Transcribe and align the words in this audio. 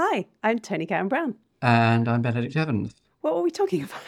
Hi, 0.00 0.26
I'm 0.44 0.60
Toni 0.60 0.86
Cowan-Brown. 0.86 1.34
And 1.60 2.06
I'm 2.06 2.22
Benedict 2.22 2.54
Evans. 2.54 2.94
What 3.20 3.34
were 3.34 3.42
we 3.42 3.50
talking 3.50 3.82
about? 3.82 4.00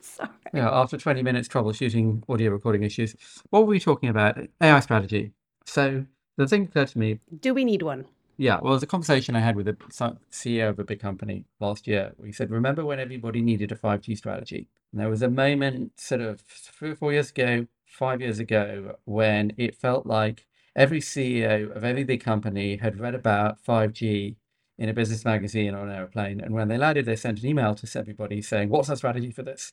Sorry. 0.00 0.30
Yeah, 0.54 0.70
after 0.70 0.96
20 0.96 1.22
minutes 1.22 1.48
troubleshooting 1.48 2.22
audio 2.30 2.50
recording 2.50 2.82
issues, 2.82 3.14
what 3.50 3.60
were 3.60 3.66
we 3.66 3.78
talking 3.78 4.08
about? 4.08 4.38
AI 4.62 4.80
strategy. 4.80 5.32
So 5.66 6.06
the 6.38 6.46
thing 6.48 6.62
occurred 6.62 6.88
to 6.88 6.98
me, 6.98 7.18
Do 7.40 7.52
we 7.52 7.62
need 7.66 7.82
one? 7.82 8.06
yeah, 8.38 8.58
well, 8.62 8.72
it 8.72 8.76
was 8.76 8.82
a 8.82 8.86
conversation 8.86 9.36
I 9.36 9.40
had 9.40 9.54
with 9.54 9.66
the 9.66 9.76
so- 9.90 10.16
CEO 10.32 10.70
of 10.70 10.78
a 10.78 10.84
big 10.84 10.98
company 10.98 11.44
last 11.60 11.86
year. 11.86 12.14
We 12.16 12.32
said, 12.32 12.50
remember 12.50 12.86
when 12.86 12.98
everybody 12.98 13.42
needed 13.42 13.70
a 13.70 13.76
5G 13.76 14.16
strategy? 14.16 14.68
And 14.92 15.00
there 15.02 15.10
was 15.10 15.20
a 15.20 15.28
moment 15.28 16.00
sort 16.00 16.22
of 16.22 16.40
three 16.40 16.92
or 16.92 16.96
four 16.96 17.12
years 17.12 17.28
ago, 17.28 17.66
five 17.84 18.22
years 18.22 18.38
ago, 18.38 18.96
when 19.04 19.52
it 19.58 19.76
felt 19.76 20.06
like 20.06 20.46
every 20.74 21.00
CEO 21.00 21.70
of 21.76 21.84
every 21.84 22.04
big 22.04 22.24
company 22.24 22.76
had 22.78 22.98
read 22.98 23.14
about 23.14 23.62
5G 23.62 24.36
in 24.78 24.88
a 24.88 24.92
business 24.92 25.24
magazine 25.24 25.74
or 25.74 25.84
an 25.86 25.94
airplane. 25.94 26.40
And 26.40 26.54
when 26.54 26.68
they 26.68 26.78
landed, 26.78 27.06
they 27.06 27.16
sent 27.16 27.40
an 27.40 27.46
email 27.46 27.74
to 27.74 27.98
everybody 27.98 28.42
saying, 28.42 28.68
What's 28.68 28.90
our 28.90 28.96
strategy 28.96 29.30
for 29.30 29.42
this? 29.42 29.72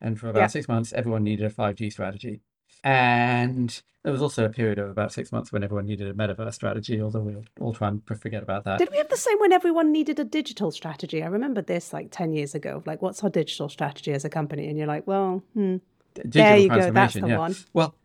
And 0.00 0.18
for 0.18 0.28
about 0.28 0.40
Yeah. 0.40 0.46
six 0.46 0.68
months, 0.68 0.92
everyone 0.92 1.24
needed 1.24 1.44
a 1.44 1.50
5G 1.50 1.90
strategy. 1.90 2.40
And 2.84 3.82
there 4.04 4.12
was 4.12 4.22
also 4.22 4.44
a 4.44 4.48
period 4.48 4.78
of 4.78 4.88
about 4.88 5.12
six 5.12 5.32
months 5.32 5.52
when 5.52 5.64
everyone 5.64 5.86
needed 5.86 6.08
a 6.08 6.14
metaverse 6.14 6.54
strategy, 6.54 7.00
although 7.00 7.20
we'll 7.20 7.44
all 7.60 7.74
try 7.74 7.88
and 7.88 8.02
forget 8.06 8.42
about 8.42 8.64
that. 8.64 8.78
Did 8.78 8.90
we 8.90 8.98
have 8.98 9.08
the 9.08 9.16
same 9.16 9.38
when 9.38 9.52
everyone 9.52 9.90
needed 9.90 10.20
a 10.20 10.24
digital 10.24 10.70
strategy? 10.70 11.22
I 11.22 11.26
remember 11.26 11.60
this 11.60 11.92
like 11.92 12.08
10 12.10 12.32
years 12.32 12.54
ago. 12.54 12.82
Like, 12.86 13.02
what's 13.02 13.22
our 13.24 13.30
digital 13.30 13.68
strategy 13.68 14.12
as 14.12 14.24
a 14.24 14.30
company? 14.30 14.68
And 14.68 14.78
you're 14.78 14.86
like, 14.86 15.06
well, 15.06 15.42
hmm. 15.54 15.78
digital 16.14 16.30
There 16.30 16.56
you 16.56 16.68
go, 16.68 16.90
that's 16.92 17.14
the 17.14 17.26
yeah. 17.26 17.38
one. 17.38 17.56
Well, 17.72 17.96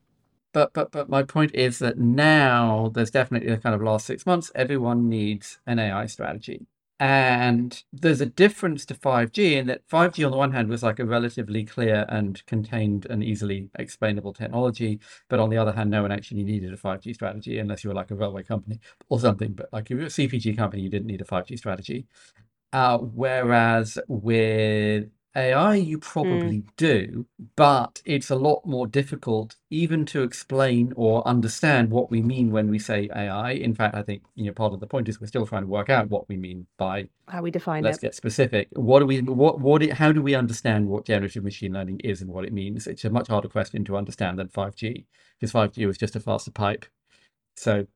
but 0.53 0.73
but 0.73 0.91
but 0.91 1.09
my 1.09 1.23
point 1.23 1.53
is 1.55 1.79
that 1.79 1.97
now 1.97 2.91
there's 2.93 3.11
definitely 3.11 3.49
a 3.51 3.57
kind 3.57 3.75
of 3.75 3.81
last 3.81 4.05
six 4.05 4.25
months, 4.25 4.51
everyone 4.55 5.09
needs 5.09 5.59
an 5.67 5.79
AI 5.79 6.05
strategy. 6.07 6.67
And 6.99 7.83
there's 7.91 8.21
a 8.21 8.25
difference 8.25 8.85
to 8.85 8.93
5G 8.93 9.55
in 9.55 9.67
that 9.67 9.81
5G 9.89 10.23
on 10.23 10.31
the 10.31 10.37
one 10.37 10.53
hand 10.53 10.69
was 10.69 10.83
like 10.83 10.99
a 10.99 11.05
relatively 11.05 11.65
clear 11.65 12.05
and 12.07 12.45
contained 12.45 13.05
and 13.09 13.23
easily 13.23 13.69
explainable 13.77 14.31
technology, 14.31 14.99
but 15.27 15.39
on 15.39 15.49
the 15.49 15.57
other 15.57 15.73
hand, 15.73 15.89
no 15.89 16.03
one 16.03 16.11
actually 16.11 16.43
needed 16.43 16.71
a 16.71 16.77
5G 16.77 17.13
strategy 17.13 17.59
unless 17.59 17.83
you 17.83 17.89
were 17.89 17.95
like 17.95 18.11
a 18.11 18.15
railway 18.15 18.43
company 18.43 18.79
or 19.09 19.19
something. 19.19 19.53
But 19.53 19.69
like 19.73 19.91
if 19.91 19.97
you're 19.97 20.07
a 20.07 20.09
CPG 20.09 20.55
company, 20.55 20.83
you 20.83 20.89
didn't 20.89 21.07
need 21.07 21.21
a 21.21 21.25
5G 21.25 21.57
strategy. 21.57 22.05
Uh, 22.71 22.97
whereas 22.99 23.97
with 24.07 25.09
AI, 25.35 25.75
you 25.75 25.97
hmm. 25.97 26.01
probably 26.01 26.63
do, 26.77 27.25
but 27.55 28.01
it's 28.05 28.29
a 28.29 28.35
lot 28.35 28.65
more 28.65 28.85
difficult 28.87 29.55
even 29.69 30.05
to 30.05 30.21
explain 30.21 30.93
or 30.95 31.27
understand 31.27 31.89
what 31.89 32.11
we 32.11 32.21
mean 32.21 32.51
when 32.51 32.69
we 32.69 32.77
say 32.77 33.09
AI. 33.15 33.51
In 33.51 33.73
fact, 33.73 33.95
I 33.95 34.03
think 34.03 34.23
you 34.35 34.45
know 34.45 34.53
part 34.53 34.73
of 34.73 34.79
the 34.79 34.87
point 34.87 35.09
is 35.09 35.19
we're 35.19 35.27
still 35.27 35.47
trying 35.47 35.63
to 35.63 35.67
work 35.67 35.89
out 35.89 36.09
what 36.09 36.29
we 36.29 36.37
mean 36.37 36.67
by 36.77 37.07
How 37.27 37.41
we 37.41 37.51
define 37.51 37.83
it. 37.83 37.87
let's 37.87 37.99
get 37.99 38.15
specific. 38.15 38.67
What 38.73 38.99
do 38.99 39.05
we 39.05 39.21
what 39.21 39.59
what 39.59 39.81
it, 39.81 39.93
how 39.93 40.11
do 40.11 40.21
we 40.21 40.35
understand 40.35 40.87
what 40.87 41.05
generative 41.05 41.43
machine 41.43 41.73
learning 41.73 42.01
is 42.01 42.21
and 42.21 42.29
what 42.31 42.45
it 42.45 42.53
means? 42.53 42.87
It's 42.87 43.05
a 43.05 43.09
much 43.09 43.27
harder 43.27 43.49
question 43.49 43.83
to 43.85 43.97
understand 43.97 44.39
than 44.39 44.49
5G 44.49 45.05
because 45.39 45.51
5G 45.51 45.87
was 45.87 45.97
just 45.97 46.15
a 46.15 46.19
faster 46.19 46.51
pipe. 46.51 46.85
So 47.55 47.87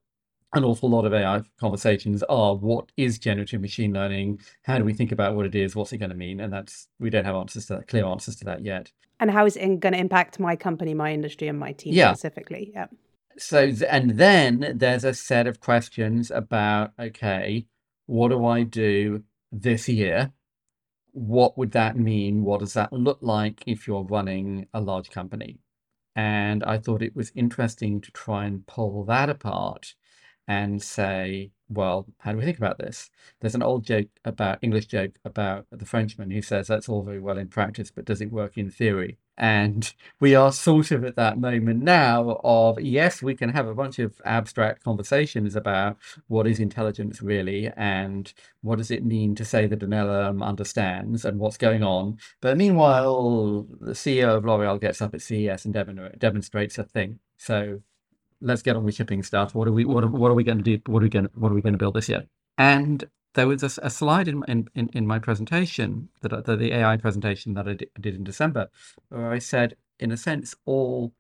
an 0.54 0.64
awful 0.64 0.90
lot 0.90 1.06
of 1.06 1.14
AI 1.14 1.42
conversations 1.60 2.24
are 2.24 2.56
what 2.56 2.92
is 2.96 3.20
generative 3.20 3.62
machine 3.62 3.94
learning? 3.94 4.40
How 4.64 4.78
do 4.78 4.84
we 4.86 4.94
think 4.94 5.12
about 5.12 5.36
what 5.36 5.46
it 5.46 5.56
is? 5.56 5.76
What's 5.76 5.92
it 5.94 5.98
going 5.98 6.10
to 6.10 6.16
mean? 6.16 6.40
And 6.40 6.52
that's 6.52 6.88
we 7.00 7.10
don't 7.10 7.26
have 7.26 7.36
answers 7.36 7.66
to 7.68 7.76
that, 7.76 7.88
clear 7.88 8.06
answers 8.06 8.36
to 8.38 8.46
that 8.46 8.64
yet. 8.64 8.92
And 9.20 9.32
how 9.32 9.46
is 9.46 9.56
it 9.58 9.80
going 9.80 9.94
to 9.94 10.00
impact 10.00 10.40
my 10.40 10.56
company, 10.56 10.94
my 10.94 11.12
industry, 11.14 11.48
and 11.48 11.60
my 11.60 11.74
team 11.74 11.94
Yeah. 11.94 12.14
specifically? 12.14 12.72
Yeah. 12.74 12.88
So 13.38 13.72
and 13.90 14.12
then 14.12 14.74
there's 14.76 15.04
a 15.04 15.14
set 15.14 15.48
of 15.48 15.60
questions 15.60 16.32
about 16.32 16.94
okay, 17.00 17.66
what 18.06 18.30
do 18.30 18.46
I 18.46 18.64
do 18.64 19.24
this 19.52 19.90
year? 19.90 20.32
What 21.12 21.58
would 21.58 21.72
that 21.72 21.98
mean? 21.98 22.44
What 22.44 22.62
does 22.62 22.74
that 22.74 22.94
look 22.94 23.20
like 23.22 23.64
if 23.68 23.88
you're 23.88 24.04
running 24.04 24.68
a 24.74 24.80
large 24.80 25.10
company? 25.12 25.60
And 26.16 26.64
I 26.64 26.78
thought 26.80 27.04
it 27.04 27.16
was 27.16 27.32
interesting 27.36 28.02
to 28.02 28.12
try 28.12 28.46
and 28.46 28.66
pull 28.66 29.04
that 29.06 29.30
apart 29.30 29.94
and 30.48 30.82
say, 30.82 31.52
well, 31.70 32.06
how 32.20 32.32
do 32.32 32.38
we 32.38 32.46
think 32.46 32.58
about 32.58 32.78
this? 32.78 33.10
There's 33.42 33.56
an 33.56 33.64
old 33.64 33.84
joke 33.84 34.08
about 34.24 34.60
English 34.62 34.86
joke 34.86 35.20
about 35.26 35.66
the 35.70 35.86
Frenchman 35.86 36.32
who 36.32 36.42
says 36.42 36.68
that's 36.68 36.88
all 36.88 37.04
very 37.04 37.20
well 37.20 37.38
in 37.38 37.50
practice, 37.50 37.92
but 37.92 38.06
does 38.06 38.22
it 38.22 38.32
work 38.32 38.58
in 38.58 38.72
theory? 38.72 39.18
And 39.38 39.94
we 40.20 40.34
are 40.34 40.52
sort 40.54 40.92
of 40.92 41.04
at 41.04 41.18
that 41.18 41.38
moment 41.38 41.84
now 41.84 42.40
of 42.44 42.80
yes, 42.80 43.22
we 43.22 43.36
can 43.36 43.50
have 43.50 43.68
a 43.68 43.76
bunch 43.76 44.00
of 44.00 44.22
abstract 44.24 44.84
conversations 44.84 45.56
about 45.56 45.98
what 46.28 46.48
is 46.48 46.60
intelligence 46.60 47.22
really 47.22 47.70
and 47.76 48.32
what 48.62 48.78
does 48.78 48.92
it 48.92 49.06
mean 49.06 49.36
to 49.36 49.44
say 49.44 49.68
that 49.68 49.84
an 49.84 49.90
LLM 49.90 50.42
understands 50.42 51.26
and 51.26 51.40
what's 51.40 51.58
going 51.58 51.84
on. 51.84 52.18
But 52.40 52.58
meanwhile, 52.58 53.68
the 53.82 53.92
CEO 53.92 54.38
of 54.38 54.46
L'Oreal 54.46 54.80
gets 54.80 55.02
up 55.02 55.14
at 55.14 55.22
CES 55.22 55.66
and 55.66 55.74
demon- 55.74 56.16
demonstrates 56.18 56.78
a 56.78 56.84
thing. 56.84 57.20
So 57.38 57.82
let's 58.42 58.62
get 58.62 58.76
on 58.76 58.84
with 58.84 58.96
shipping 58.96 59.24
stuff. 59.24 59.56
What 59.56 59.68
are 59.68 59.72
we 59.72 59.86
what 59.86 60.04
are, 60.04 60.08
what 60.08 60.32
are 60.32 60.36
we 60.36 60.44
going 60.44 60.60
to 60.60 60.64
do? 60.64 60.80
What 60.86 61.00
are 61.00 61.04
we 61.04 61.10
going 61.10 61.30
what 61.36 61.52
are 61.52 61.56
we 61.56 61.62
going 61.62 61.74
to 61.74 61.80
build 61.80 61.96
this 61.96 62.10
year? 62.10 62.26
And 62.58 63.06
there 63.36 63.48
was 63.48 63.62
a 63.64 63.90
slide 63.90 64.28
in, 64.28 64.44
in 64.48 64.90
in 64.94 65.06
my 65.08 65.20
presentation 65.20 66.10
that 66.22 66.46
the, 66.46 66.56
the 66.56 66.74
AI 66.74 66.98
presentation 66.98 67.54
that 67.54 67.68
I 67.68 67.74
di- 67.74 67.88
did 68.00 68.16
in 68.16 68.24
December, 68.24 68.70
where 69.10 69.32
I 69.32 69.40
said, 69.40 69.76
in 70.00 70.12
a 70.12 70.18
sense, 70.18 70.56
all 70.66 71.14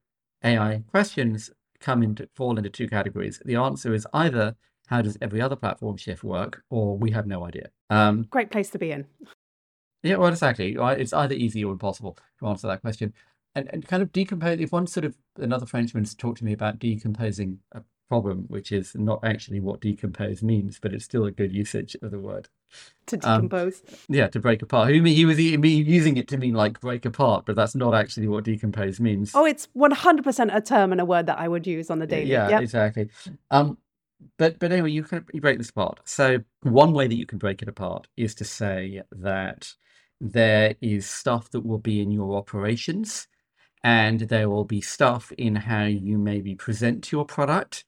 AI 0.43 0.83
questions 0.89 1.51
come 1.79 2.01
into 2.01 2.27
fall 2.33 2.57
into 2.57 2.69
two 2.69 2.87
categories. 2.87 3.41
The 3.45 3.55
answer 3.55 3.93
is 3.93 4.07
either 4.13 4.55
how 4.87 5.01
does 5.01 5.17
every 5.21 5.41
other 5.41 5.55
platform 5.55 5.97
shift 5.97 6.23
work, 6.23 6.63
or 6.69 6.97
we 6.97 7.11
have 7.11 7.27
no 7.27 7.45
idea. 7.45 7.69
Um, 7.89 8.23
Great 8.29 8.49
place 8.51 8.69
to 8.71 8.79
be 8.79 8.91
in. 8.91 9.05
yeah, 10.01 10.15
well, 10.15 10.29
exactly. 10.29 10.75
It's 10.79 11.13
either 11.13 11.35
easy 11.35 11.63
or 11.63 11.71
impossible 11.73 12.17
to 12.39 12.47
answer 12.47 12.67
that 12.67 12.81
question. 12.81 13.13
And, 13.57 13.69
and 13.73 13.87
kind 13.87 14.03
of 14.03 14.11
decompose, 14.11 14.59
if 14.59 14.71
one 14.71 14.85
sort 14.87 15.03
of, 15.05 15.15
another 15.37 15.65
Frenchman's 15.65 16.13
talked 16.13 16.37
to 16.39 16.45
me 16.45 16.53
about 16.53 16.77
decomposing 16.79 17.59
a 17.71 17.81
problem, 18.07 18.45
which 18.49 18.71
is 18.71 18.93
not 18.95 19.19
actually 19.23 19.59
what 19.59 19.81
decompose 19.81 20.43
means, 20.43 20.79
but 20.79 20.93
it's 20.93 21.05
still 21.05 21.25
a 21.25 21.31
good 21.31 21.51
usage 21.51 21.95
of 22.01 22.11
the 22.11 22.19
word. 22.19 22.49
To 23.07 23.15
Um, 23.15 23.47
decompose. 23.47 23.81
Yeah, 24.09 24.27
to 24.27 24.39
break 24.39 24.61
apart. 24.61 24.89
He, 24.93 25.01
he 25.13 25.25
was 25.25 25.39
using 25.39 26.17
it 26.17 26.27
to 26.27 26.37
mean 26.37 26.53
like 26.53 26.79
break 26.79 27.03
apart, 27.05 27.45
but 27.47 27.55
that's 27.55 27.73
not 27.75 27.95
actually 27.95 28.27
what 28.27 28.43
decompose 28.43 28.99
means. 28.99 29.31
oh, 29.33 29.45
it's 29.45 29.67
100% 29.75 30.55
a 30.55 30.61
term 30.61 30.91
and 30.91 31.01
a 31.01 31.05
word 31.05 31.25
that 31.25 31.39
I 31.39 31.47
would 31.47 31.65
use 31.65 31.89
on 31.89 31.97
the 31.99 32.07
daily. 32.07 32.29
Yeah, 32.29 32.49
Yep. 32.49 32.61
exactly. 32.61 33.09
Um, 33.49 33.77
but 34.37 34.59
but 34.59 34.71
anyway, 34.71 34.91
you 34.91 35.03
can 35.03 35.25
you 35.33 35.41
break 35.41 35.57
this 35.57 35.69
apart. 35.71 35.99
So 36.05 36.39
one 36.61 36.93
way 36.93 37.07
that 37.07 37.15
you 37.15 37.25
can 37.25 37.37
break 37.39 37.61
it 37.61 37.67
apart 37.67 38.07
is 38.17 38.35
to 38.35 38.45
say 38.45 39.01
that 39.11 39.73
there 40.21 40.75
is 40.81 41.07
stuff 41.09 41.49
that 41.51 41.61
will 41.65 41.77
be 41.79 42.01
in 42.01 42.09
your 42.11 42.35
operations, 42.35 43.27
and 43.83 44.21
there 44.21 44.49
will 44.49 44.65
be 44.65 44.81
stuff 44.81 45.31
in 45.37 45.55
how 45.55 45.85
you 45.85 46.17
maybe 46.17 46.55
present 46.55 47.11
your 47.11 47.25
product, 47.25 47.85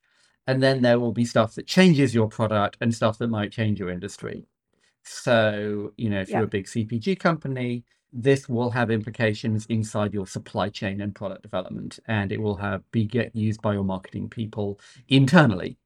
and 0.47 0.61
then 0.63 0.81
there 0.81 0.99
will 0.99 1.11
be 1.11 1.25
stuff 1.25 1.55
that 1.55 1.67
changes 1.67 2.13
your 2.15 2.27
product 2.27 2.77
and 2.81 2.93
stuff 2.93 3.17
that 3.19 3.29
might 3.29 3.51
change 3.51 3.79
your 3.79 3.89
industry. 3.89 4.45
So, 5.03 5.93
you 5.97 6.09
know, 6.09 6.21
if 6.21 6.29
you're 6.29 6.43
a 6.43 6.47
big 6.47 6.65
CPG 6.65 7.19
company, 7.19 7.83
this 8.11 8.49
will 8.49 8.71
have 8.71 8.91
implications 8.91 9.65
inside 9.67 10.13
your 10.13 10.27
supply 10.27 10.69
chain 10.69 11.01
and 11.01 11.13
product 11.13 11.43
development, 11.43 11.99
and 12.07 12.31
it 12.31 12.41
will 12.41 12.55
have 12.57 12.89
be 12.91 13.05
get 13.05 13.35
used 13.35 13.61
by 13.61 13.73
your 13.73 13.83
marketing 13.83 14.29
people 14.29 14.79
internally. 15.07 15.77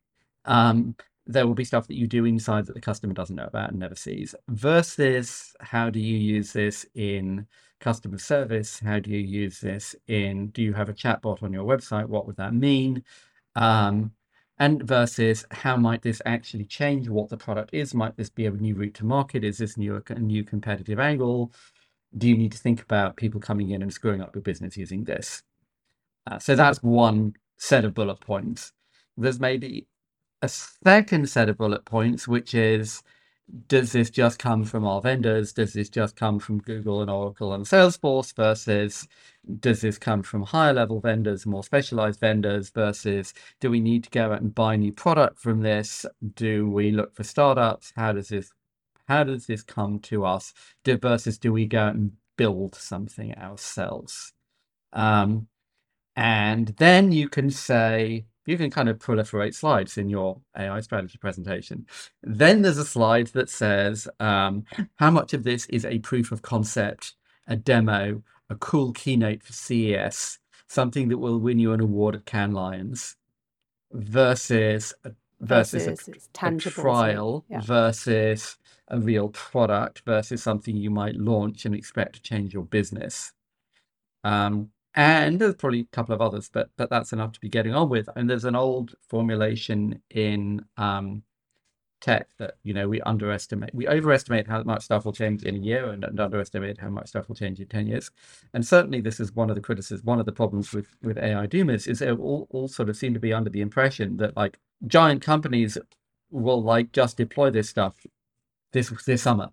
Um, 0.45 0.95
there 1.25 1.47
will 1.47 1.53
be 1.53 1.63
stuff 1.63 1.87
that 1.87 1.97
you 1.97 2.07
do 2.07 2.25
inside 2.25 2.65
that 2.65 2.73
the 2.73 2.81
customer 2.81 3.13
doesn't 3.13 3.35
know 3.35 3.45
about 3.45 3.69
and 3.69 3.79
never 3.79 3.95
sees. 3.95 4.35
Versus, 4.49 5.53
how 5.61 5.89
do 5.89 5.99
you 5.99 6.17
use 6.17 6.51
this 6.51 6.85
in 6.95 7.47
customer 7.79 8.17
service? 8.17 8.79
How 8.79 8.99
do 8.99 9.09
you 9.09 9.19
use 9.19 9.59
this 9.59 9.95
in? 10.07 10.47
Do 10.47 10.61
you 10.61 10.73
have 10.73 10.89
a 10.89 10.93
chatbot 10.93 11.41
on 11.41 11.53
your 11.53 11.65
website? 11.65 12.07
What 12.07 12.27
would 12.27 12.37
that 12.37 12.53
mean? 12.53 13.03
Um, 13.55 14.11
and 14.59 14.83
versus 14.83 15.45
how 15.51 15.77
might 15.77 16.01
this 16.01 16.21
actually 16.25 16.65
change 16.65 17.09
what 17.09 17.29
the 17.29 17.37
product 17.37 17.73
is? 17.73 17.93
Might 17.93 18.15
this 18.17 18.29
be 18.29 18.45
a 18.45 18.51
new 18.51 18.75
route 18.75 18.93
to 18.95 19.05
market? 19.05 19.43
Is 19.43 19.57
this 19.57 19.77
new 19.77 20.01
a 20.07 20.19
new 20.19 20.43
competitive 20.43 20.99
angle? 20.99 21.51
Do 22.17 22.29
you 22.29 22.37
need 22.37 22.51
to 22.51 22.57
think 22.57 22.81
about 22.81 23.17
people 23.17 23.41
coming 23.41 23.71
in 23.71 23.81
and 23.81 23.91
screwing 23.91 24.21
up 24.21 24.35
your 24.35 24.43
business 24.43 24.77
using 24.77 25.05
this? 25.05 25.41
Uh, 26.29 26.39
so 26.39 26.55
that's 26.55 26.83
one 26.83 27.33
set 27.57 27.85
of 27.85 27.93
bullet 27.93 28.19
points. 28.19 28.71
There's 29.17 29.39
maybe 29.39 29.87
a 30.43 30.49
second 30.49 31.29
set 31.29 31.49
of 31.49 31.57
bullet 31.57 31.85
points, 31.85 32.27
which 32.27 32.53
is 32.53 33.01
does 33.67 33.91
this 33.93 34.09
just 34.09 34.39
come 34.39 34.65
from 34.65 34.85
our 34.85 35.01
vendors? 35.01 35.53
Does 35.53 35.73
this 35.73 35.89
just 35.89 36.15
come 36.15 36.39
from 36.39 36.59
Google 36.59 37.01
and 37.01 37.09
Oracle 37.09 37.53
and 37.53 37.65
Salesforce 37.65 38.33
versus 38.35 39.07
does 39.59 39.81
this 39.81 39.97
come 39.97 40.23
from 40.23 40.43
higher 40.43 40.73
level 40.73 40.99
vendors, 40.99 41.45
more 41.45 41.63
specialized 41.63 42.19
vendors 42.19 42.69
versus 42.71 43.33
do 43.61 43.69
we 43.71 43.79
need 43.79 44.03
to 44.05 44.09
go 44.11 44.33
out 44.33 44.41
and 44.41 44.55
buy 44.55 44.75
new 44.75 44.93
product 44.93 45.39
from 45.39 45.61
this? 45.61 46.05
Do 46.35 46.69
we 46.69 46.91
look 46.91 47.15
for 47.15 47.23
startups? 47.23 47.93
How 47.95 48.13
does 48.13 48.29
this 48.29 48.51
how 49.07 49.23
does 49.23 49.47
this 49.47 49.63
come 49.63 49.99
to 49.99 50.25
us 50.25 50.53
do, 50.83 50.97
versus 50.97 51.37
do 51.37 51.53
we 51.53 51.65
go 51.65 51.79
out 51.79 51.95
and 51.95 52.13
build 52.37 52.75
something 52.75 53.35
ourselves? 53.35 54.33
Um, 54.93 55.47
and 56.15 56.69
then 56.77 57.11
you 57.11 57.29
can 57.29 57.49
say, 57.51 58.25
you 58.45 58.57
can 58.57 58.69
kind 58.69 58.89
of 58.89 58.99
proliferate 58.99 59.55
slides 59.55 59.97
in 59.97 60.09
your 60.09 60.41
AI 60.57 60.81
strategy 60.81 61.17
presentation. 61.17 61.85
Then 62.21 62.61
there's 62.61 62.77
a 62.77 62.85
slide 62.85 63.27
that 63.27 63.49
says 63.49 64.07
um, 64.19 64.65
how 64.95 65.11
much 65.11 65.33
of 65.33 65.43
this 65.43 65.65
is 65.67 65.85
a 65.85 65.99
proof 65.99 66.31
of 66.31 66.41
concept, 66.41 67.15
a 67.47 67.55
demo, 67.55 68.23
a 68.49 68.55
cool 68.55 68.91
keynote 68.91 69.43
for 69.43 69.53
CES, 69.53 70.39
something 70.67 71.07
that 71.09 71.17
will 71.17 71.39
win 71.39 71.59
you 71.59 71.71
an 71.73 71.79
award 71.79 72.15
at 72.15 72.25
Cannes 72.25 72.53
Lions, 72.53 73.15
versus 73.91 74.93
versus, 75.39 75.85
versus 75.85 76.07
a, 76.07 76.47
a, 76.47 76.57
trial 76.57 77.45
yeah. 77.49 77.61
versus 77.61 78.57
a 78.87 78.99
real 78.99 79.29
product 79.29 80.01
versus 80.05 80.43
something 80.43 80.75
you 80.75 80.89
might 80.89 81.15
launch 81.15 81.65
and 81.65 81.75
expect 81.75 82.15
to 82.15 82.21
change 82.21 82.53
your 82.53 82.63
business. 82.63 83.31
Um, 84.23 84.69
and 84.95 85.39
there's 85.39 85.55
probably 85.55 85.81
a 85.81 85.95
couple 85.95 86.15
of 86.15 86.21
others, 86.21 86.49
but 86.51 86.69
but 86.77 86.89
that's 86.89 87.13
enough 87.13 87.33
to 87.33 87.39
be 87.39 87.49
getting 87.49 87.73
on 87.73 87.89
with. 87.89 88.09
And 88.15 88.29
there's 88.29 88.45
an 88.45 88.55
old 88.55 88.95
formulation 89.09 90.01
in 90.11 90.65
um, 90.77 91.23
tech 92.01 92.27
that 92.39 92.55
you 92.63 92.73
know 92.73 92.87
we 92.89 93.01
underestimate, 93.01 93.73
we 93.73 93.87
overestimate 93.87 94.47
how 94.47 94.63
much 94.63 94.83
stuff 94.85 95.05
will 95.05 95.13
change 95.13 95.43
in 95.43 95.55
a 95.55 95.59
year, 95.59 95.89
and, 95.89 96.03
and 96.03 96.19
underestimate 96.19 96.79
how 96.79 96.89
much 96.89 97.09
stuff 97.09 97.27
will 97.27 97.35
change 97.35 97.59
in 97.59 97.67
ten 97.67 97.87
years. 97.87 98.11
And 98.53 98.65
certainly, 98.65 99.01
this 99.01 99.19
is 99.19 99.33
one 99.33 99.49
of 99.49 99.55
the 99.55 99.61
criticisms, 99.61 100.05
one 100.05 100.19
of 100.19 100.25
the 100.25 100.31
problems 100.31 100.73
with 100.73 100.87
with 101.01 101.17
AI 101.17 101.47
doomers 101.47 101.87
is 101.87 101.99
they 101.99 102.11
all 102.11 102.47
all 102.51 102.67
sort 102.67 102.89
of 102.89 102.97
seem 102.97 103.13
to 103.13 103.19
be 103.19 103.33
under 103.33 103.49
the 103.49 103.61
impression 103.61 104.17
that 104.17 104.37
like 104.37 104.59
giant 104.87 105.21
companies 105.21 105.77
will 106.31 106.61
like 106.63 106.91
just 106.91 107.17
deploy 107.17 107.49
this 107.49 107.69
stuff 107.69 107.95
this 108.73 108.89
this 109.05 109.23
summer 109.23 109.49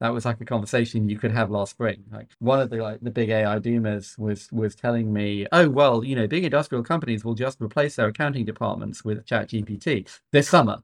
that 0.00 0.12
was 0.12 0.24
like 0.24 0.40
a 0.40 0.44
conversation 0.44 1.08
you 1.08 1.18
could 1.18 1.32
have 1.32 1.50
last 1.50 1.70
spring. 1.70 2.04
Like 2.12 2.28
one 2.38 2.60
of 2.60 2.70
the 2.70 2.76
like 2.76 3.00
the 3.00 3.10
big 3.10 3.30
AI 3.30 3.58
doomers 3.58 4.18
was 4.18 4.50
was 4.52 4.74
telling 4.74 5.12
me, 5.12 5.46
oh 5.52 5.68
well, 5.68 6.04
you 6.04 6.14
know, 6.14 6.26
big 6.26 6.44
industrial 6.44 6.84
companies 6.84 7.24
will 7.24 7.34
just 7.34 7.60
replace 7.60 7.96
their 7.96 8.08
accounting 8.08 8.44
departments 8.44 9.04
with 9.04 9.26
ChatGPT 9.26 10.08
this 10.30 10.48
summer, 10.48 10.82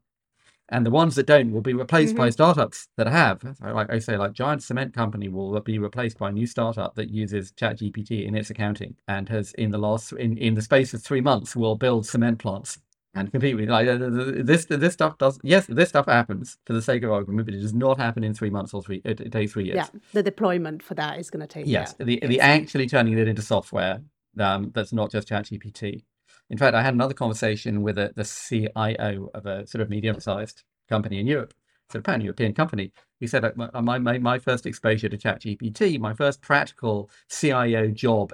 and 0.68 0.84
the 0.84 0.90
ones 0.90 1.14
that 1.14 1.26
don't 1.26 1.52
will 1.52 1.60
be 1.60 1.74
replaced 1.74 2.14
mm-hmm. 2.14 2.24
by 2.24 2.30
startups 2.30 2.88
that 2.96 3.06
have. 3.06 3.56
Like 3.60 3.90
I 3.90 4.00
say, 4.00 4.16
like 4.16 4.32
giant 4.32 4.62
cement 4.62 4.92
company 4.92 5.28
will 5.28 5.60
be 5.60 5.78
replaced 5.78 6.18
by 6.18 6.30
a 6.30 6.32
new 6.32 6.46
startup 6.46 6.96
that 6.96 7.10
uses 7.10 7.52
ChatGPT 7.52 8.26
in 8.26 8.34
its 8.34 8.50
accounting 8.50 8.96
and 9.06 9.28
has 9.28 9.52
in 9.54 9.70
the 9.70 9.78
last 9.78 10.12
in 10.12 10.36
in 10.38 10.54
the 10.54 10.62
space 10.62 10.92
of 10.92 11.02
three 11.02 11.20
months 11.20 11.54
will 11.54 11.76
build 11.76 12.06
cement 12.06 12.40
plants 12.40 12.78
and 13.14 13.30
completely 13.30 13.66
like 13.66 13.86
uh, 13.86 13.98
this 14.00 14.66
this 14.66 14.92
stuff 14.92 15.16
does 15.18 15.38
yes 15.42 15.66
this 15.66 15.88
stuff 15.88 16.06
happens 16.06 16.58
for 16.64 16.72
the 16.72 16.82
sake 16.82 17.02
of 17.02 17.10
argument 17.10 17.46
but 17.46 17.54
it 17.54 17.60
does 17.60 17.74
not 17.74 17.98
happen 17.98 18.24
in 18.24 18.34
three 18.34 18.50
months 18.50 18.74
or 18.74 18.82
three 18.82 19.00
it, 19.04 19.20
it 19.20 19.32
takes 19.32 19.52
three 19.52 19.64
years. 19.64 19.76
Yeah 19.76 19.86
the 20.12 20.22
deployment 20.22 20.82
for 20.82 20.94
that 20.94 21.18
is 21.18 21.30
going 21.30 21.40
to 21.40 21.46
take 21.46 21.66
yes 21.66 21.94
yeah, 21.98 22.06
the, 22.06 22.20
the 22.26 22.40
actually 22.40 22.86
turning 22.86 23.16
it 23.18 23.28
into 23.28 23.42
software 23.42 24.00
um, 24.38 24.70
that's 24.74 24.92
not 24.92 25.10
just 25.10 25.28
chat 25.28 25.44
gpt 25.46 26.02
in 26.50 26.58
fact 26.58 26.74
i 26.74 26.82
had 26.82 26.94
another 26.94 27.14
conversation 27.14 27.82
with 27.82 27.98
a, 27.98 28.12
the 28.16 28.24
cio 28.24 29.30
of 29.34 29.46
a 29.46 29.66
sort 29.66 29.82
of 29.82 29.88
medium-sized 29.88 30.62
company 30.88 31.18
in 31.18 31.26
europe 31.26 31.54
sort 31.90 32.00
of 32.00 32.04
pan-european 32.04 32.54
company. 32.54 32.92
He 33.20 33.26
said 33.26 33.44
my, 33.56 33.98
my, 33.98 34.18
my 34.18 34.38
first 34.38 34.66
exposure 34.66 35.08
to 35.08 35.16
chat 35.16 35.40
gpt 35.42 35.98
my 36.00 36.14
first 36.14 36.40
practical 36.40 37.10
cio 37.28 37.88
job 37.88 38.32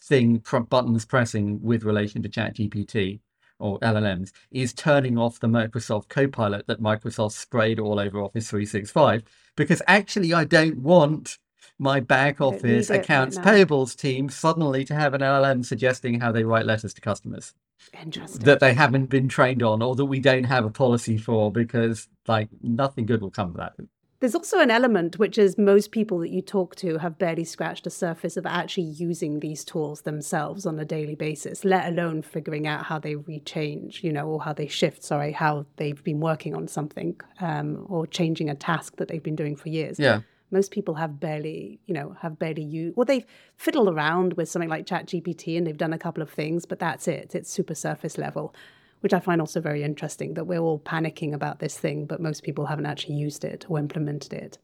thing 0.00 0.42
buttons 0.68 1.04
pressing 1.04 1.60
with 1.62 1.84
relation 1.84 2.22
to 2.22 2.28
chat 2.28 2.56
gpt 2.56 3.20
or 3.58 3.78
LLMs 3.80 4.32
is 4.50 4.72
turning 4.72 5.18
off 5.18 5.40
the 5.40 5.46
Microsoft 5.46 6.08
Copilot 6.08 6.66
that 6.66 6.80
Microsoft 6.80 7.32
sprayed 7.32 7.78
all 7.78 7.98
over 7.98 8.20
Office 8.20 8.50
365 8.50 9.22
because 9.56 9.82
actually 9.86 10.32
I 10.32 10.44
don't 10.44 10.78
want 10.78 11.38
my 11.78 12.00
back 12.00 12.40
office 12.40 12.90
accounts 12.90 13.36
right 13.36 13.46
payables 13.46 13.96
team 13.96 14.28
suddenly 14.28 14.84
to 14.84 14.94
have 14.94 15.14
an 15.14 15.20
LLM 15.20 15.64
suggesting 15.64 16.20
how 16.20 16.32
they 16.32 16.44
write 16.44 16.66
letters 16.66 16.92
to 16.94 17.00
customers. 17.00 17.54
Interesting. 18.02 18.42
That 18.44 18.60
they 18.60 18.74
haven't 18.74 19.06
been 19.06 19.28
trained 19.28 19.62
on 19.62 19.82
or 19.82 19.94
that 19.94 20.04
we 20.04 20.20
don't 20.20 20.44
have 20.44 20.64
a 20.64 20.70
policy 20.70 21.16
for 21.16 21.52
because 21.52 22.08
like 22.26 22.48
nothing 22.62 23.06
good 23.06 23.22
will 23.22 23.30
come 23.30 23.50
of 23.50 23.56
that. 23.56 23.74
There's 24.20 24.34
also 24.34 24.58
an 24.58 24.70
element 24.70 25.18
which 25.20 25.38
is 25.38 25.56
most 25.56 25.92
people 25.92 26.18
that 26.18 26.30
you 26.30 26.42
talk 26.42 26.74
to 26.76 26.98
have 26.98 27.18
barely 27.18 27.44
scratched 27.44 27.84
the 27.84 27.90
surface 27.90 28.36
of 28.36 28.46
actually 28.46 28.86
using 28.86 29.38
these 29.38 29.64
tools 29.64 30.00
themselves 30.00 30.66
on 30.66 30.76
a 30.80 30.84
daily 30.84 31.14
basis, 31.14 31.64
let 31.64 31.86
alone 31.86 32.22
figuring 32.22 32.66
out 32.66 32.86
how 32.86 32.98
they 32.98 33.14
rechange, 33.14 34.02
you 34.02 34.12
know, 34.12 34.26
or 34.26 34.42
how 34.42 34.52
they 34.52 34.66
shift, 34.66 35.04
sorry, 35.04 35.30
how 35.30 35.66
they've 35.76 36.02
been 36.02 36.18
working 36.18 36.56
on 36.56 36.66
something 36.66 37.20
um, 37.40 37.86
or 37.88 38.08
changing 38.08 38.50
a 38.50 38.56
task 38.56 38.96
that 38.96 39.06
they've 39.06 39.22
been 39.22 39.36
doing 39.36 39.54
for 39.54 39.68
years. 39.68 40.00
Yeah. 40.00 40.22
Most 40.50 40.72
people 40.72 40.94
have 40.94 41.20
barely, 41.20 41.78
you 41.86 41.94
know, 41.94 42.16
have 42.20 42.40
barely 42.40 42.64
used, 42.64 42.98
or 42.98 43.04
they've 43.04 43.26
fiddled 43.56 43.88
around 43.88 44.32
with 44.32 44.48
something 44.48 44.70
like 44.70 44.84
ChatGPT 44.84 45.56
and 45.56 45.64
they've 45.64 45.76
done 45.76 45.92
a 45.92 45.98
couple 45.98 46.24
of 46.24 46.30
things, 46.30 46.66
but 46.66 46.80
that's 46.80 47.06
it. 47.06 47.36
It's 47.36 47.52
super 47.52 47.74
surface 47.74 48.18
level 48.18 48.52
which 49.00 49.12
I 49.12 49.20
find 49.20 49.40
also 49.40 49.60
very 49.60 49.82
interesting 49.82 50.34
that 50.34 50.46
we're 50.46 50.60
all 50.60 50.80
panicking 50.80 51.34
about 51.34 51.58
this 51.58 51.78
thing, 51.78 52.06
but 52.06 52.20
most 52.20 52.42
people 52.42 52.66
haven't 52.66 52.86
actually 52.86 53.14
used 53.14 53.44
it 53.44 53.66
or 53.68 53.78
implemented 53.78 54.32
it. 54.32 54.58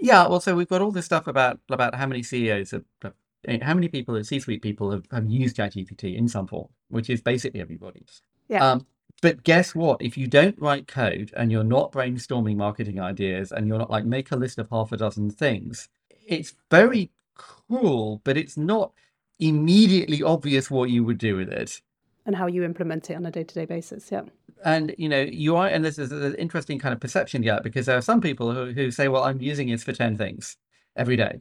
Yeah, 0.00 0.26
well, 0.26 0.40
so 0.40 0.54
we've 0.54 0.68
got 0.68 0.82
all 0.82 0.90
this 0.90 1.04
stuff 1.04 1.26
about 1.26 1.60
about 1.70 1.94
how 1.94 2.06
many 2.06 2.22
CEOs 2.22 2.72
have, 2.72 2.84
eh, 3.46 3.58
how 3.62 3.74
many 3.74 3.88
people, 3.88 4.22
C-suite 4.22 4.62
people, 4.62 4.90
have, 4.90 5.04
have 5.12 5.30
used 5.30 5.56
ChatGPT 5.56 6.16
in 6.16 6.28
some 6.28 6.46
form, 6.46 6.68
which 6.88 7.08
is 7.08 7.20
basically 7.20 7.60
everybody. 7.60 8.04
Yeah. 8.48 8.72
Um, 8.72 8.86
but 9.20 9.44
guess 9.44 9.74
what? 9.74 10.02
If 10.02 10.18
you 10.18 10.26
don't 10.26 10.58
write 10.58 10.88
code 10.88 11.32
and 11.36 11.52
you're 11.52 11.62
not 11.62 11.92
brainstorming 11.92 12.56
marketing 12.56 13.00
ideas 13.00 13.52
and 13.52 13.68
you're 13.68 13.78
not 13.78 13.90
like 13.90 14.04
make 14.04 14.32
a 14.32 14.36
list 14.36 14.58
of 14.58 14.68
half 14.70 14.90
a 14.90 14.96
dozen 14.96 15.30
things, 15.30 15.88
it's 16.26 16.54
very 16.70 17.12
cool, 17.36 18.20
but 18.24 18.36
it's 18.36 18.56
not 18.56 18.92
immediately 19.38 20.22
obvious 20.22 20.70
what 20.70 20.90
you 20.90 21.04
would 21.04 21.18
do 21.18 21.36
with 21.36 21.48
it 21.48 21.80
and 22.26 22.36
how 22.36 22.46
you 22.46 22.62
implement 22.62 23.10
it 23.10 23.14
on 23.14 23.26
a 23.26 23.30
day-to-day 23.30 23.64
basis 23.64 24.10
yeah. 24.10 24.22
And 24.64 24.94
you 24.96 25.08
know 25.08 25.22
you 25.22 25.56
are 25.56 25.66
and 25.66 25.84
this 25.84 25.98
is 25.98 26.12
an 26.12 26.34
interesting 26.36 26.78
kind 26.78 26.92
of 26.92 27.00
perception 27.00 27.42
yet 27.42 27.62
because 27.62 27.86
there 27.86 27.96
are 27.96 28.02
some 28.02 28.20
people 28.20 28.52
who, 28.52 28.72
who 28.72 28.90
say 28.90 29.08
well 29.08 29.24
i'm 29.24 29.40
using 29.40 29.68
it 29.68 29.80
for 29.80 29.92
10 29.92 30.16
things 30.16 30.56
every 30.96 31.16
day. 31.16 31.40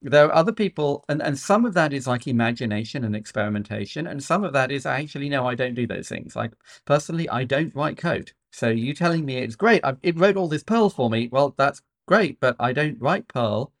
There 0.00 0.26
are 0.26 0.34
other 0.34 0.52
people 0.52 1.04
and, 1.08 1.22
and 1.22 1.38
some 1.38 1.64
of 1.64 1.74
that 1.74 1.92
is 1.92 2.06
like 2.06 2.26
imagination 2.26 3.04
and 3.04 3.14
experimentation 3.14 4.06
and 4.06 4.22
some 4.22 4.42
of 4.42 4.52
that 4.54 4.72
is 4.72 4.86
actually 4.86 5.28
no 5.28 5.46
i 5.46 5.54
don't 5.54 5.74
do 5.74 5.86
those 5.86 6.08
things. 6.08 6.34
Like 6.34 6.52
personally 6.84 7.28
i 7.28 7.44
don't 7.44 7.74
write 7.74 7.96
code. 7.98 8.32
So 8.52 8.68
you 8.68 8.94
telling 8.94 9.24
me 9.24 9.36
it's 9.38 9.56
great 9.56 9.84
I, 9.84 9.96
it 10.02 10.18
wrote 10.18 10.36
all 10.36 10.48
this 10.48 10.64
perl 10.64 10.90
for 10.90 11.10
me 11.10 11.28
well 11.30 11.54
that's 11.56 11.82
great 12.06 12.40
but 12.40 12.56
i 12.58 12.72
don't 12.72 13.00
write 13.00 13.28
perl. 13.28 13.72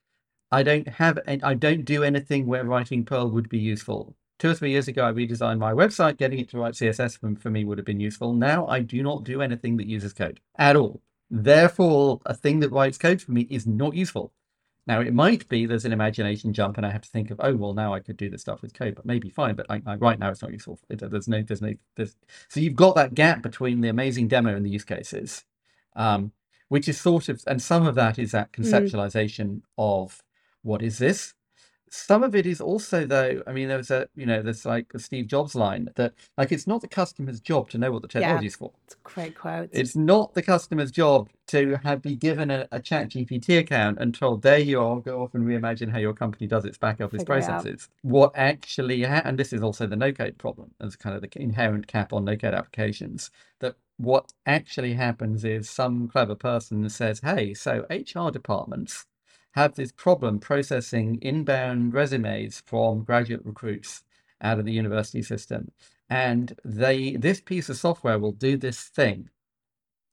I 0.50 0.62
don't 0.62 0.86
have 0.86 1.18
i 1.26 1.54
don't 1.54 1.84
do 1.84 2.04
anything 2.04 2.46
where 2.46 2.64
writing 2.64 3.04
perl 3.04 3.30
would 3.30 3.48
be 3.48 3.58
useful 3.58 4.14
two 4.42 4.50
or 4.50 4.54
three 4.54 4.72
years 4.72 4.88
ago, 4.88 5.06
I 5.06 5.12
redesigned 5.12 5.60
my 5.60 5.72
website. 5.72 6.16
Getting 6.16 6.40
it 6.40 6.50
to 6.50 6.58
write 6.58 6.74
CSS 6.74 7.20
for, 7.20 7.32
for 7.40 7.48
me 7.48 7.64
would 7.64 7.78
have 7.78 7.84
been 7.84 8.00
useful. 8.00 8.32
Now 8.32 8.66
I 8.66 8.80
do 8.80 9.00
not 9.00 9.22
do 9.22 9.40
anything 9.40 9.76
that 9.76 9.86
uses 9.86 10.12
code 10.12 10.40
at 10.58 10.74
all. 10.74 11.00
Therefore, 11.30 12.20
a 12.26 12.34
thing 12.34 12.58
that 12.58 12.72
writes 12.72 12.98
code 12.98 13.22
for 13.22 13.30
me 13.30 13.42
is 13.42 13.68
not 13.68 13.94
useful. 13.94 14.32
Now, 14.84 15.00
it 15.00 15.14
might 15.14 15.48
be 15.48 15.64
there's 15.64 15.84
an 15.84 15.92
imagination 15.92 16.52
jump, 16.52 16.76
and 16.76 16.84
I 16.84 16.90
have 16.90 17.02
to 17.02 17.08
think 17.08 17.30
of, 17.30 17.40
oh, 17.40 17.54
well, 17.54 17.72
now 17.72 17.94
I 17.94 18.00
could 18.00 18.16
do 18.16 18.28
this 18.28 18.40
stuff 18.40 18.62
with 18.62 18.74
code, 18.74 18.96
but 18.96 19.06
maybe 19.06 19.30
fine. 19.30 19.54
But 19.54 19.66
I, 19.70 19.80
I, 19.86 19.94
right 19.94 20.18
now, 20.18 20.30
it's 20.30 20.42
not 20.42 20.50
useful. 20.50 20.80
It, 20.90 21.08
there's 21.08 21.28
no, 21.28 21.40
there's 21.40 21.62
no, 21.62 21.74
there's 21.94 22.16
so 22.48 22.58
you've 22.58 22.74
got 22.74 22.96
that 22.96 23.14
gap 23.14 23.42
between 23.42 23.80
the 23.80 23.90
amazing 23.90 24.26
demo 24.26 24.56
and 24.56 24.66
the 24.66 24.70
use 24.70 24.84
cases, 24.84 25.44
um, 25.94 26.32
which 26.68 26.88
is 26.88 27.00
sort 27.00 27.28
of, 27.28 27.40
and 27.46 27.62
some 27.62 27.86
of 27.86 27.94
that 27.94 28.18
is 28.18 28.32
that 28.32 28.50
mm. 28.50 28.64
conceptualization 28.64 29.46
mm. 29.46 29.60
of 29.78 30.20
what 30.62 30.82
is 30.82 30.98
this? 30.98 31.34
Some 31.92 32.22
of 32.22 32.34
it 32.34 32.46
is 32.46 32.60
also 32.60 33.04
though 33.04 33.42
i 33.46 33.52
mean 33.52 33.68
there's 33.68 33.90
a 33.90 34.08
you 34.16 34.24
know 34.24 34.40
there's 34.40 34.64
like 34.64 34.86
a 34.94 34.98
steve 34.98 35.26
jobs 35.26 35.54
line 35.54 35.90
that 35.94 36.14
like 36.38 36.50
it's 36.50 36.66
not 36.66 36.80
the 36.80 36.88
customer's 36.88 37.38
job 37.38 37.68
to 37.68 37.76
know 37.76 37.92
what 37.92 38.00
the 38.00 38.08
technology 38.08 38.46
is 38.46 38.56
for. 38.56 38.72
It's 38.86 38.94
a 38.94 38.98
great 39.02 39.34
quote. 39.36 39.68
It's 39.72 39.94
not 39.94 40.32
the 40.32 40.42
customer's 40.42 40.90
job 40.90 41.28
to 41.48 41.78
have 41.84 42.00
be 42.00 42.16
given 42.16 42.50
a, 42.50 42.66
a 42.72 42.80
chat 42.80 43.10
gpt 43.10 43.58
account 43.58 43.98
and 44.00 44.14
told 44.14 44.40
there 44.42 44.58
you 44.58 44.80
are 44.80 45.00
go 45.00 45.22
off 45.22 45.34
and 45.34 45.44
reimagine 45.44 45.90
how 45.90 45.98
your 45.98 46.14
company 46.14 46.46
does 46.46 46.64
its 46.64 46.78
back 46.78 47.00
office 47.00 47.20
Figure 47.22 47.26
processes. 47.26 47.90
What 48.00 48.32
actually 48.34 49.02
ha- 49.02 49.22
and 49.24 49.38
this 49.38 49.52
is 49.52 49.62
also 49.62 49.86
the 49.86 49.96
no 49.96 50.12
code 50.12 50.38
problem 50.38 50.70
as 50.80 50.96
kind 50.96 51.14
of 51.14 51.20
the 51.20 51.30
inherent 51.40 51.86
cap 51.88 52.14
on 52.14 52.24
no 52.24 52.36
code 52.36 52.54
applications 52.54 53.30
that 53.60 53.76
what 53.98 54.32
actually 54.46 54.94
happens 54.94 55.44
is 55.44 55.68
some 55.68 56.08
clever 56.08 56.34
person 56.34 56.88
says 56.88 57.20
hey 57.22 57.52
so 57.52 57.84
hr 57.90 58.30
departments 58.30 59.04
have 59.52 59.74
this 59.74 59.92
problem 59.92 60.38
processing 60.38 61.18
inbound 61.22 61.94
resumes 61.94 62.62
from 62.66 63.04
graduate 63.04 63.44
recruits 63.44 64.02
out 64.40 64.58
of 64.58 64.64
the 64.64 64.72
university 64.72 65.22
system. 65.22 65.70
And 66.10 66.58
they 66.64 67.16
this 67.16 67.40
piece 67.40 67.68
of 67.68 67.76
software 67.76 68.18
will 68.18 68.32
do 68.32 68.56
this 68.56 68.82
thing. 68.82 69.30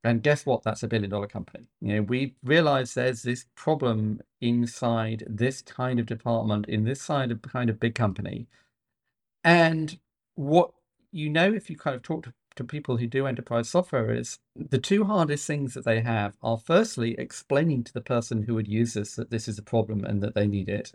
And 0.03 0.23
guess 0.23 0.45
what? 0.45 0.63
That's 0.63 0.83
a 0.83 0.87
billion 0.87 1.09
dollar 1.09 1.27
company. 1.27 1.67
You 1.81 1.95
know, 1.95 2.01
we 2.03 2.35
realize 2.43 2.93
there's 2.93 3.23
this 3.23 3.45
problem 3.55 4.21
inside 4.39 5.25
this 5.27 5.61
kind 5.61 5.99
of 5.99 6.05
department, 6.05 6.69
in 6.69 6.85
this 6.85 7.01
side 7.01 7.31
of 7.31 7.41
kind 7.41 7.69
of 7.69 7.79
big 7.79 7.95
company. 7.95 8.47
And 9.43 9.99
what 10.35 10.71
you 11.11 11.29
know, 11.29 11.51
if 11.51 11.69
you 11.69 11.77
kind 11.77 11.95
of 11.95 12.03
talk 12.03 12.23
to 12.23 12.33
to 12.55 12.63
people 12.63 12.97
who 12.97 13.07
do 13.07 13.25
enterprise 13.25 13.69
software 13.69 14.11
is 14.11 14.39
the 14.55 14.77
two 14.77 15.05
hardest 15.05 15.45
things 15.45 15.73
that 15.73 15.85
they 15.85 16.01
have 16.01 16.35
are 16.41 16.57
firstly 16.57 17.15
explaining 17.17 17.83
to 17.83 17.93
the 17.93 18.01
person 18.01 18.43
who 18.43 18.55
would 18.55 18.67
use 18.67 18.93
this 18.93 19.15
that 19.15 19.31
this 19.31 19.47
is 19.47 19.57
a 19.57 19.63
problem 19.63 20.03
and 20.03 20.21
that 20.21 20.35
they 20.35 20.47
need 20.47 20.69
it. 20.69 20.93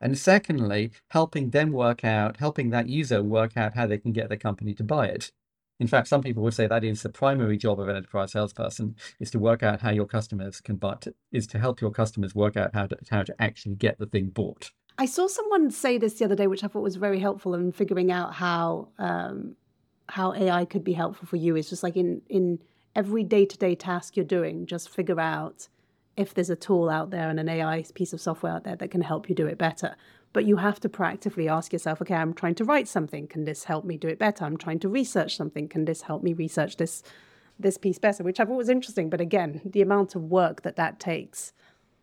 And 0.00 0.18
secondly, 0.18 0.92
helping 1.08 1.50
them 1.50 1.72
work 1.72 2.04
out, 2.04 2.38
helping 2.38 2.70
that 2.70 2.88
user 2.88 3.22
work 3.22 3.56
out 3.56 3.74
how 3.74 3.86
they 3.86 3.98
can 3.98 4.12
get 4.12 4.28
the 4.28 4.36
company 4.36 4.74
to 4.74 4.84
buy 4.84 5.06
it. 5.06 5.32
In 5.78 5.86
fact, 5.86 6.08
some 6.08 6.22
people 6.22 6.42
would 6.42 6.54
say 6.54 6.66
that 6.66 6.84
is 6.84 7.02
the 7.02 7.08
primary 7.08 7.56
job 7.56 7.80
of 7.80 7.88
an 7.88 7.96
enterprise 7.96 8.32
salesperson 8.32 8.96
is 9.18 9.30
to 9.30 9.38
work 9.38 9.62
out 9.62 9.80
how 9.80 9.90
your 9.90 10.06
customers 10.06 10.60
can 10.60 10.76
buy, 10.76 10.96
to, 11.00 11.14
is 11.32 11.46
to 11.48 11.58
help 11.58 11.80
your 11.80 11.90
customers 11.90 12.34
work 12.34 12.56
out 12.56 12.74
how 12.74 12.86
to, 12.86 12.98
how 13.10 13.22
to 13.22 13.34
actually 13.40 13.74
get 13.76 13.98
the 13.98 14.06
thing 14.06 14.26
bought. 14.26 14.72
I 14.98 15.06
saw 15.06 15.26
someone 15.26 15.70
say 15.70 15.96
this 15.96 16.18
the 16.18 16.26
other 16.26 16.34
day, 16.34 16.46
which 16.46 16.62
I 16.62 16.68
thought 16.68 16.82
was 16.82 16.96
very 16.96 17.18
helpful 17.18 17.54
in 17.54 17.72
figuring 17.72 18.12
out 18.12 18.34
how 18.34 18.88
um, 18.98 19.56
how 20.10 20.34
AI 20.34 20.64
could 20.64 20.84
be 20.84 20.92
helpful 20.92 21.26
for 21.26 21.36
you. 21.36 21.56
Is 21.56 21.70
just 21.70 21.82
like 21.82 21.96
in 21.96 22.22
in 22.28 22.60
every 22.94 23.24
day 23.24 23.44
to 23.44 23.56
day 23.56 23.74
task 23.74 24.16
you're 24.16 24.24
doing, 24.24 24.66
just 24.66 24.88
figure 24.88 25.20
out 25.20 25.68
if 26.16 26.34
there's 26.34 26.50
a 26.50 26.56
tool 26.56 26.90
out 26.90 27.10
there 27.10 27.30
and 27.30 27.40
an 27.40 27.48
AI 27.48 27.84
piece 27.94 28.12
of 28.12 28.20
software 28.20 28.52
out 28.52 28.64
there 28.64 28.76
that 28.76 28.90
can 28.90 29.00
help 29.00 29.28
you 29.28 29.34
do 29.34 29.46
it 29.46 29.58
better. 29.58 29.96
But 30.32 30.44
you 30.44 30.56
have 30.56 30.78
to 30.80 30.88
proactively 30.88 31.50
ask 31.50 31.72
yourself, 31.72 32.00
okay, 32.02 32.14
I'm 32.14 32.34
trying 32.34 32.54
to 32.56 32.64
write 32.64 32.86
something. 32.86 33.26
Can 33.26 33.44
this 33.44 33.64
help 33.64 33.84
me 33.84 33.96
do 33.96 34.06
it 34.06 34.18
better? 34.18 34.44
I'm 34.44 34.56
trying 34.56 34.78
to 34.80 34.88
research 34.88 35.36
something. 35.36 35.68
Can 35.68 35.86
this 35.86 36.02
help 36.02 36.22
me 36.22 36.32
research 36.32 36.76
this 36.76 37.02
this 37.58 37.78
piece 37.78 37.98
better? 37.98 38.22
Which 38.22 38.40
I 38.40 38.44
thought 38.44 38.56
was 38.56 38.68
interesting. 38.68 39.10
But 39.10 39.20
again, 39.20 39.60
the 39.64 39.82
amount 39.82 40.14
of 40.14 40.22
work 40.24 40.62
that 40.62 40.76
that 40.76 41.00
takes 41.00 41.52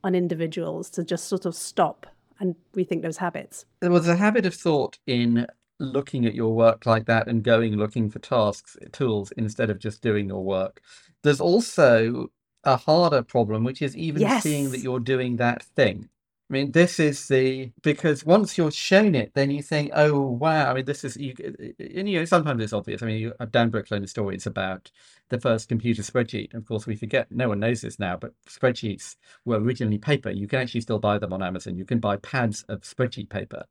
on 0.03 0.15
individuals 0.15 0.89
to 0.91 1.03
just 1.03 1.27
sort 1.27 1.45
of 1.45 1.55
stop 1.55 2.05
and 2.39 2.55
rethink 2.75 3.01
those 3.01 3.17
habits. 3.17 3.65
There 3.79 3.91
was 3.91 4.07
a 4.07 4.15
habit 4.15 4.45
of 4.45 4.53
thought 4.53 4.99
in 5.07 5.47
looking 5.79 6.25
at 6.25 6.35
your 6.35 6.53
work 6.55 6.85
like 6.85 7.05
that 7.05 7.27
and 7.27 7.43
going 7.43 7.75
looking 7.75 8.09
for 8.09 8.19
tasks, 8.19 8.77
eh, 8.81 8.87
tools, 8.91 9.31
instead 9.37 9.69
of 9.69 9.79
just 9.79 10.01
doing 10.01 10.27
your 10.27 10.43
work. 10.43 10.81
There's 11.23 11.41
also 11.41 12.31
a 12.63 12.77
harder 12.77 13.23
problem, 13.23 13.63
which 13.63 13.81
is 13.81 13.95
even 13.95 14.21
yes. 14.21 14.43
seeing 14.43 14.71
that 14.71 14.79
you're 14.79 14.99
doing 14.99 15.37
that 15.37 15.63
thing. 15.63 16.09
I 16.49 16.53
mean, 16.53 16.71
this 16.71 16.97
is 16.97 17.27
the 17.27 17.73
because 17.83 18.25
once 18.25 18.57
you're 18.57 18.71
shown 18.71 19.15
it, 19.15 19.33
then 19.33 19.51
you 19.51 19.61
think, 19.61 19.91
oh 19.93 20.21
wow. 20.21 20.71
I 20.71 20.73
mean, 20.73 20.85
this 20.85 21.03
is 21.03 21.17
you. 21.17 21.33
Eh, 21.43 21.51
eh, 21.59 21.99
and, 21.99 22.09
you 22.09 22.19
know, 22.19 22.25
sometimes 22.25 22.63
it's 22.63 22.71
obvious. 22.71 23.03
I 23.03 23.05
mean, 23.05 23.19
you, 23.19 23.33
uh, 23.39 23.45
Dan 23.45 23.69
story. 23.69 24.07
stories 24.07 24.45
about 24.45 24.89
the 25.27 25.41
first 25.41 25.67
computer 25.67 26.01
spreadsheet. 26.03 26.53
Of 26.53 26.65
course, 26.65 26.87
we 26.87 26.95
forget. 26.95 27.29
No 27.31 27.49
one 27.49 27.59
knows 27.59 27.81
this 27.81 27.99
now, 27.99 28.15
but 28.15 28.33
spreadsheets 28.47 29.17
were 29.43 29.59
originally 29.59 29.97
paper. 29.97 30.29
You 30.29 30.47
can 30.47 30.59
actually 30.59 30.81
still 30.81 30.99
buy 30.99 31.17
them 31.17 31.33
on 31.33 31.43
Amazon. 31.43 31.77
You 31.77 31.85
can 31.85 31.99
buy 31.99 32.15
pads 32.17 32.63
of 32.69 32.81
spreadsheet 32.81 33.29
paper 33.29 33.65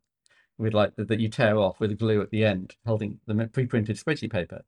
with 0.59 0.75
like 0.75 0.93
that 0.97 1.21
you 1.21 1.29
tear 1.29 1.59
off 1.59 1.81
with 1.81 1.91
a 1.91 1.95
glue 1.95 2.21
at 2.21 2.31
the 2.31 2.45
end, 2.45 2.77
holding 2.87 3.21
the 3.27 3.49
pre-printed 3.53 3.97
spreadsheet 3.97 4.33
paper. 4.33 4.63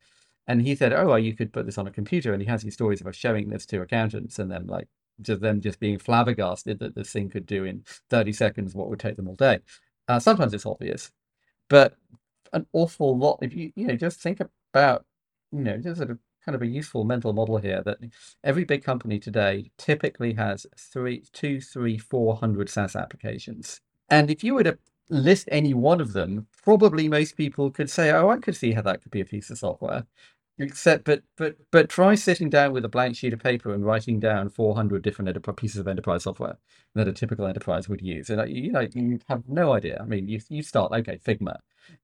And 0.46 0.62
he 0.62 0.74
said, 0.74 0.92
"Oh, 0.92 1.06
well, 1.08 1.18
you 1.18 1.34
could 1.34 1.52
put 1.52 1.66
this 1.66 1.78
on 1.78 1.86
a 1.86 1.90
computer." 1.90 2.32
And 2.32 2.42
he 2.42 2.48
has 2.48 2.62
these 2.62 2.74
stories 2.74 3.00
of 3.00 3.06
us 3.06 3.16
showing 3.16 3.48
this 3.48 3.66
to 3.66 3.82
accountants 3.82 4.38
and 4.38 4.50
then 4.50 4.66
like 4.66 4.88
just 5.20 5.40
them 5.40 5.60
just 5.60 5.80
being 5.80 5.98
flabbergasted 5.98 6.78
that 6.78 6.94
this 6.94 7.12
thing 7.12 7.28
could 7.28 7.46
do 7.46 7.64
in 7.64 7.84
30 8.10 8.32
seconds 8.32 8.74
what 8.74 8.88
would 8.88 9.00
take 9.00 9.16
them 9.16 9.28
all 9.28 9.34
day. 9.34 9.58
Uh, 10.06 10.18
sometimes 10.18 10.54
it's 10.54 10.66
obvious, 10.66 11.10
but 11.68 11.96
an 12.52 12.66
awful 12.72 13.16
lot. 13.16 13.38
If 13.42 13.54
you 13.54 13.72
you 13.76 13.86
know 13.86 13.96
just 13.96 14.20
think 14.20 14.40
about 14.72 15.04
you 15.52 15.60
know 15.60 15.78
just 15.78 15.98
sort 15.98 16.10
of 16.10 16.18
kind 16.44 16.56
of 16.56 16.62
a 16.62 16.66
useful 16.66 17.04
mental 17.04 17.34
model 17.34 17.58
here 17.58 17.82
that 17.84 17.98
every 18.42 18.64
big 18.64 18.82
company 18.82 19.18
today 19.18 19.70
typically 19.76 20.32
has 20.34 20.66
three, 20.78 21.22
two, 21.32 21.60
three, 21.60 21.98
four 21.98 22.36
hundred 22.36 22.70
SaaS 22.70 22.96
applications. 22.96 23.80
And 24.08 24.30
if 24.30 24.42
you 24.42 24.54
were 24.54 24.64
to 24.64 24.78
list 25.10 25.48
any 25.50 25.74
one 25.74 26.00
of 26.00 26.12
them, 26.12 26.46
probably 26.64 27.08
most 27.08 27.36
people 27.36 27.70
could 27.70 27.90
say, 27.90 28.10
"Oh, 28.10 28.28
I 28.30 28.38
could 28.38 28.56
see 28.56 28.72
how 28.72 28.82
that 28.82 29.02
could 29.02 29.10
be 29.12 29.20
a 29.20 29.24
piece 29.24 29.50
of 29.50 29.58
software." 29.58 30.06
Except, 30.60 31.04
but 31.04 31.22
but 31.36 31.56
but 31.70 31.88
try 31.88 32.14
sitting 32.16 32.50
down 32.50 32.72
with 32.72 32.84
a 32.84 32.88
blank 32.88 33.16
sheet 33.16 33.32
of 33.32 33.38
paper 33.40 33.72
and 33.72 33.84
writing 33.86 34.18
down 34.20 34.48
400 34.50 35.02
different 35.02 35.28
enterprise, 35.28 35.54
pieces 35.56 35.78
of 35.78 35.86
enterprise 35.88 36.24
software 36.24 36.58
that 36.94 37.06
a 37.08 37.12
typical 37.12 37.46
enterprise 37.46 37.88
would 37.88 38.00
use, 38.02 38.28
and 38.30 38.50
you 38.50 38.72
know 38.72 38.86
you 38.92 39.20
have 39.28 39.48
no 39.48 39.72
idea. 39.72 39.98
I 40.00 40.04
mean, 40.04 40.28
you 40.28 40.40
you 40.48 40.62
start 40.62 40.92
okay, 40.92 41.18
Figma, 41.18 41.58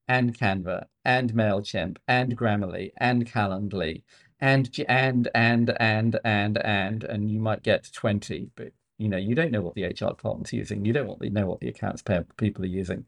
and 0.09 0.39
Canva, 0.39 0.87
and 1.05 1.35
Mailchimp, 1.35 1.99
and 2.09 2.37
Grammarly, 2.39 2.93
and 2.99 3.27
Calendly, 3.27 4.03
and 4.41 4.71
and 4.89 5.29
and 5.35 5.77
and 5.81 6.21
and 6.25 6.59
and 6.65 7.05
and 7.05 7.31
you 7.31 7.41
might 7.41 7.63
get 7.63 7.91
20, 7.93 8.51
but 8.57 8.73
you 8.99 9.09
know 9.09 9.17
you 9.17 9.35
don't 9.35 9.51
know 9.51 9.63
what 9.63 9.75
the 9.75 9.85
HR 9.85 10.11
department's 10.11 10.53
using. 10.53 10.85
You 10.85 10.93
don't 10.93 11.07
want 11.07 11.21
to 11.21 11.31
know 11.31 11.47
what 11.47 11.61
the 11.61 11.69
accounts 11.69 12.03
payable 12.03 12.35
people 12.37 12.65
are 12.65 12.69
using. 12.69 13.07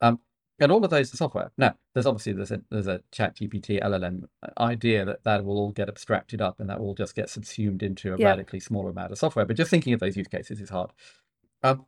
Um, 0.00 0.20
and 0.60 0.70
all 0.70 0.84
of 0.84 0.90
those 0.90 1.12
are 1.12 1.16
software. 1.16 1.50
Now, 1.56 1.74
there's 1.94 2.06
obviously 2.06 2.34
there's 2.34 2.50
a 2.50 2.60
there's 2.70 2.86
a 2.86 3.00
Chat 3.12 3.36
GPT 3.36 3.82
LLM 3.82 4.24
idea 4.58 5.04
that 5.06 5.24
that 5.24 5.44
will 5.44 5.56
all 5.56 5.72
get 5.72 5.88
abstracted 5.88 6.42
up 6.42 6.60
and 6.60 6.68
that 6.68 6.80
will 6.80 6.94
just 6.94 7.14
get 7.14 7.30
subsumed 7.30 7.82
into 7.82 8.12
a 8.12 8.18
yeah. 8.18 8.28
radically 8.28 8.60
smaller 8.60 8.90
amount 8.90 9.12
of 9.12 9.18
software. 9.18 9.46
But 9.46 9.56
just 9.56 9.70
thinking 9.70 9.94
of 9.94 10.00
those 10.00 10.16
use 10.16 10.28
cases 10.28 10.60
is 10.60 10.70
hard. 10.70 10.90
Um, 11.62 11.86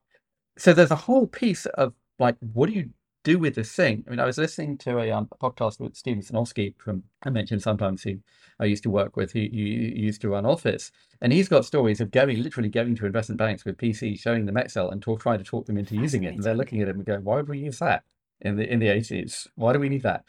so 0.57 0.73
there's 0.73 0.91
a 0.91 0.97
whole 0.97 1.27
piece 1.27 1.67
of 1.67 1.93
like, 2.19 2.37
what 2.41 2.69
do 2.69 2.75
you 2.75 2.91
do 3.25 3.39
with 3.39 3.55
this 3.55 3.73
thing? 3.73 4.05
I 4.07 4.11
mean, 4.11 4.21
I 4.21 4.25
was 4.25 4.39
listening 4.39 4.79
to 4.79 4.99
a, 4.99 5.11
um, 5.11 5.29
podcast 5.41 5.81
with 5.81 5.97
Steven 5.97 6.23
Sinofsky 6.23 6.75
from 6.79 7.05
I 7.23 7.31
mentioned 7.31 7.63
sometimes 7.63 8.03
who 8.03 8.19
I 8.59 8.65
used 8.65 8.83
to 8.85 8.91
work 8.91 9.17
with, 9.17 9.33
who, 9.33 9.41
who 9.41 9.47
used 9.47 10.21
to 10.23 10.31
run 10.31 10.47
Office, 10.47 10.91
and 11.21 11.33
he's 11.33 11.49
got 11.49 11.65
stories 11.65 12.01
of 12.01 12.11
going 12.11 12.43
literally 12.43 12.69
going 12.69 12.97
to 12.97 13.07
investment 13.07 13.39
banks 13.39 13.65
with 13.65 13.79
PCs, 13.79 14.21
showing 14.21 14.47
them 14.47 14.57
Excel, 14.57 14.91
and 14.91 15.03
talk, 15.03 15.21
trying 15.21 15.39
to 15.39 15.45
talk 15.45 15.67
them 15.67 15.79
into 15.79 15.97
using 15.97 16.25
it, 16.25 16.35
and 16.35 16.43
they're 16.43 16.55
looking 16.55 16.81
at 16.81 16.89
it 16.89 16.97
and 16.97 17.05
going, 17.05 17.25
"Why 17.25 17.37
would 17.37 17.49
we 17.49 17.59
use 17.59 17.79
that?" 17.79 18.05
in 18.43 18.57
the 18.57 18.71
in 18.71 18.81
the 18.81 18.89
80s. 18.89 19.47
Why 19.55 19.73
do 19.73 19.79
we 19.79 19.89
need 19.89 20.03
that? 20.03 20.25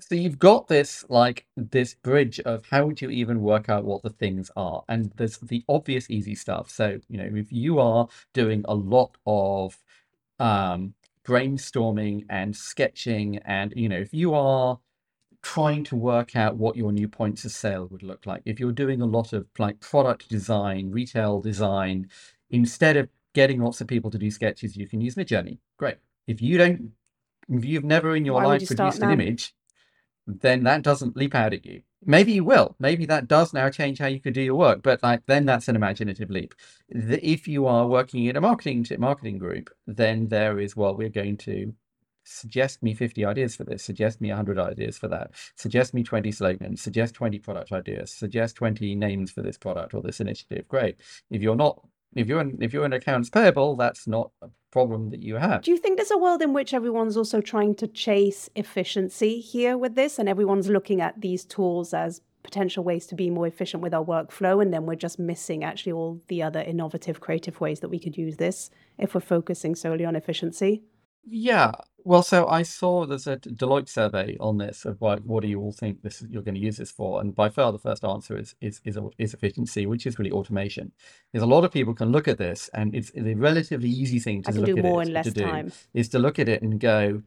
So 0.00 0.14
you've 0.14 0.38
got 0.38 0.68
this 0.68 1.04
like 1.08 1.46
this 1.56 1.94
bridge 1.94 2.40
of 2.40 2.64
how 2.70 2.86
would 2.86 3.02
you 3.02 3.10
even 3.10 3.40
work 3.40 3.68
out 3.68 3.84
what 3.84 4.02
the 4.02 4.10
things 4.10 4.50
are? 4.56 4.84
And 4.88 5.12
there's 5.16 5.38
the 5.38 5.64
obvious 5.68 6.08
easy 6.08 6.34
stuff. 6.34 6.70
So, 6.70 6.98
you 7.08 7.18
know, 7.18 7.28
if 7.34 7.52
you 7.52 7.78
are 7.78 8.08
doing 8.32 8.64
a 8.66 8.74
lot 8.74 9.16
of 9.26 9.76
um 10.38 10.94
brainstorming 11.26 12.24
and 12.30 12.56
sketching 12.56 13.38
and 13.38 13.72
you 13.76 13.88
know, 13.88 13.98
if 13.98 14.14
you 14.14 14.34
are 14.34 14.78
trying 15.42 15.84
to 15.84 15.96
work 15.96 16.34
out 16.34 16.56
what 16.56 16.76
your 16.76 16.92
new 16.92 17.08
points 17.08 17.44
of 17.44 17.52
sale 17.52 17.88
would 17.90 18.02
look 18.02 18.26
like, 18.26 18.42
if 18.44 18.58
you're 18.60 18.72
doing 18.72 19.00
a 19.00 19.06
lot 19.06 19.32
of 19.32 19.46
like 19.58 19.80
product 19.80 20.28
design, 20.28 20.90
retail 20.90 21.40
design, 21.40 22.08
instead 22.50 22.96
of 22.96 23.08
getting 23.34 23.60
lots 23.60 23.80
of 23.80 23.86
people 23.86 24.10
to 24.10 24.18
do 24.18 24.30
sketches, 24.30 24.76
you 24.76 24.88
can 24.88 25.00
use 25.00 25.14
Midjourney. 25.14 25.58
Great. 25.76 25.96
If 26.26 26.40
you 26.40 26.58
don't 26.58 26.92
if 27.48 27.64
you've 27.64 27.84
never 27.84 28.16
in 28.16 28.24
your 28.24 28.34
Why 28.34 28.46
life 28.46 28.62
you 28.62 28.66
produced 28.66 29.02
an 29.02 29.10
image, 29.10 29.54
then 30.26 30.64
that 30.64 30.82
doesn't 30.82 31.16
leap 31.16 31.34
out 31.34 31.52
at 31.54 31.64
you. 31.64 31.82
Maybe 32.04 32.32
you 32.32 32.44
will. 32.44 32.76
Maybe 32.78 33.06
that 33.06 33.28
does 33.28 33.52
now 33.52 33.70
change 33.70 33.98
how 33.98 34.06
you 34.06 34.20
could 34.20 34.34
do 34.34 34.42
your 34.42 34.54
work, 34.54 34.82
but 34.82 35.02
like 35.02 35.26
then 35.26 35.44
that's 35.46 35.68
an 35.68 35.76
imaginative 35.76 36.30
leap. 36.30 36.54
If 36.88 37.48
you 37.48 37.66
are 37.66 37.86
working 37.86 38.24
in 38.24 38.36
a 38.36 38.40
marketing 38.40 38.86
marketing 38.98 39.38
group, 39.38 39.70
then 39.86 40.28
there 40.28 40.58
is 40.58 40.76
well, 40.76 40.96
we're 40.96 41.08
going 41.08 41.36
to 41.38 41.74
suggest 42.24 42.82
me 42.82 42.94
50 42.94 43.24
ideas 43.24 43.56
for 43.56 43.64
this, 43.64 43.84
suggest 43.84 44.20
me 44.20 44.28
100 44.28 44.58
ideas 44.58 44.98
for 44.98 45.08
that, 45.08 45.30
suggest 45.54 45.94
me 45.94 46.02
20 46.02 46.32
slogans, 46.32 46.82
suggest 46.82 47.14
20 47.14 47.38
product 47.38 47.72
ideas, 47.72 48.12
suggest 48.12 48.56
20 48.56 48.94
names 48.94 49.30
for 49.30 49.42
this 49.42 49.56
product 49.56 49.94
or 49.94 50.02
this 50.02 50.20
initiative. 50.20 50.66
Great. 50.68 51.00
If 51.30 51.40
you're 51.40 51.56
not 51.56 51.80
if 52.16 52.26
you're 52.26 52.40
in, 52.40 52.58
if 52.60 52.72
you're 52.72 52.84
in 52.84 52.92
accounts 52.92 53.30
payable, 53.30 53.76
that's 53.76 54.06
not 54.06 54.30
a 54.42 54.48
problem 54.70 55.10
that 55.10 55.22
you 55.22 55.36
have. 55.36 55.62
Do 55.62 55.70
you 55.70 55.78
think 55.78 55.96
there's 55.96 56.10
a 56.10 56.18
world 56.18 56.42
in 56.42 56.52
which 56.52 56.74
everyone's 56.74 57.16
also 57.16 57.40
trying 57.40 57.74
to 57.76 57.86
chase 57.86 58.50
efficiency 58.54 59.40
here 59.40 59.78
with 59.78 59.94
this, 59.94 60.18
and 60.18 60.28
everyone's 60.28 60.68
looking 60.68 61.00
at 61.00 61.20
these 61.20 61.44
tools 61.44 61.94
as 61.94 62.20
potential 62.42 62.84
ways 62.84 63.06
to 63.06 63.14
be 63.14 63.28
more 63.28 63.46
efficient 63.46 63.82
with 63.82 63.92
our 63.92 64.04
workflow, 64.04 64.62
and 64.62 64.72
then 64.72 64.86
we're 64.86 64.94
just 64.94 65.18
missing 65.18 65.64
actually 65.64 65.92
all 65.92 66.20
the 66.28 66.42
other 66.42 66.60
innovative, 66.60 67.20
creative 67.20 67.60
ways 67.60 67.80
that 67.80 67.88
we 67.88 67.98
could 67.98 68.16
use 68.16 68.36
this 68.36 68.70
if 68.98 69.14
we're 69.14 69.20
focusing 69.20 69.74
solely 69.74 70.04
on 70.04 70.16
efficiency? 70.16 70.82
Yeah. 71.24 71.72
Well, 72.06 72.22
so 72.22 72.46
I 72.46 72.62
saw 72.62 73.04
there's 73.04 73.26
a 73.26 73.36
Deloitte 73.36 73.88
survey 73.88 74.36
on 74.38 74.58
this 74.58 74.84
of 74.84 75.02
like, 75.02 75.22
what 75.24 75.42
do 75.42 75.48
you 75.48 75.60
all 75.60 75.72
think 75.72 76.02
this 76.02 76.22
you're 76.30 76.42
going 76.42 76.54
to 76.54 76.60
use 76.60 76.76
this 76.76 76.92
for? 76.92 77.20
And 77.20 77.34
by 77.34 77.48
far 77.48 77.72
the 77.72 77.80
first 77.80 78.04
answer 78.04 78.38
is 78.38 78.54
is 78.60 78.80
is, 78.84 78.96
is 79.18 79.34
efficiency, 79.34 79.86
which 79.86 80.06
is 80.06 80.16
really 80.16 80.30
automation. 80.30 80.92
There's 81.32 81.42
a 81.42 81.46
lot 81.46 81.64
of 81.64 81.72
people 81.72 81.94
can 81.94 82.12
look 82.12 82.28
at 82.28 82.38
this, 82.38 82.70
and 82.72 82.94
it's 82.94 83.10
a 83.16 83.34
relatively 83.34 83.88
easy 83.88 84.20
thing 84.20 84.44
to 84.44 84.50
I 84.50 84.52
can 84.52 84.60
look 84.60 84.70
do 84.70 84.78
at 84.78 84.84
more 84.84 85.02
it 85.02 85.08
in 85.08 85.14
less 85.14 85.24
to 85.24 85.32
do 85.32 85.72
is 85.94 86.08
to 86.10 86.20
look 86.20 86.38
at 86.38 86.48
it 86.48 86.62
and 86.62 86.78
go, 86.78 87.22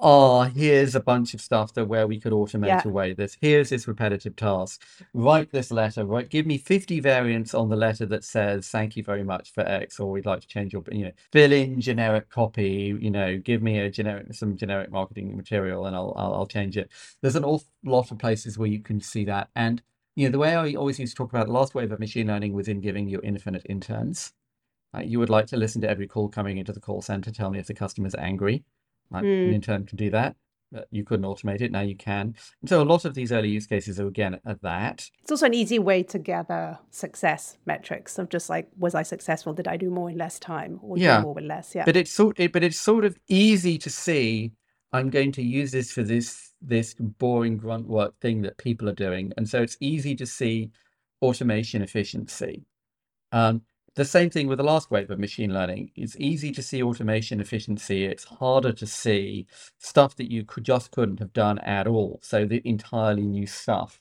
oh, 0.00 0.42
here's 0.42 0.94
a 0.94 1.00
bunch 1.00 1.34
of 1.34 1.40
stuff 1.40 1.74
that 1.74 1.86
where 1.86 2.06
we 2.06 2.18
could 2.20 2.32
automate 2.32 2.66
Yeah. 2.68 2.82
away 2.84 3.12
this. 3.12 3.36
Here's 3.40 3.70
this 3.70 3.86
repetitive 3.88 4.36
task. 4.36 4.82
Write 5.14 5.52
this 5.52 5.70
letter. 5.70 6.04
Right, 6.06 6.28
give 6.28 6.46
me 6.46 6.58
50 6.58 7.00
variants 7.00 7.54
on 7.54 7.68
the 7.68 7.76
letter 7.76 8.06
that 8.06 8.24
says 8.24 8.68
thank 8.68 8.96
you 8.96 9.02
very 9.04 9.24
much 9.24 9.52
for 9.52 9.60
X, 9.62 10.00
or 10.00 10.10
we'd 10.10 10.26
like 10.26 10.40
to 10.42 10.48
change 10.48 10.72
your, 10.72 10.82
you 10.90 11.04
know, 11.06 11.12
fill 11.32 11.52
in 11.52 11.80
generic 11.80 12.30
copy. 12.30 12.96
You 13.00 13.10
know, 13.10 13.38
give 13.38 13.62
me 13.62 13.78
a 13.78 13.90
generic 13.90 14.32
some 14.34 14.56
generic 14.56 14.90
marketing 14.90 15.36
material, 15.36 15.86
and 15.86 15.94
I'll 15.96 16.14
I'll, 16.16 16.34
I'll 16.34 16.46
change 16.46 16.76
it. 16.76 16.90
There's 17.22 17.36
an 17.36 17.44
awful 17.44 17.68
lot 17.84 18.10
of 18.10 18.18
places 18.18 18.58
where 18.58 18.68
you 18.68 18.80
can 18.80 19.00
see 19.00 19.24
that, 19.26 19.50
and 19.54 19.82
you 20.16 20.26
know, 20.28 20.32
the 20.32 20.38
way 20.38 20.54
I 20.56 20.74
always 20.74 20.98
used 20.98 21.12
to 21.12 21.16
talk 21.16 21.30
about 21.32 21.46
the 21.46 21.52
last 21.52 21.74
wave 21.74 21.92
of 21.92 22.00
machine 22.00 22.26
learning 22.26 22.52
was 22.52 22.68
in 22.68 22.80
giving 22.80 23.08
you 23.08 23.20
infinite 23.22 23.64
interns. 23.68 24.32
Uh, 24.94 25.00
you 25.00 25.18
would 25.20 25.30
like 25.30 25.46
to 25.46 25.56
listen 25.56 25.80
to 25.82 25.88
every 25.90 26.06
call 26.08 26.28
coming 26.28 26.58
into 26.58 26.72
the 26.72 26.80
call 26.80 27.00
center, 27.02 27.30
tell 27.30 27.50
me 27.50 27.58
if 27.60 27.66
the 27.66 27.74
customer's 27.74 28.14
angry. 28.16 28.64
Like 29.10 29.24
an 29.24 29.28
Mm. 29.50 29.52
intern 29.54 29.86
can 29.86 29.96
do 29.96 30.10
that. 30.10 30.36
you 30.92 31.02
couldn't 31.02 31.26
automate 31.26 31.60
it. 31.62 31.72
Now 31.72 31.80
you 31.80 31.96
can. 31.96 32.32
And 32.60 32.68
so 32.68 32.80
a 32.80 32.84
lot 32.84 33.04
of 33.04 33.14
these 33.14 33.32
early 33.32 33.48
use 33.48 33.66
cases 33.66 33.98
are 33.98 34.06
again 34.06 34.38
at 34.46 34.62
that. 34.62 35.10
It's 35.20 35.32
also 35.32 35.46
an 35.46 35.52
easy 35.54 35.80
way 35.80 36.04
to 36.04 36.16
gather 36.20 36.78
success 36.90 37.58
metrics 37.66 38.20
of 38.20 38.28
just 38.28 38.48
like, 38.48 38.68
was 38.78 38.94
I 38.94 39.02
successful? 39.02 39.52
Did 39.52 39.66
I 39.66 39.76
do 39.76 39.90
more 39.90 40.10
in 40.10 40.16
less 40.16 40.38
time 40.38 40.78
or 40.80 40.96
Yeah. 40.96 41.16
do 41.16 41.22
more 41.24 41.34
with 41.34 41.42
less? 41.42 41.74
Yeah. 41.74 41.84
But 41.84 41.96
it's 41.96 42.12
sort 42.12 42.38
it, 42.38 42.52
but 42.52 42.62
it's 42.62 42.78
sort 42.78 43.04
of 43.04 43.18
easy 43.28 43.78
to 43.78 43.90
see 43.90 44.52
I'm 44.92 45.10
going 45.10 45.32
to 45.32 45.42
use 45.42 45.72
this 45.72 45.90
for 45.90 46.04
this 46.04 46.52
this 46.62 46.94
boring 46.94 47.56
grunt 47.56 47.88
work 47.88 48.14
thing 48.20 48.42
that 48.42 48.56
people 48.58 48.88
are 48.88 48.94
doing. 48.94 49.32
And 49.36 49.48
so 49.48 49.60
it's 49.62 49.76
easy 49.80 50.14
to 50.14 50.26
see 50.26 50.70
automation 51.20 51.82
efficiency. 51.82 52.62
Um, 53.32 53.62
the 53.96 54.04
same 54.04 54.30
thing 54.30 54.48
with 54.48 54.58
the 54.58 54.64
last 54.64 54.90
wave 54.90 55.10
of 55.10 55.18
machine 55.18 55.52
learning. 55.52 55.92
It's 55.96 56.16
easy 56.18 56.52
to 56.52 56.62
see 56.62 56.82
automation 56.82 57.40
efficiency. 57.40 58.04
It's 58.04 58.24
harder 58.24 58.72
to 58.72 58.86
see 58.86 59.46
stuff 59.78 60.16
that 60.16 60.30
you 60.30 60.44
could 60.44 60.64
just 60.64 60.92
couldn't 60.92 61.20
have 61.20 61.32
done 61.32 61.58
at 61.60 61.86
all. 61.86 62.20
So 62.22 62.46
the 62.46 62.62
entirely 62.64 63.22
new 63.26 63.46
stuff 63.46 64.00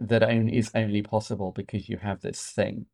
that 0.00 0.22
only 0.22 0.56
is 0.56 0.70
only 0.74 1.02
possible 1.02 1.52
because 1.52 1.88
you 1.88 1.98
have 1.98 2.20
this 2.20 2.40
thing. 2.42 2.86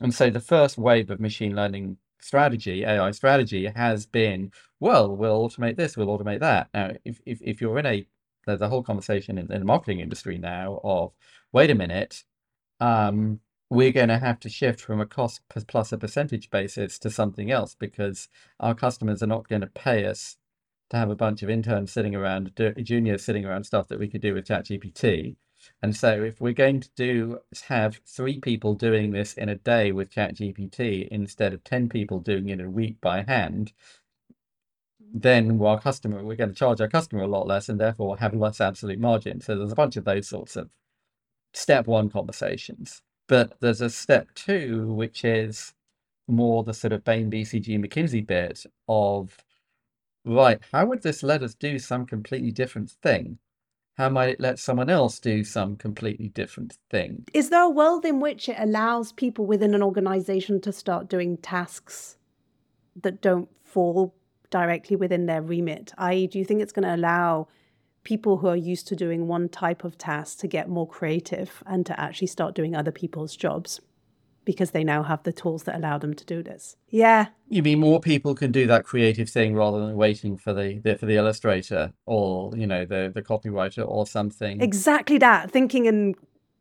And 0.00 0.14
so 0.14 0.30
the 0.30 0.40
first 0.40 0.78
wave 0.78 1.10
of 1.10 1.20
machine 1.20 1.56
learning 1.56 1.98
strategy, 2.20 2.84
AI 2.84 3.10
strategy, 3.12 3.66
has 3.66 4.06
been, 4.06 4.52
well, 4.80 5.16
we'll 5.16 5.48
automate 5.48 5.76
this, 5.76 5.96
we'll 5.96 6.16
automate 6.18 6.40
that. 6.40 6.68
Now, 6.74 6.92
if 7.04 7.20
if, 7.26 7.40
if 7.42 7.60
you're 7.60 7.78
in 7.78 7.86
a 7.86 8.06
there's 8.46 8.62
a 8.62 8.68
whole 8.68 8.82
conversation 8.82 9.38
in, 9.38 9.52
in 9.52 9.60
the 9.60 9.66
marketing 9.66 10.00
industry 10.00 10.38
now 10.38 10.80
of 10.84 11.12
wait 11.52 11.70
a 11.70 11.74
minute, 11.74 12.24
um, 12.80 13.40
we're 13.70 13.92
going 13.92 14.08
to 14.08 14.18
have 14.18 14.40
to 14.40 14.48
shift 14.48 14.80
from 14.80 15.00
a 15.00 15.06
cost 15.06 15.42
plus 15.66 15.92
a 15.92 15.98
percentage 15.98 16.50
basis 16.50 16.98
to 16.98 17.10
something 17.10 17.50
else 17.50 17.74
because 17.74 18.28
our 18.60 18.74
customers 18.74 19.22
are 19.22 19.26
not 19.26 19.48
going 19.48 19.60
to 19.60 19.66
pay 19.66 20.06
us 20.06 20.36
to 20.90 20.96
have 20.96 21.10
a 21.10 21.16
bunch 21.16 21.42
of 21.42 21.50
interns 21.50 21.92
sitting 21.92 22.14
around, 22.14 22.52
juniors 22.82 23.24
sitting 23.24 23.44
around 23.44 23.64
stuff 23.64 23.88
that 23.88 23.98
we 23.98 24.08
could 24.08 24.22
do 24.22 24.34
with 24.34 24.46
ChatGPT. 24.46 25.36
And 25.82 25.94
so, 25.94 26.22
if 26.22 26.40
we're 26.40 26.52
going 26.52 26.80
to 26.80 26.88
do 26.96 27.40
have 27.68 28.00
three 28.06 28.38
people 28.40 28.74
doing 28.74 29.10
this 29.10 29.34
in 29.34 29.48
a 29.48 29.56
day 29.56 29.92
with 29.92 30.14
ChatGPT 30.14 31.08
instead 31.08 31.52
of 31.52 31.64
ten 31.64 31.88
people 31.88 32.20
doing 32.20 32.48
it 32.48 32.60
in 32.60 32.66
a 32.66 32.70
week 32.70 33.00
by 33.00 33.22
hand, 33.22 33.72
then 35.00 35.60
our 35.60 35.80
customer 35.80 36.22
we're 36.22 36.36
going 36.36 36.50
to 36.50 36.54
charge 36.54 36.80
our 36.80 36.88
customer 36.88 37.22
a 37.22 37.26
lot 37.26 37.46
less, 37.46 37.68
and 37.68 37.80
therefore 37.80 38.18
have 38.18 38.34
less 38.34 38.60
absolute 38.60 39.00
margin. 39.00 39.40
So 39.40 39.56
there's 39.56 39.72
a 39.72 39.76
bunch 39.76 39.96
of 39.96 40.04
those 40.04 40.28
sorts 40.28 40.56
of 40.56 40.70
step 41.52 41.86
one 41.88 42.08
conversations. 42.08 43.02
But 43.28 43.60
there's 43.60 43.82
a 43.82 43.90
step 43.90 44.28
two, 44.34 44.92
which 44.92 45.24
is 45.24 45.74
more 46.26 46.64
the 46.64 46.74
sort 46.74 46.92
of 46.92 47.04
Bain, 47.04 47.30
BCG, 47.30 47.78
McKinsey 47.78 48.26
bit 48.26 48.64
of 48.88 49.36
right, 50.24 50.58
how 50.72 50.86
would 50.86 51.02
this 51.02 51.22
let 51.22 51.42
us 51.42 51.54
do 51.54 51.78
some 51.78 52.06
completely 52.06 52.50
different 52.50 52.90
thing? 52.90 53.38
How 53.96 54.08
might 54.08 54.30
it 54.30 54.40
let 54.40 54.58
someone 54.58 54.90
else 54.90 55.18
do 55.18 55.42
some 55.42 55.76
completely 55.76 56.28
different 56.28 56.78
thing? 56.90 57.24
Is 57.34 57.50
there 57.50 57.62
a 57.62 57.70
world 57.70 58.04
in 58.04 58.20
which 58.20 58.48
it 58.48 58.56
allows 58.58 59.12
people 59.12 59.44
within 59.44 59.74
an 59.74 59.82
organization 59.82 60.60
to 60.62 60.72
start 60.72 61.08
doing 61.08 61.36
tasks 61.38 62.16
that 63.02 63.20
don't 63.20 63.48
fall 63.64 64.14
directly 64.50 64.96
within 64.96 65.26
their 65.26 65.42
remit? 65.42 65.92
I.e., 65.98 66.28
do 66.28 66.38
you 66.38 66.44
think 66.44 66.62
it's 66.62 66.72
going 66.72 66.86
to 66.86 66.94
allow 66.94 67.48
people 68.08 68.38
who 68.38 68.48
are 68.48 68.56
used 68.56 68.88
to 68.88 68.96
doing 68.96 69.28
one 69.28 69.50
type 69.50 69.84
of 69.84 69.98
task 69.98 70.38
to 70.38 70.46
get 70.46 70.66
more 70.66 70.88
creative 70.88 71.62
and 71.66 71.84
to 71.84 72.00
actually 72.00 72.26
start 72.26 72.54
doing 72.54 72.74
other 72.74 72.90
people's 72.90 73.36
jobs 73.36 73.82
because 74.46 74.70
they 74.70 74.82
now 74.82 75.02
have 75.02 75.22
the 75.24 75.32
tools 75.32 75.64
that 75.64 75.76
allow 75.76 75.98
them 75.98 76.14
to 76.14 76.24
do 76.24 76.42
this? 76.42 76.76
Yeah, 76.88 77.26
You 77.50 77.62
mean 77.62 77.80
more 77.80 78.00
people 78.00 78.34
can 78.34 78.50
do 78.50 78.66
that 78.66 78.86
creative 78.86 79.28
thing 79.28 79.54
rather 79.54 79.78
than 79.84 79.94
waiting 79.94 80.38
for 80.38 80.54
the, 80.54 80.78
the 80.82 80.96
for 80.96 81.04
the 81.04 81.16
illustrator 81.16 81.92
or 82.06 82.56
you 82.56 82.66
know 82.66 82.86
the 82.86 83.12
the 83.14 83.20
copywriter 83.20 83.86
or 83.86 84.06
something? 84.06 84.62
exactly 84.62 85.18
that. 85.18 85.50
Thinking 85.50 85.86
and 85.86 86.14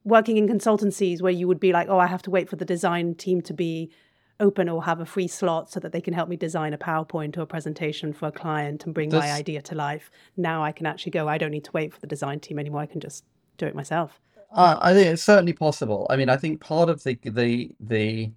working 0.03 0.35
in 0.35 0.49
consultancies 0.49 1.21
where 1.21 1.31
you 1.31 1.47
would 1.47 1.61
be 1.61 1.71
like, 1.71 1.87
oh, 1.87 1.99
I 1.99 2.07
have 2.07 2.23
to 2.23 2.31
wait 2.31 2.49
for 2.49 2.57
the 2.57 2.65
design 2.65 3.15
team 3.15 3.41
to 3.43 3.53
be 3.53 3.89
open 4.39 4.69
or 4.69 4.83
have 4.83 4.99
a 4.99 5.05
free 5.05 5.27
slot 5.27 5.71
so 5.71 5.79
that 5.79 5.91
they 5.91 6.01
can 6.01 6.13
help 6.13 6.29
me 6.29 6.35
design 6.35 6.73
a 6.73 6.77
PowerPoint 6.77 7.37
or 7.37 7.41
a 7.41 7.47
presentation 7.47 8.13
for 8.13 8.27
a 8.27 8.31
client 8.31 8.85
and 8.85 8.93
bring 8.93 9.09
my 9.11 9.31
idea 9.31 9.61
to 9.63 9.75
life. 9.75 10.11
Now 10.35 10.63
I 10.63 10.71
can 10.71 10.85
actually 10.85 11.11
go, 11.11 11.27
I 11.27 11.37
don't 11.37 11.51
need 11.51 11.65
to 11.65 11.71
wait 11.71 11.93
for 11.93 11.99
the 11.99 12.07
design 12.07 12.39
team 12.39 12.59
anymore. 12.59 12.81
I 12.81 12.85
can 12.85 13.01
just 13.01 13.23
do 13.57 13.65
it 13.65 13.75
myself. 13.75 14.19
Uh, 14.51 14.77
I 14.79 14.93
think 14.93 15.07
it's 15.07 15.23
certainly 15.23 15.53
possible. 15.53 16.07
I 16.09 16.15
mean, 16.15 16.29
I 16.29 16.37
think 16.37 16.61
part 16.61 16.89
of 16.89 17.03
the 17.03 17.17
the 17.23 17.75
the 17.79 18.31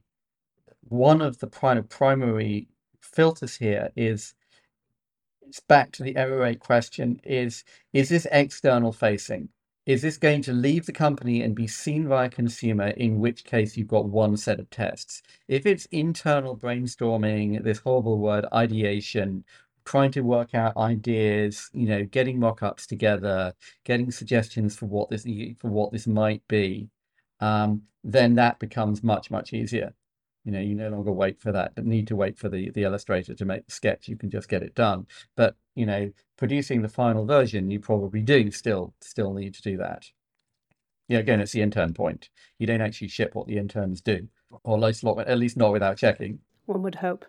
one 0.88 1.22
of 1.22 1.38
the 1.38 1.46
primary 1.46 2.68
filters 3.00 3.56
here 3.56 3.90
is 3.96 4.34
it's 5.42 5.60
back 5.60 5.92
to 5.92 6.02
the 6.02 6.16
error 6.16 6.38
rate 6.38 6.60
question 6.60 7.20
is 7.24 7.64
is 7.92 8.08
this 8.08 8.26
external 8.32 8.92
facing? 8.92 9.48
Is 9.90 10.02
this 10.02 10.18
going 10.18 10.40
to 10.42 10.52
leave 10.52 10.86
the 10.86 10.92
company 10.92 11.42
and 11.42 11.52
be 11.52 11.66
seen 11.66 12.06
by 12.06 12.26
a 12.26 12.30
consumer, 12.30 12.90
in 12.90 13.18
which 13.18 13.42
case 13.42 13.76
you've 13.76 13.88
got 13.88 14.08
one 14.08 14.36
set 14.36 14.60
of 14.60 14.70
tests? 14.70 15.20
If 15.48 15.66
it's 15.66 15.86
internal 15.86 16.56
brainstorming, 16.56 17.64
this 17.64 17.80
horrible 17.80 18.18
word, 18.18 18.46
ideation, 18.52 19.42
trying 19.84 20.12
to 20.12 20.20
work 20.20 20.54
out 20.54 20.76
ideas, 20.76 21.70
you 21.72 21.88
know, 21.88 22.04
getting 22.04 22.38
mock-ups 22.38 22.86
together, 22.86 23.52
getting 23.82 24.12
suggestions 24.12 24.76
for 24.76 24.86
what 24.86 25.10
this 25.10 25.24
for 25.58 25.70
what 25.70 25.90
this 25.90 26.06
might 26.06 26.46
be, 26.46 26.88
um, 27.40 27.82
then 28.04 28.36
that 28.36 28.60
becomes 28.60 29.02
much, 29.02 29.28
much 29.28 29.52
easier. 29.52 29.92
You 30.44 30.52
know, 30.52 30.60
you 30.60 30.76
no 30.76 30.90
longer 30.90 31.10
wait 31.10 31.40
for 31.40 31.50
that, 31.50 31.76
need 31.84 32.06
to 32.06 32.16
wait 32.16 32.38
for 32.38 32.48
the, 32.48 32.70
the 32.70 32.84
illustrator 32.84 33.34
to 33.34 33.44
make 33.44 33.66
the 33.66 33.72
sketch. 33.72 34.06
You 34.06 34.16
can 34.16 34.30
just 34.30 34.48
get 34.48 34.62
it 34.62 34.76
done. 34.76 35.08
But, 35.34 35.56
you 35.80 35.86
know, 35.86 36.12
producing 36.36 36.82
the 36.82 36.88
final 36.88 37.24
version, 37.24 37.70
you 37.70 37.80
probably 37.80 38.20
do 38.20 38.50
still 38.50 38.92
still 39.00 39.32
need 39.32 39.54
to 39.54 39.62
do 39.62 39.78
that. 39.78 40.04
Yeah, 41.08 41.18
again, 41.18 41.40
it's 41.40 41.52
the 41.52 41.62
intern 41.62 41.94
point. 41.94 42.28
You 42.58 42.66
don't 42.66 42.82
actually 42.82 43.08
ship 43.08 43.34
what 43.34 43.46
the 43.46 43.56
interns 43.56 44.02
do, 44.02 44.28
or 44.62 44.76
at 44.76 44.82
least 44.82 45.02
not, 45.02 45.18
at 45.26 45.38
least 45.38 45.56
not 45.56 45.72
without 45.72 45.96
checking. 45.96 46.38
One 46.66 46.82
would 46.82 46.96
hope. 46.96 47.24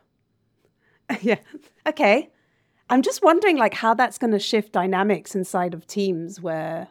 yeah. 1.21 1.39
Okay. 1.87 2.29
I'm 2.89 3.01
just 3.01 3.23
wondering 3.23 3.57
like 3.57 3.73
how 3.73 3.93
that's 3.93 4.17
going 4.17 4.33
to 4.33 4.39
shift 4.39 4.73
dynamics 4.73 5.33
inside 5.33 5.73
of 5.73 5.87
teams 5.87 6.41
where 6.41 6.89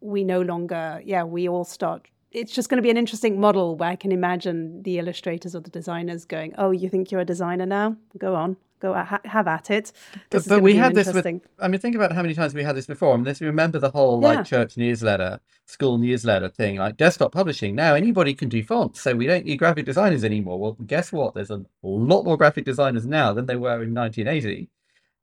we 0.00 0.22
no 0.22 0.40
longer, 0.40 1.02
yeah, 1.04 1.24
we 1.24 1.48
all 1.48 1.64
start. 1.64 2.06
It's 2.30 2.52
just 2.52 2.68
going 2.68 2.78
to 2.78 2.82
be 2.82 2.90
an 2.90 2.96
interesting 2.96 3.40
model 3.40 3.76
where 3.76 3.90
I 3.90 3.96
can 3.96 4.12
imagine 4.12 4.84
the 4.84 5.00
illustrators 5.00 5.56
or 5.56 5.60
the 5.60 5.68
designers 5.68 6.24
going, 6.24 6.54
"Oh, 6.56 6.70
you 6.70 6.88
think 6.88 7.10
you're 7.10 7.20
a 7.20 7.26
designer 7.26 7.66
now? 7.66 7.96
Go 8.16 8.36
on, 8.36 8.56
go 8.82 8.92
a- 8.94 9.04
ha- 9.04 9.20
have 9.24 9.48
at 9.48 9.70
it." 9.70 9.92
This 10.30 10.42
is 10.42 10.48
but 10.48 10.62
we 10.62 10.74
had 10.76 10.94
this 10.94 11.12
with. 11.12 11.26
I 11.58 11.68
mean, 11.68 11.80
think 11.80 11.96
about 11.96 12.12
how 12.12 12.22
many 12.22 12.34
times 12.34 12.52
we 12.54 12.64
had 12.64 12.76
this 12.76 12.86
before. 12.86 13.14
I 13.14 13.16
mean, 13.16 13.24
this, 13.24 13.40
remember 13.40 13.78
the 13.78 13.90
whole 13.90 14.20
Yeah. 14.20 14.28
like 14.28 14.44
church 14.46 14.76
newsletter, 14.76 15.40
school 15.66 15.96
newsletter 15.98 16.48
thing, 16.50 16.76
like 16.76 16.96
desktop 16.96 17.32
publishing. 17.32 17.74
Now 17.74 17.94
anybody 17.94 18.34
can 18.34 18.48
do 18.50 18.62
fonts, 18.62 19.00
so 19.00 19.14
we 19.14 19.26
don't 19.26 19.46
need 19.46 19.56
graphic 19.56 19.86
designers 19.86 20.24
anymore. 20.24 20.58
Well, 20.58 20.76
guess 20.86 21.12
what? 21.12 21.34
There's 21.34 21.50
a 21.50 21.62
lot 21.82 22.24
more 22.24 22.36
graphic 22.36 22.64
designers 22.66 23.06
now 23.06 23.32
than 23.32 23.46
there 23.46 23.58
were 23.58 23.82
in 23.82 23.94
1980. 23.94 24.68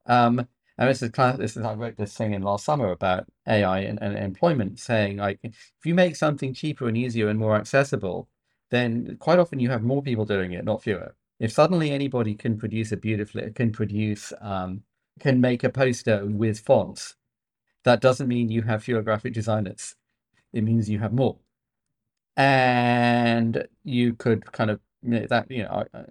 Um, 0.06 0.46
and 0.78 0.88
this 0.88 1.02
is 1.02 1.10
of, 1.16 1.38
this 1.38 1.56
is 1.58 1.64
I 1.64 1.74
wrote 1.74 1.96
this 1.98 2.16
thing 2.16 2.32
in 2.32 2.42
last 2.42 2.64
summer 2.64 2.90
about 2.90 3.26
AI 3.46 3.80
and, 3.80 4.00
and 4.02 4.16
employment, 4.16 4.78
saying 4.80 5.18
like 5.18 5.38
if 5.42 5.54
you 5.84 5.94
make 5.94 6.16
something 6.16 6.54
cheaper 6.54 6.88
and 6.88 6.96
easier 6.96 7.28
and 7.28 7.38
more 7.38 7.54
accessible, 7.56 8.28
then 8.70 9.16
quite 9.20 9.38
often 9.38 9.60
you 9.60 9.68
have 9.70 9.82
more 9.82 10.02
people 10.02 10.24
doing 10.24 10.52
it, 10.52 10.64
not 10.64 10.82
fewer. 10.82 11.14
If 11.40 11.52
suddenly 11.52 11.90
anybody 11.90 12.34
can 12.34 12.58
produce 12.58 12.92
a 12.92 12.98
beautifully 12.98 13.50
can 13.52 13.72
produce 13.72 14.32
um, 14.42 14.82
can 15.18 15.40
make 15.40 15.64
a 15.64 15.70
poster 15.70 16.26
with 16.26 16.60
fonts, 16.60 17.16
that 17.84 18.00
doesn't 18.00 18.28
mean 18.28 18.50
you 18.50 18.62
have 18.62 18.84
fewer 18.84 19.02
graphic 19.02 19.32
designers. 19.32 19.96
It 20.52 20.64
means 20.64 20.90
you 20.90 20.98
have 21.00 21.14
more. 21.14 21.38
And 22.36 23.66
you 23.84 24.14
could 24.14 24.52
kind 24.52 24.70
of 24.70 24.80
you 25.02 25.10
know, 25.10 25.26
that 25.28 25.50
you 25.50 25.62
know 25.64 25.84
uh, 25.94 26.02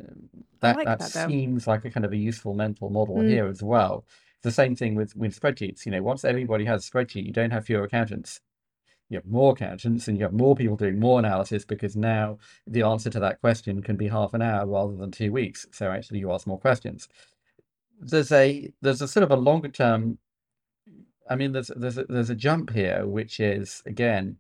that 0.62 0.78
like 0.78 0.88
that 0.88 1.00
that, 1.00 1.12
seems 1.30 1.68
like 1.68 1.86
a 1.86 1.92
kind 1.92 2.06
of 2.06 2.12
a 2.12 2.18
useful 2.18 2.56
mental 2.56 2.90
model 2.90 3.18
Mm. 3.18 3.30
here 3.30 3.48
as 3.48 3.62
well. 3.64 4.06
The 4.42 4.52
same 4.52 4.76
thing 4.76 4.96
with 4.96 5.16
with 5.16 5.40
spreadsheets. 5.40 5.86
You 5.86 5.92
know, 5.92 6.02
once 6.02 6.26
everybody 6.26 6.66
has 6.66 6.88
a 6.88 6.92
spreadsheet, 6.92 7.26
you 7.26 7.34
don't 7.34 7.52
have 7.52 7.66
fewer 7.66 7.84
accountants. 7.84 8.42
You 9.10 9.18
have 9.18 9.26
more 9.26 9.54
accountants 9.54 10.08
and 10.08 10.18
you 10.18 10.24
have 10.24 10.34
more 10.34 10.56
people 10.56 10.76
doing 10.76 11.00
more 11.00 11.20
analysis 11.20 11.66
because 11.66 11.96
now 11.96 12.38
the 12.68 12.84
answer 12.84 13.10
to 13.10 13.20
that 13.20 13.42
question 13.42 13.82
can 13.82 13.98
be 13.98 14.08
half 14.08 14.34
an 14.34 14.42
hour 14.42 14.66
rather 14.68 14.96
than 14.96 15.12
two 15.12 15.32
weeks. 15.32 15.66
So 15.72 15.92
actually 15.92 16.20
you 16.20 16.32
ask 16.32 16.46
more 16.48 16.60
questions. 16.60 17.08
There's 18.00 18.32
a 18.32 18.72
there's 18.82 19.02
a 19.02 19.08
sort 19.08 19.24
of 19.24 19.32
a 19.32 19.36
longer 19.36 19.70
term 19.70 20.20
I 21.30 21.36
mean 21.36 21.52
there's 21.52 21.72
there's 21.76 21.98
a, 21.98 22.06
there's 22.06 22.30
a 22.30 22.36
jump 22.36 22.72
here 22.72 23.06
which 23.06 23.40
is 23.40 23.84
again 23.86 24.38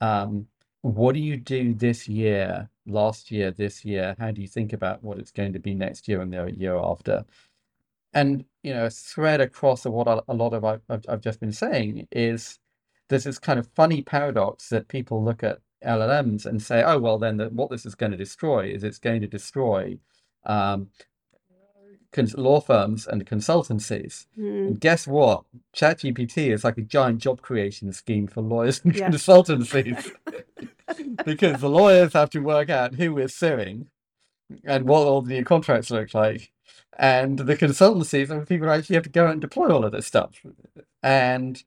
um 0.00 0.48
what 0.82 1.14
do 1.14 1.20
you 1.20 1.36
do 1.36 1.74
this 1.74 2.08
year, 2.08 2.70
last 2.86 3.30
year, 3.30 3.50
this 3.50 3.84
year? 3.84 4.14
How 4.18 4.30
do 4.30 4.40
you 4.40 4.48
think 4.48 4.72
about 4.72 5.02
what 5.02 5.18
it's 5.18 5.32
going 5.32 5.52
to 5.54 5.58
be 5.58 5.74
next 5.74 6.06
year 6.08 6.20
and 6.20 6.32
the 6.32 6.52
year 6.56 6.76
after? 6.76 7.24
And 8.14 8.44
you 8.62 8.74
know, 8.74 8.86
a 8.86 8.90
thread 8.90 9.40
across 9.40 9.84
of 9.86 9.92
what 9.92 10.08
a, 10.08 10.22
a 10.28 10.34
lot 10.34 10.54
of 10.54 10.64
I've 10.64 10.82
I've 11.08 11.20
just 11.20 11.40
been 11.40 11.52
saying 11.52 12.06
is 12.12 12.58
there's 13.08 13.24
this 13.24 13.38
kind 13.38 13.58
of 13.58 13.68
funny 13.74 14.02
paradox 14.02 14.68
that 14.68 14.88
people 14.88 15.22
look 15.24 15.42
at 15.42 15.60
LLMs 15.84 16.44
and 16.46 16.60
say, 16.62 16.82
oh 16.82 16.98
well, 16.98 17.18
then 17.18 17.36
the, 17.36 17.48
what 17.48 17.70
this 17.70 17.86
is 17.86 17.94
going 17.94 18.12
to 18.12 18.18
destroy 18.18 18.66
is 18.66 18.82
it's 18.84 18.98
going 18.98 19.20
to 19.20 19.26
destroy 19.26 19.98
um, 20.44 20.88
cons- 22.12 22.36
law 22.36 22.60
firms 22.60 23.06
and 23.06 23.24
consultancies. 23.26 24.26
Mm. 24.38 24.66
And 24.68 24.80
guess 24.80 25.06
what? 25.06 25.44
ChatGPT 25.76 26.52
is 26.52 26.64
like 26.64 26.78
a 26.78 26.82
giant 26.82 27.20
job 27.20 27.40
creation 27.42 27.92
scheme 27.92 28.26
for 28.26 28.40
lawyers 28.42 28.80
and 28.84 28.94
Yeah. 28.94 29.08
consultancies 29.10 30.10
because 31.24 31.60
the 31.60 31.70
lawyers 31.70 32.12
have 32.14 32.30
to 32.30 32.40
work 32.40 32.70
out 32.70 32.94
who 32.94 33.14
we're 33.14 33.28
suing 33.28 33.88
and 34.64 34.86
what 34.86 35.06
all 35.06 35.22
the 35.22 35.42
contracts 35.44 35.90
look 35.90 36.14
like. 36.14 36.52
And 36.98 37.38
the 37.38 37.56
consultancies 37.56 38.30
and 38.30 38.46
people 38.48 38.68
actually 38.70 38.96
have 38.96 39.04
to 39.04 39.10
go 39.10 39.26
out 39.26 39.32
and 39.32 39.40
deploy 39.40 39.70
all 39.70 39.84
of 39.84 39.92
this 39.92 40.06
stuff. 40.06 40.42
And 41.02 41.62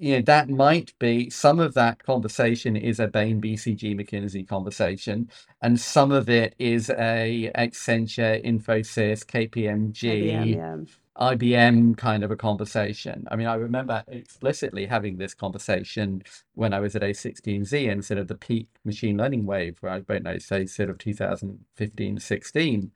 you 0.00 0.16
know, 0.16 0.22
that 0.22 0.48
might 0.48 0.98
be 0.98 1.28
some 1.28 1.60
of 1.60 1.74
that 1.74 2.02
conversation 2.02 2.74
is 2.74 3.00
a 3.00 3.06
Bain 3.06 3.38
BCG 3.38 3.94
McKinsey 3.94 4.48
conversation, 4.48 5.30
and 5.60 5.78
some 5.78 6.10
of 6.10 6.30
it 6.30 6.54
is 6.58 6.88
a 6.88 7.52
Accenture, 7.54 8.42
Infosys, 8.42 9.26
KPMG, 9.26 10.32
IBM, 10.32 10.56
yeah. 10.56 10.76
IBM 11.20 11.98
kind 11.98 12.24
of 12.24 12.30
a 12.30 12.36
conversation. 12.36 13.28
I 13.30 13.36
mean, 13.36 13.46
I 13.46 13.56
remember 13.56 14.02
explicitly 14.08 14.86
having 14.86 15.18
this 15.18 15.34
conversation 15.34 16.22
when 16.54 16.72
I 16.72 16.80
was 16.80 16.96
at 16.96 17.02
A16Z 17.02 17.92
and 17.92 18.02
sort 18.02 18.20
of 18.20 18.28
the 18.28 18.36
peak 18.36 18.68
machine 18.86 19.18
learning 19.18 19.44
wave, 19.44 19.76
where 19.80 19.92
I 19.92 20.00
don't 20.00 20.22
know, 20.22 20.38
say 20.38 20.64
sort 20.64 20.88
of 20.88 20.96
2015, 20.96 22.18
16, 22.20 22.90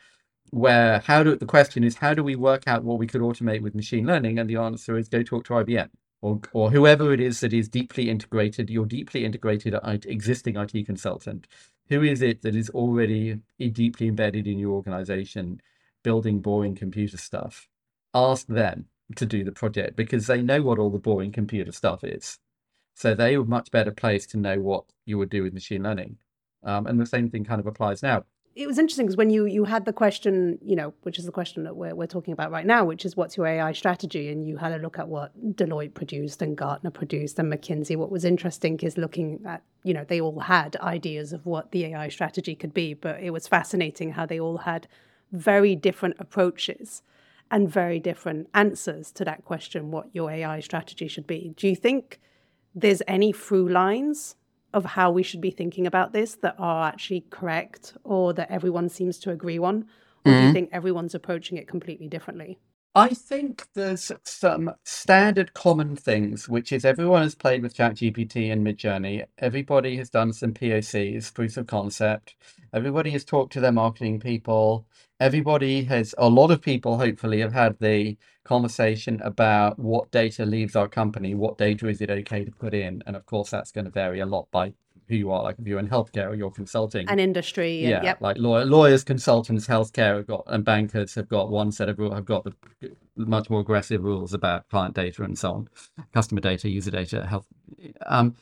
where 0.52 1.00
how 1.00 1.22
do 1.22 1.36
the 1.36 1.44
question 1.44 1.84
is 1.84 1.96
how 1.96 2.14
do 2.14 2.24
we 2.24 2.34
work 2.36 2.66
out 2.66 2.82
what 2.82 2.98
we 2.98 3.06
could 3.06 3.20
automate 3.20 3.60
with 3.60 3.74
machine 3.74 4.06
learning? 4.06 4.38
And 4.38 4.48
the 4.48 4.56
answer 4.56 4.96
is 4.96 5.10
go 5.10 5.22
talk 5.22 5.44
to 5.46 5.54
IBM. 5.54 5.90
Or, 6.24 6.40
or 6.54 6.70
whoever 6.70 7.12
it 7.12 7.20
is 7.20 7.40
that 7.40 7.52
is 7.52 7.68
deeply 7.68 8.08
integrated, 8.08 8.70
your 8.70 8.86
deeply 8.86 9.24
integrated 9.26 9.74
existing 9.84 10.56
IT 10.56 10.86
consultant. 10.86 11.46
Who 11.90 12.02
is 12.02 12.22
it 12.22 12.40
that 12.42 12.56
is 12.56 12.70
already 12.70 13.40
deeply 13.58 14.08
embedded 14.08 14.46
in 14.46 14.58
your 14.58 14.72
organization, 14.72 15.60
building 16.02 16.40
boring 16.40 16.74
computer 16.74 17.18
stuff? 17.18 17.68
ask 18.14 18.46
them 18.46 18.86
to 19.16 19.26
do 19.26 19.44
the 19.44 19.52
project 19.52 19.96
because 19.96 20.26
they 20.26 20.40
know 20.40 20.62
what 20.62 20.78
all 20.78 20.90
the 20.90 20.98
boring 20.98 21.32
computer 21.32 21.72
stuff 21.72 22.04
is. 22.04 22.38
So 22.94 23.14
they 23.14 23.34
are 23.34 23.44
much 23.44 23.70
better 23.70 23.90
placed 23.90 24.30
to 24.30 24.38
know 24.38 24.60
what 24.60 24.84
you 25.04 25.18
would 25.18 25.30
do 25.30 25.42
with 25.42 25.52
machine 25.52 25.82
learning. 25.82 26.18
Um, 26.62 26.86
and 26.86 26.98
the 26.98 27.06
same 27.06 27.28
thing 27.28 27.44
kind 27.44 27.60
of 27.60 27.66
applies 27.66 28.02
now. 28.02 28.24
It 28.56 28.68
was 28.68 28.78
interesting 28.78 29.06
because 29.06 29.16
when 29.16 29.30
you 29.30 29.46
you 29.46 29.64
had 29.64 29.84
the 29.84 29.92
question, 29.92 30.60
you 30.62 30.76
know, 30.76 30.94
which 31.02 31.18
is 31.18 31.24
the 31.24 31.32
question 31.32 31.64
that 31.64 31.74
we're 31.74 31.94
we're 31.94 32.06
talking 32.06 32.32
about 32.32 32.52
right 32.52 32.64
now, 32.64 32.84
which 32.84 33.04
is 33.04 33.16
what's 33.16 33.36
your 33.36 33.46
AI 33.46 33.72
strategy, 33.72 34.28
and 34.30 34.46
you 34.46 34.56
had 34.56 34.70
a 34.72 34.78
look 34.78 34.96
at 34.96 35.08
what 35.08 35.32
Deloitte 35.56 35.94
produced 35.94 36.40
and 36.40 36.56
Gartner 36.56 36.90
produced 36.90 37.38
and 37.40 37.52
McKinsey. 37.52 37.96
What 37.96 38.12
was 38.12 38.24
interesting 38.24 38.78
is 38.78 38.96
looking 38.96 39.40
at, 39.44 39.62
you 39.82 39.92
know, 39.92 40.04
they 40.04 40.20
all 40.20 40.38
had 40.38 40.76
ideas 40.76 41.32
of 41.32 41.44
what 41.46 41.72
the 41.72 41.86
AI 41.86 42.08
strategy 42.08 42.54
could 42.54 42.72
be, 42.72 42.94
but 42.94 43.20
it 43.20 43.30
was 43.30 43.48
fascinating 43.48 44.12
how 44.12 44.24
they 44.24 44.38
all 44.38 44.58
had 44.58 44.86
very 45.32 45.74
different 45.74 46.14
approaches 46.20 47.02
and 47.50 47.68
very 47.68 47.98
different 47.98 48.48
answers 48.54 49.10
to 49.12 49.24
that 49.24 49.44
question 49.44 49.90
what 49.90 50.06
your 50.12 50.30
AI 50.30 50.60
strategy 50.60 51.08
should 51.08 51.26
be. 51.26 51.54
Do 51.56 51.66
you 51.66 51.74
think 51.74 52.20
there's 52.72 53.02
any 53.08 53.32
through 53.32 53.68
lines 53.68 54.36
of 54.74 54.84
how 54.84 55.10
we 55.10 55.22
should 55.22 55.40
be 55.40 55.50
thinking 55.50 55.86
about 55.86 56.12
this 56.12 56.34
that 56.36 56.56
are 56.58 56.88
actually 56.88 57.24
correct 57.30 57.94
or 58.04 58.34
that 58.34 58.50
everyone 58.50 58.88
seems 58.88 59.18
to 59.20 59.30
agree 59.30 59.58
on? 59.58 59.86
Or 60.26 60.30
do 60.30 60.30
you 60.32 60.36
mm-hmm. 60.36 60.52
think 60.52 60.70
everyone's 60.72 61.14
approaching 61.14 61.58
it 61.58 61.68
completely 61.68 62.08
differently? 62.08 62.58
I 62.94 63.08
think 63.10 63.68
there's 63.74 64.12
some 64.24 64.72
standard 64.84 65.54
common 65.54 65.96
things, 65.96 66.50
which 66.50 66.74
is 66.74 66.84
everyone 66.84 67.22
has 67.22 67.34
played 67.36 67.62
with 67.62 67.74
ChatGPT 67.74 68.52
and 68.52 68.66
Midjourney. 68.66 69.24
Everybody 69.38 69.96
has 69.96 70.10
done 70.10 70.34
some 70.34 70.52
POCs, 70.54 71.34
proofs 71.34 71.56
of 71.56 71.68
concept. 71.68 72.36
Everybody 72.74 73.12
has 73.12 73.24
talked 73.24 73.54
to 73.54 73.62
their 73.62 73.72
marketing 73.72 74.20
people. 74.20 74.86
Everybody 75.22 75.84
has, 75.84 76.14
a 76.18 76.28
lot 76.28 76.52
of 76.52 76.62
people 76.62 76.98
hopefully 76.98 77.40
have 77.40 77.54
had 77.54 77.78
the 77.80 78.18
conversation 78.44 79.22
about 79.22 79.80
what 79.80 80.12
data 80.12 80.46
leaves 80.46 80.76
our 80.76 80.90
company, 80.90 81.34
what 81.34 81.58
data 81.58 81.88
is 81.88 82.02
it 82.02 82.10
okay 82.10 82.44
to 82.44 82.52
put 82.52 82.74
in. 82.74 83.02
And 83.06 83.16
of 83.16 83.26
course, 83.26 83.50
that's 83.52 83.72
going 83.72 83.86
to 83.86 83.90
vary 83.90 84.20
a 84.20 84.26
lot 84.26 84.48
by 84.52 84.74
who 85.08 85.16
you 85.16 85.30
are. 85.30 85.42
Like 85.42 85.56
if 85.58 85.66
you're 85.66 85.78
in 85.78 85.88
healthcare 85.88 86.28
or 86.28 86.34
you're 86.34 86.50
consulting. 86.50 87.08
An 87.08 87.18
industry, 87.18 87.82
Yeah, 87.86 88.02
yep. 88.02 88.20
like 88.20 88.38
lawyer, 88.38 88.64
lawyers, 88.64 89.04
consultants, 89.04 89.66
healthcare 89.66 90.16
have 90.16 90.26
got, 90.26 90.44
and 90.46 90.64
bankers 90.64 91.14
have 91.14 91.28
got 91.28 91.50
one 91.50 91.72
set 91.72 91.88
of 91.88 91.98
rules, 91.98 92.14
have 92.14 92.24
got 92.24 92.44
the 92.44 92.54
much 93.16 93.48
more 93.50 93.60
aggressive 93.60 94.02
rules 94.02 94.34
about 94.34 94.68
client 94.68 94.94
data 94.94 95.22
and 95.22 95.38
so 95.38 95.52
on, 95.52 95.68
customer 96.12 96.40
data, 96.40 96.68
user 96.68 96.90
data, 96.90 97.26
health. 97.26 97.46
Um, 98.06 98.34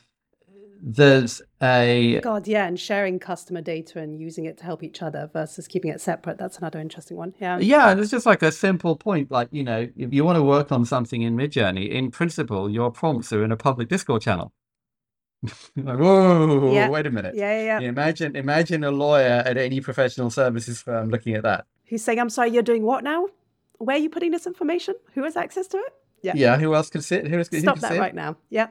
there's 0.85 1.41
a 1.61 2.19
God, 2.21 2.45
yeah, 2.45 2.67
and 2.67 2.77
sharing 2.77 3.17
customer 3.17 3.61
data 3.61 3.99
and 3.99 4.19
using 4.19 4.43
it 4.43 4.57
to 4.57 4.65
help 4.65 4.83
each 4.83 5.01
other 5.01 5.29
versus 5.31 5.65
keeping 5.65 5.89
it 5.89 6.01
separate. 6.01 6.37
That's 6.37 6.57
another 6.57 6.79
interesting 6.79 7.15
one. 7.15 7.33
Yeah. 7.39 7.57
yeah, 7.59 7.91
and 7.91 8.01
it's 8.01 8.11
just 8.11 8.25
like 8.25 8.41
a 8.41 8.51
simple 8.51 8.97
point. 8.97 9.31
Like 9.31 9.47
you 9.51 9.63
know, 9.63 9.87
if 9.95 10.13
you 10.13 10.25
want 10.25 10.35
to 10.35 10.43
work 10.43 10.73
on 10.73 10.83
something 10.83 11.21
in 11.21 11.37
Midjourney, 11.37 11.89
in 11.89 12.11
principle, 12.11 12.69
your 12.69 12.91
prompts 12.91 13.31
are 13.31 13.45
in 13.45 13.51
a 13.51 13.55
public 13.55 13.87
Discord 13.87 14.23
channel. 14.23 14.51
like, 15.75 15.97
whoa, 15.99 16.71
Yeah. 16.73 16.89
wait 16.89 17.05
a 17.05 17.11
minute. 17.11 17.35
Yeah, 17.35 17.59
yeah, 17.59 17.79
yeah. 17.79 17.87
Imagine, 17.89 18.35
imagine 18.35 18.83
a 18.83 18.91
lawyer 18.91 19.43
at 19.45 19.57
any 19.57 19.81
professional 19.81 20.29
services 20.29 20.81
firm 20.81 21.09
looking 21.09 21.35
at 21.35 21.43
that. 21.43 21.65
Who's 21.87 22.03
saying, 22.03 22.19
I'm 22.19 22.29
sorry, 22.29 22.49
you're 22.51 22.63
doing 22.63 22.83
what 22.83 23.03
now? 23.03 23.27
Where 23.77 23.95
are 23.97 23.99
you 23.99 24.09
putting 24.09 24.31
this 24.31 24.47
information? 24.47 24.95
Who 25.13 25.23
has 25.23 25.35
access 25.35 25.67
to 25.67 25.77
it? 25.77 25.93
Yeah. 26.21 26.33
Yeah, 26.35 26.57
who 26.57 26.73
else 26.73 26.89
could 26.89 27.03
sit? 27.03 27.27
Who 27.27 27.37
else 27.37 27.49
could, 27.49 27.57
who 27.57 27.61
Stop 27.63 27.79
that 27.79 27.99
right 27.99 28.15
now. 28.15 28.37
Yeah. 28.49 28.67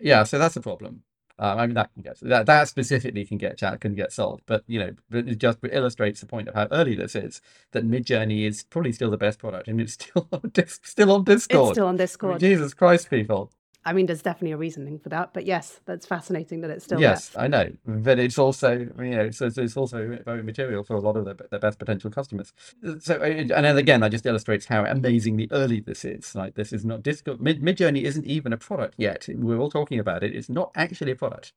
yeah 0.00 0.22
so 0.22 0.38
that's 0.38 0.54
a 0.56 0.60
problem 0.60 1.02
um, 1.40 1.58
i 1.58 1.66
mean 1.66 1.74
that 1.74 1.90
can 1.92 2.02
get 2.02 2.16
that 2.20 2.46
that 2.46 2.68
specifically 2.68 3.24
can 3.24 3.36
get 3.36 3.58
chat 3.58 3.80
can 3.80 3.94
get 3.96 4.12
solved 4.12 4.44
but 4.46 4.62
you 4.68 4.78
know 4.78 4.90
but 5.10 5.26
it 5.26 5.38
just 5.38 5.58
illustrates 5.72 6.20
the 6.20 6.26
point 6.26 6.46
of 6.46 6.54
how 6.54 6.68
early 6.70 6.94
this 6.94 7.16
is 7.16 7.40
that 7.72 7.84
midjourney 7.84 8.46
is 8.46 8.62
probably 8.62 8.92
still 8.92 9.10
the 9.10 9.16
best 9.16 9.40
product 9.40 9.66
and 9.66 9.80
it's 9.80 9.94
still 9.94 10.28
on 10.32 10.52
still 10.68 11.10
on 11.12 11.24
discord 11.24 11.70
It's 11.70 11.74
still 11.74 11.86
on 11.86 11.88
I 11.88 11.92
mean, 11.92 11.96
Discord. 11.98 12.40
jesus 12.40 12.74
christ 12.74 13.10
people 13.10 13.50
I 13.84 13.92
mean, 13.92 14.06
there's 14.06 14.22
definitely 14.22 14.52
a 14.52 14.56
reasoning 14.56 14.98
for 14.98 15.08
that. 15.08 15.34
But 15.34 15.44
yes, 15.44 15.80
that's 15.86 16.06
fascinating 16.06 16.60
that 16.60 16.70
it's 16.70 16.84
still 16.84 17.00
yes 17.00 17.34
i 17.36 17.48
know 17.48 17.70
but 17.86 18.18
it's 18.18 18.38
also 18.38 18.72
you 18.98 19.10
know 19.16 19.30
so 19.30 19.46
it's, 19.46 19.58
it's 19.58 19.76
also 19.76 20.18
very 20.24 20.42
material 20.42 20.84
for 20.84 20.94
a 20.94 21.00
lot 21.00 21.16
of 21.16 21.24
the, 21.24 21.34
the 21.50 21.58
best 21.58 21.78
potential 21.78 22.10
customers. 22.10 22.52
So 23.00 23.16
uh, 23.16 23.24
and 23.24 23.50
then 23.50 23.76
again 23.78 24.00
that 24.00 24.10
just 24.10 24.26
illustrates 24.26 24.66
how 24.66 24.84
amazingly 24.84 25.48
early 25.50 25.80
this 25.80 26.04
is 26.04 26.34
like 26.34 26.54
this 26.54 26.72
is 26.72 26.84
not 26.84 27.02
discord 27.02 27.40
mid 27.40 27.62
midjourney 27.62 28.02
isn't 28.02 28.26
even 28.26 28.52
a 28.52 28.56
product 28.56 28.94
yet. 28.98 29.28
We're 29.28 29.58
all 29.58 29.70
talking 29.70 29.98
about 29.98 30.22
it. 30.22 30.34
It's 30.34 30.48
not 30.48 30.70
actually 30.74 31.12
a 31.12 31.16
product. 31.16 31.52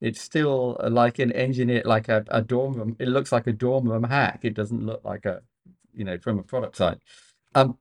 It's 0.00 0.20
still 0.20 0.76
uh, 0.82 0.90
like 0.90 1.18
an 1.18 1.32
engineer 1.32 1.82
like 1.84 2.08
a, 2.08 2.24
a 2.28 2.42
dorm 2.42 2.74
room. 2.74 2.96
It 2.98 3.08
looks 3.08 3.32
like 3.32 3.46
a 3.46 3.52
dorm 3.52 3.88
room 3.88 4.04
hack. 4.04 4.40
It 4.42 4.54
doesn't 4.54 4.84
look 4.84 5.04
like 5.04 5.24
a 5.24 5.42
you 5.94 6.04
know 6.04 6.18
from 6.18 6.38
a 6.38 6.42
product 6.42 6.76
side. 6.76 6.98
Um 7.54 7.78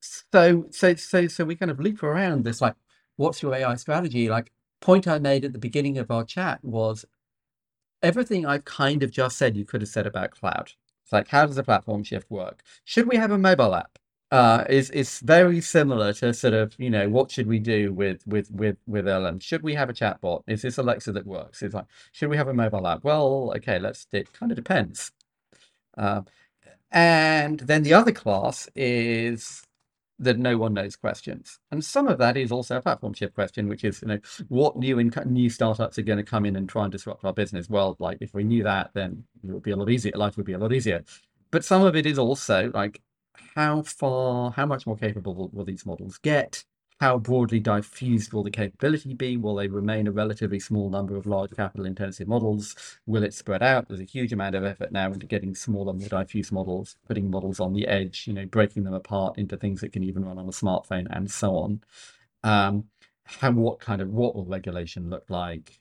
so 0.00 0.66
so 0.70 0.94
so 0.94 1.26
so 1.26 1.44
we 1.44 1.56
kind 1.56 1.70
of 1.70 1.80
loop 1.80 2.02
around 2.02 2.44
this 2.44 2.60
like 2.60 2.74
what's 3.16 3.42
your 3.42 3.54
ai 3.54 3.74
strategy 3.74 4.28
like 4.28 4.52
point 4.80 5.08
i 5.08 5.18
made 5.18 5.44
at 5.44 5.52
the 5.52 5.58
beginning 5.58 5.98
of 5.98 6.10
our 6.10 6.24
chat 6.24 6.62
was 6.62 7.04
everything 8.02 8.46
i've 8.46 8.64
kind 8.64 9.02
of 9.02 9.10
just 9.10 9.36
said 9.36 9.56
you 9.56 9.64
could 9.64 9.80
have 9.82 9.88
said 9.88 10.06
about 10.06 10.30
cloud 10.30 10.72
it's 11.02 11.12
like 11.12 11.28
how 11.28 11.46
does 11.46 11.56
the 11.56 11.64
platform 11.64 12.02
shift 12.04 12.30
work 12.30 12.62
should 12.84 13.08
we 13.08 13.16
have 13.16 13.30
a 13.30 13.38
mobile 13.38 13.74
app 13.74 13.98
uh, 14.30 14.64
is 14.68 14.90
is 14.90 15.20
very 15.20 15.60
similar 15.60 16.12
to 16.12 16.34
sort 16.34 16.52
of 16.52 16.74
you 16.78 16.90
know 16.90 17.08
what 17.08 17.30
should 17.30 17.46
we 17.46 17.58
do 17.58 17.92
with 17.94 18.26
with 18.26 18.50
with 18.50 18.76
with 18.86 19.06
LM? 19.08 19.40
Should 19.40 19.62
we 19.62 19.74
have 19.74 19.88
a 19.88 19.94
chatbot? 19.94 20.42
Is 20.46 20.62
this 20.62 20.76
Alexa 20.76 21.12
that 21.12 21.26
works? 21.26 21.62
It's 21.62 21.74
like 21.74 21.86
should 22.12 22.28
we 22.28 22.36
have 22.36 22.48
a 22.48 22.52
mobile 22.54 22.86
app? 22.86 23.04
Well, 23.04 23.52
okay, 23.56 23.78
let's. 23.78 24.06
It 24.12 24.32
kind 24.34 24.52
of 24.52 24.56
depends. 24.56 25.12
Um, 25.96 26.26
and 26.92 27.60
then 27.60 27.82
the 27.84 27.94
other 27.94 28.12
class 28.12 28.68
is 28.76 29.62
that 30.18 30.38
no 30.38 30.58
one 30.58 30.74
knows 30.74 30.96
questions, 30.96 31.58
and 31.70 31.84
some 31.84 32.08
of 32.08 32.18
that 32.18 32.36
is 32.36 32.50
also 32.52 32.76
a 32.76 32.82
platform 32.82 33.14
shift 33.14 33.34
question, 33.34 33.68
which 33.68 33.84
is 33.84 34.02
you 34.02 34.08
know 34.08 34.18
what 34.48 34.76
new 34.76 34.96
inc- 34.96 35.26
new 35.26 35.50
startups 35.50 35.98
are 35.98 36.02
going 36.02 36.18
to 36.18 36.24
come 36.24 36.44
in 36.44 36.56
and 36.56 36.68
try 36.68 36.84
and 36.84 36.92
disrupt 36.92 37.24
our 37.24 37.32
business. 37.32 37.68
Well, 37.68 37.96
like 37.98 38.18
if 38.20 38.34
we 38.34 38.44
knew 38.44 38.62
that, 38.64 38.90
then 38.94 39.24
it 39.44 39.50
would 39.50 39.62
be 39.62 39.70
a 39.70 39.76
lot 39.76 39.90
easier. 39.90 40.12
Life 40.14 40.36
would 40.36 40.46
be 40.46 40.54
a 40.54 40.58
lot 40.58 40.72
easier. 40.72 41.04
But 41.50 41.64
some 41.64 41.82
of 41.82 41.96
it 41.96 42.06
is 42.06 42.18
also 42.18 42.70
like 42.74 43.00
how 43.54 43.82
far, 43.82 44.50
how 44.50 44.66
much 44.66 44.86
more 44.86 44.96
capable 44.96 45.34
will, 45.34 45.48
will 45.52 45.64
these 45.64 45.86
models 45.86 46.18
get? 46.18 46.64
How 47.00 47.16
broadly 47.16 47.60
diffused 47.60 48.32
will 48.32 48.42
the 48.42 48.50
capability 48.50 49.14
be? 49.14 49.36
Will 49.36 49.54
they 49.54 49.68
remain 49.68 50.08
a 50.08 50.12
relatively 50.12 50.58
small 50.58 50.90
number 50.90 51.14
of 51.14 51.26
large 51.26 51.52
capital 51.52 51.86
intensive 51.86 52.26
models? 52.26 52.74
Will 53.06 53.22
it 53.22 53.32
spread 53.32 53.62
out? 53.62 53.86
There's 53.86 54.00
a 54.00 54.04
huge 54.04 54.32
amount 54.32 54.56
of 54.56 54.64
effort 54.64 54.90
now 54.90 55.12
into 55.12 55.26
getting 55.26 55.54
smaller, 55.54 55.92
more 55.92 56.08
diffuse 56.08 56.50
models, 56.50 56.96
putting 57.06 57.30
models 57.30 57.60
on 57.60 57.72
the 57.72 57.86
edge, 57.86 58.26
you 58.26 58.32
know, 58.32 58.46
breaking 58.46 58.82
them 58.82 58.94
apart 58.94 59.38
into 59.38 59.56
things 59.56 59.80
that 59.80 59.92
can 59.92 60.02
even 60.02 60.24
run 60.24 60.38
on 60.38 60.48
a 60.48 60.50
smartphone 60.50 61.06
and 61.10 61.30
so 61.30 61.54
on. 61.56 61.84
Um, 62.42 62.84
what 63.40 63.78
kind 63.78 64.02
of, 64.02 64.08
what 64.08 64.34
will 64.34 64.46
regulation 64.46 65.08
look 65.08 65.26
like? 65.28 65.78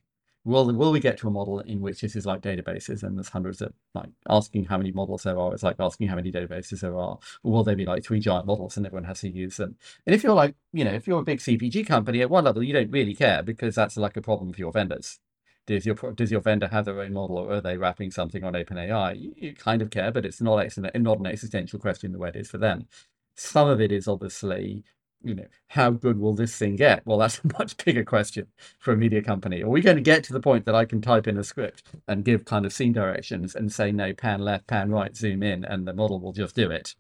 Will, 0.48 0.74
will 0.74 0.94
we 0.94 1.02
get 1.02 1.18
to 1.18 1.28
a 1.28 1.32
model 1.32 1.60
in 1.60 1.82
which 1.82 2.00
this 2.00 2.16
is 2.16 2.26
like 2.26 2.42
databases 2.42 3.04
and 3.04 3.18
there's 3.18 3.28
hundreds 3.28 3.62
of 3.62 3.74
like 3.94 4.10
asking 4.30 4.64
how 4.64 4.78
many 4.78 4.94
models 4.94 5.24
there 5.24 5.38
are? 5.38 5.54
It's 5.54 5.62
like 5.62 5.76
asking 5.78 6.08
how 6.08 6.16
many 6.16 6.32
databases 6.32 6.80
there 6.80 6.96
are. 6.96 7.20
Or 7.44 7.52
will 7.52 7.64
there 7.66 7.76
be 7.76 7.86
like 7.86 8.06
three 8.06 8.22
giant 8.22 8.46
models 8.46 8.78
and 8.78 8.86
everyone 8.86 9.04
has 9.04 9.20
to 9.22 9.30
use 9.30 9.58
them? 9.58 9.76
And 10.06 10.16
if 10.16 10.24
you're 10.24 10.34
like, 10.34 10.56
you 10.72 10.86
know, 10.86 10.94
if 10.94 11.06
you're 11.06 11.20
a 11.20 11.24
big 11.24 11.40
CPG 11.40 11.86
company 11.86 12.22
at 12.22 12.30
one 12.30 12.46
level, 12.46 12.64
you 12.64 12.72
don't 12.72 12.90
really 12.92 13.14
care 13.14 13.44
because 13.44 13.76
that's 13.76 13.98
like 13.98 14.16
a 14.16 14.22
problem 14.22 14.54
for 14.54 14.60
your 14.60 14.72
vendors. 14.72 15.20
does 15.68 15.86
your 15.86 15.96
does 16.14 16.32
your 16.32 16.42
vendor 16.42 16.70
have 16.70 16.86
their 16.86 17.02
own 17.02 17.14
model, 17.14 17.38
or 17.38 17.56
are 17.56 17.62
they 17.62 17.78
wrapping 17.78 18.12
something 18.12 18.44
on 18.44 18.54
OpenAI? 18.54 19.20
You, 19.20 19.34
you 19.36 19.54
kind 19.54 19.82
of 19.82 19.90
care, 19.90 20.12
but 20.12 20.26
it's 20.26 20.42
not 20.42 20.66
not 20.96 21.20
an 21.20 21.26
existential 21.28 21.80
question 21.80 22.14
the 22.14 22.20
way 22.20 22.30
it 22.30 22.38
is 22.38 22.50
for 22.50 22.58
them. 22.58 22.88
Some 23.36 23.68
of 23.70 23.82
it 23.82 23.92
is 23.92 24.08
obviously, 24.08 24.84
you 25.24 25.36
know, 25.36 25.48
how 25.68 25.90
good 25.92 26.20
will 26.20 26.34
this 26.34 26.58
thing 26.58 26.76
get? 26.76 27.06
Well, 27.06 27.18
that's 27.18 27.40
a 27.44 27.48
much 27.60 27.78
bigger 27.78 28.04
question 28.04 28.48
for 28.80 28.94
a 28.94 28.98
media 28.98 29.22
company. 29.22 29.64
Are 29.64 29.70
we 29.70 29.82
going 29.82 29.98
to 29.98 30.02
get 30.02 30.24
to 30.26 30.34
the 30.34 30.40
point 30.40 30.66
that 30.66 30.76
I 30.76 30.86
can 30.86 31.02
type 31.02 31.28
in 31.28 31.38
a 31.38 31.44
script 31.44 31.84
and 32.08 32.26
give 32.26 32.46
kind 32.46 32.66
of 32.66 32.74
scene 32.74 32.94
directions 32.94 33.56
and 33.56 33.72
say 33.72 33.92
no, 33.92 34.14
pan 34.14 34.42
left, 34.42 34.68
pan 34.68 34.92
right, 34.92 35.16
zoom 35.16 35.44
in, 35.44 35.66
and 35.66 35.88
the 35.88 35.94
model 35.94 36.20
will 36.20 36.34
just 36.34 36.56
do 36.56 36.72
it? 36.72 36.96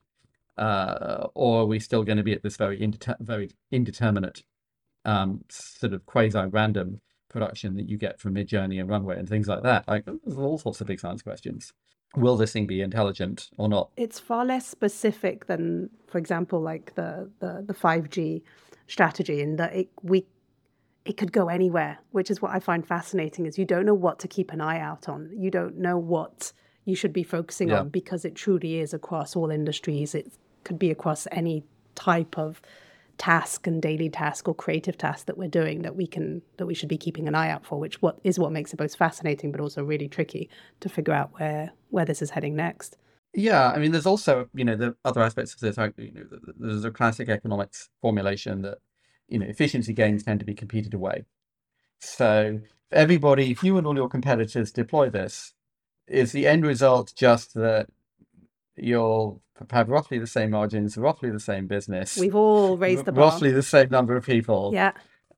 Uh, 0.58 1.28
or 1.36 1.62
are 1.62 1.66
we 1.66 1.80
still 1.80 2.04
going 2.04 2.18
to 2.18 2.24
be 2.24 2.34
at 2.34 2.44
this 2.44 2.58
very 2.58 2.82
indeter- 2.82 3.18
very 3.20 3.52
indeterminate 3.72 4.44
um, 5.06 5.44
sort 5.50 5.94
of 5.94 6.06
quasi-random 6.06 7.02
production 7.30 7.76
that 7.76 7.90
you 7.90 7.98
get 7.98 8.20
from 8.20 8.36
Midjourney 8.36 8.80
and 8.80 8.90
Runway 8.90 9.18
and 9.18 9.28
things 9.28 9.48
like 9.48 9.64
that. 9.64 9.88
Like 9.88 10.06
there's 10.06 10.38
all 10.38 10.58
sorts 10.58 10.82
of 10.82 10.88
big 10.88 11.00
science 11.00 11.22
questions. 11.22 11.74
Will 12.16 12.38
this 12.38 12.54
thing 12.54 12.66
be 12.66 12.82
intelligent 12.82 13.50
or 13.58 13.68
not? 13.70 13.90
It's 13.98 14.20
far 14.20 14.46
less 14.46 14.66
specific 14.66 15.46
than, 15.48 15.90
for 16.08 16.18
example, 16.18 16.62
like 16.62 16.96
the 16.96 17.30
the 17.40 17.64
the 17.66 17.74
five 17.74 18.10
G 18.10 18.44
strategy, 18.88 19.42
in 19.42 19.58
that 19.58 19.76
it 19.76 19.90
we 20.02 20.26
it 21.06 21.18
could 21.18 21.32
go 21.32 21.48
anywhere, 21.48 22.00
which 22.12 22.32
is 22.32 22.42
what 22.42 22.52
I 22.52 22.60
find 22.60 22.86
fascinating. 22.88 23.46
Is 23.46 23.58
you 23.58 23.66
don't 23.66 23.86
know 23.86 23.94
what 23.94 24.20
to 24.20 24.28
keep 24.28 24.52
an 24.52 24.62
eye 24.62 24.80
out 24.80 25.08
on. 25.08 25.32
You 25.36 25.52
don't 25.52 25.78
know 25.78 25.98
what 25.98 26.54
you 26.86 26.96
should 26.96 27.14
be 27.14 27.24
focusing 27.24 27.70
yeah. 27.70 27.82
on 27.82 27.90
because 27.90 28.26
it 28.26 28.36
truly 28.36 28.80
is 28.80 28.94
across 28.94 29.36
all 29.36 29.52
industries. 29.52 30.16
It 30.16 30.32
could 30.64 30.80
be 30.80 30.90
across 30.90 31.28
any 31.32 31.64
type 31.96 32.38
of 32.38 32.62
task 33.18 33.66
and 33.66 33.82
daily 33.82 34.10
task 34.10 34.48
or 34.48 34.54
creative 34.54 34.98
task 34.98 35.26
that 35.26 35.38
we're 35.38 35.48
doing 35.48 35.82
that 35.82 35.96
we 35.96 36.06
can 36.06 36.42
that 36.58 36.66
we 36.66 36.74
should 36.74 36.90
be 36.90 36.98
keeping 36.98 37.28
an 37.28 37.36
eye 37.36 37.50
out 37.50 37.66
for 37.66 37.80
which 37.80 38.02
what 38.02 38.20
is 38.24 38.38
what 38.38 38.52
makes 38.52 38.74
it 38.74 38.78
both 38.78 38.96
fascinating 38.96 39.52
but 39.52 39.60
also 39.60 39.84
really 39.84 40.08
tricky 40.08 40.50
to 40.80 40.90
figure 40.90 41.14
out 41.14 41.32
where 41.40 41.72
where 41.90 42.06
this 42.06 42.22
is 42.22 42.30
heading 42.32 42.56
next. 42.56 42.98
Yeah 43.34 43.72
i 43.72 43.80
mean 43.80 43.92
there's 43.92 44.06
also 44.06 44.48
you 44.54 44.64
know 44.64 44.76
the 44.76 44.96
other 45.04 45.22
aspects 45.22 45.54
of 45.54 45.60
this 45.60 45.78
you 45.98 46.12
know 46.12 46.24
there's 46.60 46.86
a 46.86 46.92
classic 46.92 47.30
economics 47.30 47.90
formulation 48.02 48.62
that 48.62 48.78
you 49.28 49.40
know 49.40 49.46
efficiency 49.46 49.94
gains 49.94 50.24
tend 50.24 50.40
to 50.40 50.46
be 50.46 50.54
competed 50.54 50.94
away. 50.94 51.26
So 52.00 52.62
everybody 52.92 53.52
if 53.52 53.64
you 53.64 53.78
and 53.78 53.86
all 53.86 53.96
your 53.96 54.10
competitors 54.10 54.72
deploy 54.72 55.10
this 55.10 55.54
is 56.08 56.32
the 56.32 56.48
end 56.48 56.66
result 56.66 57.14
just 57.16 57.54
that 57.54 57.88
you'll 58.78 59.42
have 59.72 59.90
roughly 59.90 60.20
the 60.20 60.28
same 60.28 60.52
margins, 60.52 60.98
roughly 60.98 61.30
the 61.30 61.40
same 61.40 61.68
business. 61.68 62.18
We've 62.18 62.36
all 62.36 62.78
raised 62.78 63.06
the 63.06 63.12
bar. 63.12 63.26
Roughly 63.26 63.52
the 63.52 63.64
same 63.64 63.90
number 63.90 64.16
of 64.16 64.26
people. 64.26 64.72
Yeah. 64.74 64.92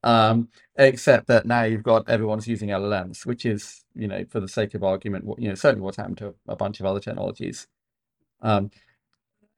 Um, 0.03 0.49
except 0.77 1.27
that 1.27 1.45
now 1.45 1.63
you've 1.63 1.83
got 1.83 2.09
everyone's 2.09 2.47
using 2.47 2.69
LLMs, 2.69 3.25
which 3.25 3.45
is, 3.45 3.83
you 3.95 4.07
know, 4.07 4.23
for 4.29 4.39
the 4.39 4.47
sake 4.47 4.73
of 4.73 4.83
argument, 4.83 5.25
you 5.37 5.49
know, 5.49 5.55
certainly 5.55 5.83
what's 5.83 5.97
happened 5.97 6.17
to 6.19 6.35
a 6.47 6.55
bunch 6.55 6.79
of 6.79 6.85
other 6.85 7.01
technologies. 7.01 7.67
Um, 8.41 8.71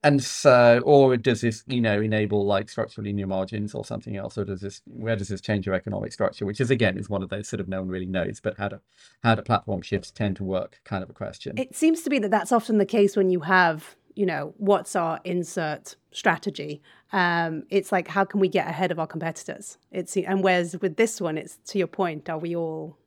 and 0.03 0.23
so, 0.23 0.81
or 0.83 1.15
does 1.15 1.41
this, 1.41 1.63
you 1.67 1.79
know, 1.79 2.01
enable 2.01 2.45
like 2.45 2.69
structurally 2.69 3.13
new 3.13 3.27
margins 3.27 3.75
or 3.75 3.85
something 3.85 4.17
else, 4.17 4.37
or 4.37 4.45
does 4.45 4.61
this, 4.61 4.81
where 4.85 5.15
does 5.15 5.27
this 5.27 5.41
change 5.41 5.65
your 5.65 5.75
economic 5.75 6.11
structure? 6.11 6.45
Which 6.45 6.59
is 6.59 6.71
again 6.71 6.97
is 6.97 7.09
one 7.09 7.21
of 7.21 7.29
those 7.29 7.47
sort 7.47 7.59
of 7.59 7.67
no 7.67 7.81
one 7.81 7.89
really 7.89 8.07
knows, 8.07 8.39
but 8.39 8.57
how 8.57 8.69
do 8.69 8.79
how 9.21 9.35
do 9.35 9.43
platform 9.43 9.81
shifts 9.81 10.09
tend 10.09 10.37
to 10.37 10.43
work, 10.43 10.81
kind 10.85 11.03
of 11.03 11.09
a 11.09 11.13
question. 11.13 11.57
It 11.57 11.75
seems 11.75 12.01
to 12.01 12.09
be 12.09 12.17
that 12.19 12.31
that's 12.31 12.51
often 12.51 12.79
the 12.79 12.85
case 12.85 13.15
when 13.15 13.29
you 13.29 13.41
have, 13.41 13.95
you 14.15 14.25
know, 14.25 14.55
what's 14.57 14.95
our 14.95 15.19
insert 15.23 15.95
strategy? 16.11 16.81
Um, 17.13 17.63
it's 17.69 17.91
like 17.91 18.07
how 18.07 18.25
can 18.25 18.39
we 18.39 18.47
get 18.47 18.67
ahead 18.67 18.91
of 18.91 18.99
our 18.99 19.07
competitors? 19.07 19.77
It's 19.91 20.17
and 20.17 20.43
whereas 20.43 20.75
with 20.81 20.97
this 20.97 21.21
one, 21.21 21.37
it's 21.37 21.57
to 21.67 21.77
your 21.77 21.87
point, 21.87 22.27
are 22.27 22.39
we 22.39 22.55
all 22.55 22.97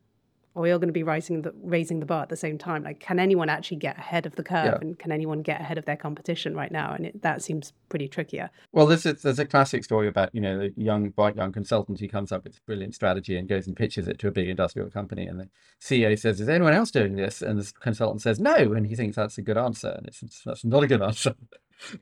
are 0.56 0.62
we 0.62 0.70
all 0.70 0.78
going 0.78 0.88
to 0.88 0.92
be 0.92 1.02
raising 1.02 1.42
the 1.42 1.52
raising 1.62 1.98
the 1.98 2.06
bar 2.06 2.22
at 2.22 2.28
the 2.28 2.36
same 2.36 2.58
time? 2.58 2.84
Like, 2.84 3.00
can 3.00 3.18
anyone 3.18 3.48
actually 3.48 3.78
get 3.78 3.98
ahead 3.98 4.24
of 4.24 4.36
the 4.36 4.44
curve, 4.44 4.66
yeah. 4.66 4.78
and 4.80 4.98
can 4.98 5.10
anyone 5.10 5.42
get 5.42 5.60
ahead 5.60 5.78
of 5.78 5.84
their 5.84 5.96
competition 5.96 6.54
right 6.54 6.70
now? 6.70 6.92
And 6.94 7.06
it, 7.06 7.22
that 7.22 7.42
seems 7.42 7.72
pretty 7.88 8.06
trickier. 8.06 8.50
Well, 8.72 8.86
there's 8.86 9.04
a, 9.04 9.14
there's 9.14 9.40
a 9.40 9.46
classic 9.46 9.82
story 9.82 10.06
about 10.06 10.32
you 10.32 10.40
know 10.40 10.58
the 10.58 10.72
young 10.76 11.10
bright 11.10 11.36
young 11.36 11.52
consultant 11.52 11.98
who 11.98 12.08
comes 12.08 12.30
up 12.30 12.44
with 12.44 12.56
a 12.56 12.60
brilliant 12.66 12.94
strategy 12.94 13.36
and 13.36 13.48
goes 13.48 13.66
and 13.66 13.76
pitches 13.76 14.06
it 14.06 14.18
to 14.20 14.28
a 14.28 14.32
big 14.32 14.48
industrial 14.48 14.90
company, 14.90 15.26
and 15.26 15.40
the 15.40 15.48
CEO 15.80 16.16
says, 16.16 16.40
"Is 16.40 16.48
anyone 16.48 16.72
else 16.72 16.92
doing 16.92 17.16
this?" 17.16 17.42
And 17.42 17.60
the 17.60 17.72
consultant 17.80 18.22
says, 18.22 18.38
"No," 18.38 18.54
and 18.54 18.86
he 18.86 18.94
thinks 18.94 19.16
that's 19.16 19.38
a 19.38 19.42
good 19.42 19.58
answer, 19.58 19.88
and 19.88 20.06
it's 20.06 20.42
that's 20.44 20.64
not 20.64 20.84
a 20.84 20.86
good 20.86 21.02
answer 21.10 21.34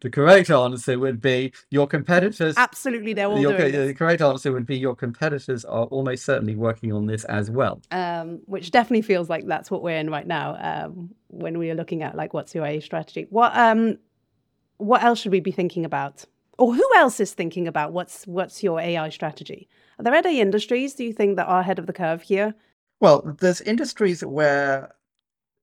the 0.00 0.10
correct 0.10 0.50
answer 0.50 0.98
would 0.98 1.20
be 1.20 1.52
your 1.70 1.86
competitors. 1.86 2.54
Absolutely, 2.56 3.12
they're 3.12 3.26
all 3.26 3.38
your, 3.38 3.56
doing 3.56 3.88
The 3.88 3.94
correct 3.94 4.22
answer 4.22 4.52
would 4.52 4.66
be 4.66 4.78
your 4.78 4.94
competitors 4.94 5.64
are 5.64 5.84
almost 5.86 6.24
certainly 6.24 6.56
working 6.56 6.92
on 6.92 7.06
this 7.06 7.24
as 7.24 7.50
well. 7.50 7.80
Um, 7.90 8.40
which 8.46 8.70
definitely 8.70 9.02
feels 9.02 9.28
like 9.28 9.46
that's 9.46 9.70
what 9.70 9.82
we're 9.82 9.96
in 9.96 10.10
right 10.10 10.26
now. 10.26 10.56
Um, 10.60 11.10
when 11.28 11.58
we 11.58 11.70
are 11.70 11.74
looking 11.74 12.02
at 12.02 12.14
like 12.14 12.34
what's 12.34 12.54
your 12.54 12.64
AI 12.64 12.80
strategy, 12.80 13.26
what 13.30 13.56
um, 13.56 13.98
what 14.76 15.02
else 15.02 15.20
should 15.20 15.32
we 15.32 15.40
be 15.40 15.52
thinking 15.52 15.84
about, 15.84 16.24
or 16.58 16.74
who 16.74 16.88
else 16.96 17.20
is 17.20 17.32
thinking 17.32 17.68
about 17.68 17.92
what's 17.92 18.26
what's 18.26 18.62
your 18.62 18.80
AI 18.80 19.08
strategy? 19.08 19.68
Are 19.98 20.02
there 20.02 20.14
any 20.14 20.40
industries 20.40 20.94
do 20.94 21.04
you 21.04 21.12
think 21.12 21.36
that 21.36 21.46
are 21.46 21.60
ahead 21.60 21.78
of 21.78 21.86
the 21.86 21.92
curve 21.92 22.22
here? 22.22 22.54
Well, 23.00 23.36
there's 23.40 23.60
industries 23.60 24.24
where 24.24 24.94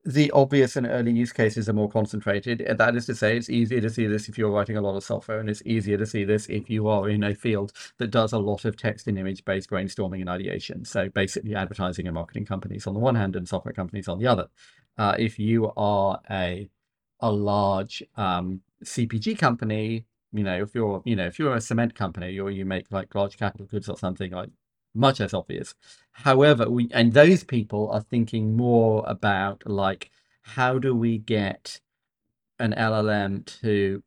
the 0.06 0.32
obvious 0.32 0.76
and 0.76 0.88
early 0.88 1.12
use 1.12 1.34
cases 1.34 1.68
are 1.68 1.74
more 1.74 1.90
concentrated. 1.90 2.62
And 2.62 2.80
that 2.80 2.96
is 2.96 3.06
to 3.08 3.16
say, 3.16 3.36
it's 3.36 3.50
easier 3.50 3.82
to 3.82 3.90
see 3.90 4.08
this 4.08 4.30
if 4.30 4.38
you're 4.38 4.50
writing 4.50 4.78
a 4.78 4.82
lot 4.82 4.96
of 4.96 5.04
software, 5.04 5.40
and 5.40 5.50
it's 5.50 5.62
easier 5.66 5.98
to 5.98 6.06
see 6.06 6.24
this 6.24 6.48
if 6.48 6.70
you 6.70 6.88
are 6.88 7.10
in 7.10 7.24
a 7.24 7.36
field 7.36 7.74
that 7.98 8.12
does 8.12 8.32
a 8.32 8.40
lot 8.40 8.66
of 8.66 8.78
text 8.78 9.08
and 9.08 9.20
image 9.20 9.44
based 9.46 9.70
brainstorming 9.70 10.22
and 10.22 10.30
ideation. 10.30 10.86
So 10.86 11.10
basically, 11.10 11.56
advertising 11.56 12.08
and 12.08 12.16
marketing 12.16 12.46
companies 12.46 12.88
on 12.88 12.94
the 12.94 13.00
one 13.00 13.16
hand, 13.16 13.36
and 13.36 13.48
software 13.48 13.74
companies 13.74 14.08
on 14.08 14.20
the 14.20 14.28
other. 14.28 14.48
Uh, 14.98 15.16
if 15.20 15.38
you 15.38 15.72
are 15.76 16.20
a 16.30 16.70
a 17.22 17.32
large 17.32 18.02
um, 18.16 18.62
CPG 18.84 19.38
company, 19.38 20.06
you 20.32 20.44
know, 20.44 20.62
if 20.62 20.76
you're, 20.76 21.02
you 21.06 21.16
know, 21.16 21.26
if 21.26 21.40
you're 21.40 21.56
a 21.56 21.62
cement 21.62 21.96
company 21.96 22.40
or 22.40 22.52
you 22.52 22.66
make 22.66 22.92
like 22.92 23.14
large 23.16 23.38
capital 23.38 23.66
goods 23.66 23.90
or 23.90 23.98
something, 23.98 24.32
like 24.32 24.50
much 24.94 25.20
less 25.20 25.34
obvious. 25.34 25.76
However, 26.12 26.70
we 26.70 26.90
and 26.92 27.14
those 27.14 27.44
people 27.44 27.90
are 27.92 28.02
thinking 28.02 28.56
more 28.58 29.04
about 29.08 29.64
like 29.66 30.12
how 30.42 30.80
do 30.80 30.96
we 30.96 31.18
get 31.18 31.80
an 32.60 32.74
LLM 32.74 33.46
to 33.62 34.04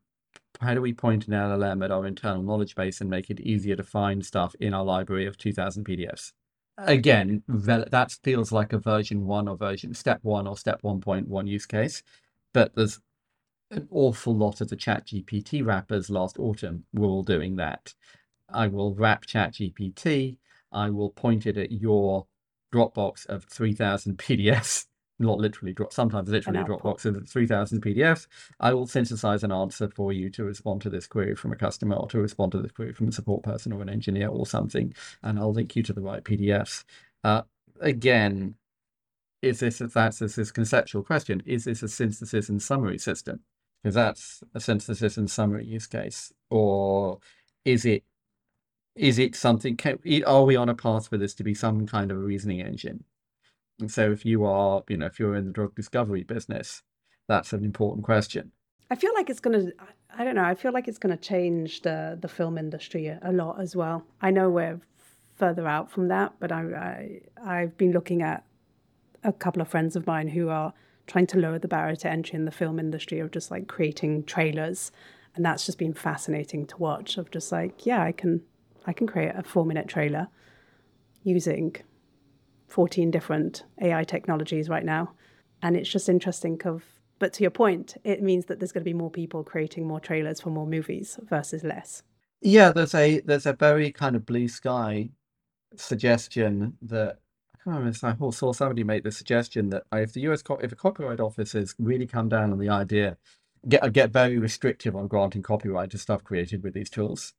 how 0.61 0.75
do 0.75 0.81
we 0.81 0.93
point 0.93 1.27
an 1.27 1.35
LLM 1.35 1.85
at 1.85 1.91
our 1.91 2.07
internal 2.07 2.43
knowledge 2.43 2.75
base 2.75 3.01
and 3.01 3.11
make 3.11 3.31
it 3.31 3.41
easier 3.41 3.75
to 3.77 3.83
find 3.83 4.25
stuff 4.25 4.55
in 4.61 4.75
our 4.75 4.85
library 4.85 5.27
of 5.27 5.37
2000 5.37 5.85
PDFs? 5.85 6.33
Again, 6.79 7.43
that 7.49 8.19
feels 8.23 8.53
like 8.53 8.73
a 8.73 8.79
version 8.79 9.27
one 9.27 9.49
or 9.49 9.57
version 9.57 9.95
step 9.95 10.21
one 10.23 10.47
or 10.47 10.57
step 10.57 10.83
1.1 10.83 11.49
use 11.49 11.67
case, 11.67 12.03
but 12.53 12.75
there's 12.75 13.01
an 13.71 13.89
awful 13.91 14.35
lot 14.35 14.61
of 14.61 14.69
the 14.69 14.77
chat 14.77 15.07
GPT 15.07 15.65
wrappers 15.65 16.11
last 16.11 16.39
autumn 16.39 16.85
were 16.93 17.09
all 17.09 17.23
doing 17.23 17.57
that. 17.57 17.95
I 18.49 18.69
will 18.69 18.95
wrap 18.95 19.27
chat 19.27 19.55
GPT 19.55 20.39
I 20.73 20.91
will 20.91 21.11
point 21.11 21.47
it 21.47 21.57
at 21.57 21.73
your 21.73 22.27
Dropbox 22.73 23.27
of 23.27 23.45
3,000 23.45 24.17
PDFs, 24.19 24.87
not 25.19 25.39
literally 25.39 25.73
drop, 25.73 25.93
sometimes 25.93 26.29
literally 26.29 26.61
a 26.61 26.65
Dropbox 26.65 27.05
of 27.05 27.29
3,000 27.29 27.83
PDFs. 27.83 28.27
I 28.61 28.75
will 28.75 28.87
synthesize 28.87 29.45
an 29.45 29.53
answer 29.53 29.89
for 29.89 30.13
you 30.13 30.31
to 30.31 30.45
respond 30.45 30.83
to 30.83 30.91
this 30.91 31.07
query 31.07 31.37
from 31.37 31.53
a 31.53 31.57
customer 31.57 31.97
or 31.97 32.09
to 32.09 32.21
respond 32.21 32.53
to 32.53 32.63
this 32.63 32.73
query 32.73 32.93
from 32.93 33.09
a 33.09 33.13
support 33.13 33.43
person 33.43 33.73
or 33.73 33.83
an 33.83 33.89
engineer 33.89 34.29
or 34.29 34.47
something, 34.47 34.95
and 35.23 35.39
I'll 35.39 35.53
link 35.53 35.77
you 35.77 35.83
to 35.85 35.93
the 35.93 36.01
right 36.01 36.25
PDFs. 36.25 36.85
Uh, 37.23 37.43
again, 37.81 38.55
is 39.43 39.61
this 39.61 39.79
that's 39.79 40.21
this 40.21 40.51
conceptual 40.53 41.03
question? 41.03 41.43
Is 41.45 41.65
this 41.65 41.83
a 41.83 41.89
synthesis 41.89 42.49
and 42.49 42.63
summary 42.63 42.99
system? 42.99 43.41
Because 43.83 43.97
that's 43.97 44.43
a 44.55 44.61
synthesis 44.61 45.17
and 45.17 45.29
summary 45.29 45.67
use 45.67 45.89
case, 45.89 46.33
or 46.51 47.19
is 47.65 47.85
it 47.85 48.05
is 48.95 49.19
it 49.19 49.35
something 49.35 49.77
can, 49.77 49.99
are 50.27 50.45
we 50.45 50.57
on 50.57 50.69
a 50.69 50.75
path 50.75 51.09
for 51.09 51.17
this 51.17 51.35
to 51.35 51.45
be 51.45 51.55
some 51.55 51.87
kind 51.87 52.11
of 52.11 52.17
a 52.17 52.21
reasoning 52.21 52.61
engine? 52.61 53.05
And 53.81 53.91
so 53.91 54.13
if 54.13 54.25
you 54.25 54.45
are 54.45 54.83
you 54.89 54.97
know 54.97 55.07
if 55.07 55.19
you're 55.19 55.35
in 55.35 55.47
the 55.47 55.53
drug 55.53 55.75
discovery 55.75 56.25
business 56.25 56.83
that's 57.29 57.53
an 57.53 57.65
important 57.65 58.05
question. 58.05 58.53
I 58.91 58.97
feel 58.97 59.15
like 59.15 59.31
it's 59.31 59.41
going 59.41 59.59
to 59.59 59.73
i 60.17 60.25
don't 60.25 60.35
know 60.35 60.45
i 60.45 60.55
feel 60.55 60.73
like 60.73 60.89
it's 60.89 60.99
going 60.99 61.17
to 61.17 61.23
change 61.23 61.83
the 61.83 62.19
the 62.21 62.29
film 62.29 62.59
industry 62.59 63.07
a 63.09 63.33
lot 63.33 63.61
as 63.61 63.75
well. 63.75 64.05
I 64.21 64.31
know 64.31 64.51
we're 64.51 64.81
further 65.37 65.67
out 65.67 65.91
from 65.91 66.09
that 66.09 66.35
but 66.39 66.53
i, 66.53 66.61
I 66.63 67.21
i've 67.45 67.77
been 67.77 67.91
looking 67.93 68.23
at 68.23 68.45
a 69.25 69.33
couple 69.33 69.63
of 69.63 69.69
friends 69.69 69.97
of 69.97 70.07
mine 70.07 70.29
who 70.29 70.49
are 70.51 70.73
trying 71.07 71.27
to 71.29 71.39
lower 71.39 71.59
the 71.59 71.69
barrier 71.69 71.97
to 71.97 72.11
entry 72.11 72.37
in 72.37 72.45
the 72.45 72.51
film 72.51 72.79
industry 72.79 73.19
of 73.19 73.31
just 73.31 73.51
like 73.51 73.67
creating 73.67 74.25
trailers. 74.25 74.93
And 75.35 75.45
that's 75.45 75.67
just 75.67 75.79
been 75.79 75.95
fascinating 75.95 76.67
to 76.67 76.77
watch 76.77 77.17
of 77.17 77.31
just 77.31 77.51
like 77.51 77.87
yeah 77.87 78.03
i 78.03 78.13
can 78.13 78.43
I 78.87 78.93
can 78.93 79.07
create 79.07 79.33
a 79.35 79.43
four 79.43 79.65
minute 79.65 79.89
trailer 79.89 80.29
using 81.25 81.77
14 82.69 83.11
different 83.11 83.65
AI 83.81 84.05
technologies 84.05 84.69
right 84.69 84.85
now. 84.85 85.13
And 85.63 85.77
it's 85.77 85.89
just 85.89 86.09
interesting 86.09 86.61
of 86.65 86.85
but 87.23 87.33
to 87.35 87.45
your 87.45 87.53
point, 87.53 87.97
it 88.03 88.21
means 88.21 88.47
that 88.47 88.59
there's 88.59 88.73
going 88.73 88.83
to 88.83 88.91
be 88.91 88.93
more 88.93 89.09
people 89.09 89.45
creating 89.45 89.87
more 89.87 90.01
trailers 90.01 90.41
for 90.41 90.51
more 90.51 90.67
movies 90.67 91.21
versus 91.23 91.63
less. 91.63 92.03
Yeah, 92.41 92.73
there's 92.73 92.97
a 92.97 93.21
there's 93.21 93.47
a 93.47 93.53
very 93.53 93.93
kind 93.93 94.17
of 94.17 94.27
blue 94.27 94.49
sky 94.49 95.11
suggestion 95.77 96.77
that 96.83 97.21
I 97.55 97.59
can't 97.63 97.77
remember. 97.79 98.27
I 98.27 98.31
saw 98.33 98.53
somebody 98.53 98.83
make 98.83 99.05
the 99.05 99.13
suggestion 99.13 99.71
that 99.71 99.85
if 99.93 100.15
the 100.15 100.23
US 100.23 100.43
if 100.63 100.71
the 100.71 100.75
copyright 100.75 101.21
offices 101.21 101.77
really 101.79 102.09
come 102.09 102.29
down 102.29 102.51
on 102.51 102.59
the 102.59 102.69
idea, 102.69 103.17
get 103.69 103.93
get 103.93 104.11
very 104.11 104.39
restrictive 104.39 104.97
on 104.97 105.07
granting 105.07 105.43
copyright 105.43 105.91
to 105.93 105.99
stuff 105.99 106.25
created 106.25 106.65
with 106.65 106.75
these 106.75 106.91
tools, 106.91 107.35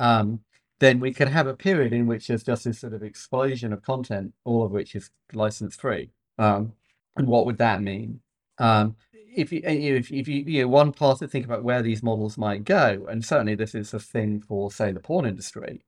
um, 0.00 0.40
then 0.82 0.98
we 0.98 1.14
could 1.14 1.28
have 1.28 1.46
a 1.46 1.54
period 1.54 1.92
in 1.92 2.08
which 2.08 2.26
there's 2.26 2.42
just 2.42 2.64
this 2.64 2.80
sort 2.80 2.92
of 2.92 3.04
explosion 3.04 3.72
of 3.72 3.82
content, 3.82 4.34
all 4.44 4.64
of 4.64 4.72
which 4.72 4.96
is 4.96 5.10
license 5.32 5.76
free. 5.76 6.10
Um, 6.38 6.72
and 7.16 7.28
what 7.28 7.46
would 7.46 7.58
that 7.58 7.80
mean? 7.80 8.20
Um, 8.58 8.96
if 9.12 9.52
you 9.52 9.60
if, 9.64 10.10
if 10.10 10.26
you, 10.26 10.42
you 10.44 10.62
know, 10.62 10.68
one 10.68 10.92
part 10.92 11.20
to 11.20 11.28
think 11.28 11.44
about 11.44 11.62
where 11.62 11.82
these 11.82 12.02
models 12.02 12.36
might 12.36 12.64
go, 12.64 13.06
and 13.08 13.24
certainly 13.24 13.54
this 13.54 13.76
is 13.76 13.94
a 13.94 14.00
thing 14.00 14.40
for 14.40 14.72
say 14.72 14.90
the 14.90 14.98
porn 14.98 15.24
industry, 15.24 15.82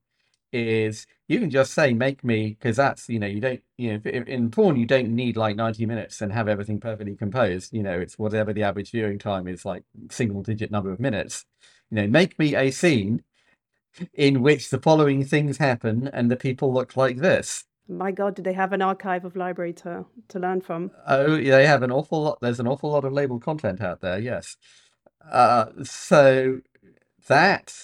is 0.53 1.09
you 1.27 1.41
can 1.41 1.51
just 1.51 1.75
say 1.75 1.93
make 1.93 2.23
me 2.23 2.51
because 2.51 2.77
that's 2.77 3.09
you 3.09 3.19
know 3.19 3.27
you 3.27 3.41
don't 3.41 3.63
you 3.77 3.95
know 3.95 4.11
in 4.11 4.49
porn 4.49 4.77
you 4.77 4.87
don't 4.87 5.09
need 5.09 5.37
like 5.37 5.57
90 5.57 5.87
minutes 5.87 6.21
and 6.21 6.33
have 6.33 6.47
everything 6.47 6.79
perfectly 6.79 7.17
composed 7.17 7.73
you 7.73 7.83
know 7.83 7.99
it's 7.99 8.17
whatever 8.21 8.53
the 8.53 8.63
average 8.63 8.93
viewing 8.93 9.19
time 9.19 9.49
is 9.49 9.65
like 9.65 9.83
single 10.11 10.43
digit 10.43 10.71
number 10.71 10.93
of 10.93 11.01
minutes 11.01 11.45
you 11.91 11.97
know 11.97 12.07
make 12.07 12.39
me 12.39 12.55
a 12.55 12.71
scene 12.71 13.25
in 14.13 14.43
which 14.43 14.71
the 14.71 14.79
following 14.79 15.25
things 15.25 15.59
happen 15.59 16.09
and 16.13 16.31
the 16.31 16.37
people 16.37 16.73
look 16.73 16.97
like 16.97 17.19
this. 17.19 17.65
My 17.89 18.11
god 18.13 18.35
do 18.35 18.43
they 18.43 18.55
have 18.55 18.73
an 18.73 18.83
archive 18.83 19.25
of 19.25 19.37
library 19.37 19.73
to 19.75 20.07
to 20.29 20.39
learn 20.39 20.61
from? 20.61 20.91
Oh 21.07 21.37
they 21.37 21.67
have 21.67 21.83
an 21.83 21.91
awful 21.91 22.23
lot 22.23 22.39
there's 22.41 22.61
an 22.61 22.67
awful 22.67 22.91
lot 22.91 23.05
of 23.05 23.13
labeled 23.13 23.43
content 23.43 23.81
out 23.81 24.01
there 24.01 24.19
yes. 24.19 24.57
Uh, 25.31 25.67
so 25.83 26.61
that 27.29 27.75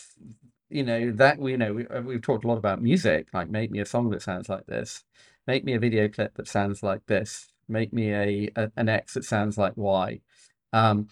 you 0.69 0.83
know 0.83 1.11
that 1.13 1.39
we 1.39 1.53
you 1.53 1.59
know 1.59 1.73
we, 1.75 1.87
uh, 1.89 2.01
we've 2.01 2.23
talked 2.23 2.45
a 2.45 2.49
lot 2.49 2.59
about 2.59 2.83
music 2.83 3.29
like 3.33 3.51
make 3.51 3.71
me 3.71 3.81
a 3.81 3.87
song 3.87 4.11
that 4.11 4.23
sounds 4.23 4.49
like 4.49 4.67
this 4.67 5.05
make 5.47 5.65
me 5.65 5.75
a 5.75 5.79
video 5.79 6.09
clip 6.09 6.35
that 6.35 6.49
sounds 6.49 6.83
like 6.83 7.05
this 7.07 7.51
make 7.69 7.93
me 7.93 8.13
a, 8.13 8.51
a 8.57 8.71
an 8.77 8.89
x 8.89 9.15
that 9.15 9.25
sounds 9.25 9.57
like 9.57 9.73
y. 9.77 10.21
Um, 10.73 11.09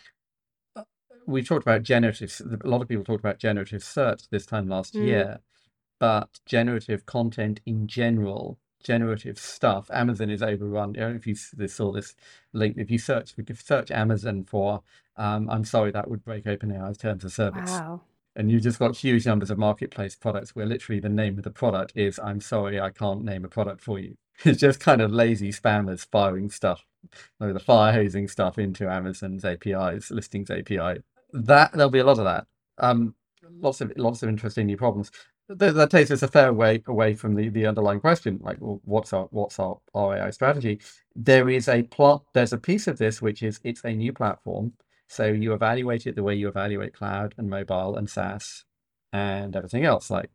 we 1.29 1.43
talked 1.43 1.62
about 1.62 1.83
generative 1.83 2.41
a 2.64 2.69
lot 2.69 2.83
of 2.83 2.88
people 2.88 3.05
talked 3.05 3.21
about 3.21 3.38
generative 3.38 3.83
search 3.83 4.29
this 4.31 4.47
time 4.47 4.69
last 4.69 4.95
mm. 4.95 5.05
year 5.05 5.41
but 5.99 6.41
generative 6.47 7.07
content 7.07 7.61
in 7.67 7.87
general 7.87 8.59
generative 8.83 9.38
stuff 9.38 9.91
amazon 9.93 10.31
is 10.31 10.43
overrun 10.43 10.95
you 10.95 11.01
know, 11.01 11.11
if 11.11 11.27
you 11.27 11.35
saw 11.35 11.93
this 11.93 12.14
link 12.53 12.77
if 12.79 12.91
you 12.91 12.99
search 12.99 13.35
if 13.37 13.49
you 13.49 13.55
search 13.55 13.91
amazon 13.91 14.45
for 14.45 14.83
um, 15.17 15.51
i'm 15.51 15.64
sorry 15.64 15.91
that 15.91 16.09
would 16.09 16.25
break 16.25 16.47
open 16.47 16.71
openai's 16.71 16.99
terms 16.99 17.25
of 17.25 17.33
service 17.33 17.71
wow 17.71 18.01
and 18.38 18.53
you've 18.53 18.62
just 18.62 18.79
got 18.79 18.97
huge 18.97 19.27
numbers 19.27 19.51
of 19.51 19.59
marketplace 19.59 20.14
products 20.14 20.55
where 20.55 20.64
literally 20.64 21.01
the 21.01 21.09
name 21.09 21.37
of 21.38 21.45
the 21.45 21.51
product 21.51 21.93
is 21.97 22.21
I'm 22.23 22.41
sorry, 22.41 22.81
I 22.81 22.91
can't 22.91 23.25
name 23.25 23.45
a 23.45 23.49
product 23.49 23.83
for 23.83 23.99
you. 23.99 24.17
It's 24.45 24.61
just 24.61 24.79
kind 24.79 25.01
of 25.01 25.11
lazy 25.11 25.51
spammers 25.51 26.07
firing 26.07 26.49
stuff, 26.49 26.87
like 27.41 27.53
the 27.53 27.59
fire 27.59 27.93
hosing 27.93 28.29
stuff 28.29 28.57
into 28.57 28.88
Amazon's 28.88 29.45
APIs, 29.45 30.12
listings 30.12 30.49
API. 30.49 31.03
That 31.33 31.73
there'll 31.73 31.91
be 31.91 31.99
a 31.99 32.05
lot 32.05 32.19
of 32.19 32.25
that. 32.25 32.47
Um, 32.79 33.14
lots 33.61 33.81
of 33.81 33.93
lots 33.97 34.23
of 34.23 34.29
interesting 34.29 34.67
new 34.67 34.77
problems. 34.77 35.11
That, 35.49 35.75
that 35.75 35.91
takes 35.91 36.11
us 36.11 36.23
a 36.23 36.29
fair 36.29 36.53
way 36.53 36.83
away 36.87 37.14
from 37.14 37.35
the, 37.35 37.49
the 37.49 37.67
underlying 37.67 38.01
question, 38.01 38.38
like 38.43 38.59
well, 38.61 38.81
what's 38.85 39.12
our 39.12 39.29
what's 39.31 39.59
our, 39.59 39.79
our 39.95 40.17
AI 40.17 40.31
strategy? 40.31 40.81
There 41.17 41.49
is 41.49 41.69
a 41.69 41.83
plot. 41.85 42.25
There's 42.35 42.53
a 42.53 42.59
piece 42.59 42.87
of 42.87 42.99
this 42.99 43.23
which 43.23 43.43
is 43.43 43.61
it's 43.64 43.85
a 43.85 43.93
new 43.93 44.12
platform 44.12 44.73
so 45.09 45.27
you 45.27 45.55
evaluate 45.55 46.07
it 46.07 46.14
the 46.14 46.23
way 46.23 46.35
you 46.35 46.49
evaluate 46.49 46.93
cloud 46.93 47.35
and 47.38 47.49
mobile 47.49 47.97
and 47.97 48.09
SaaS 48.09 48.64
and 49.12 49.57
everything 49.57 49.85
else. 49.85 50.11
Like, 50.11 50.31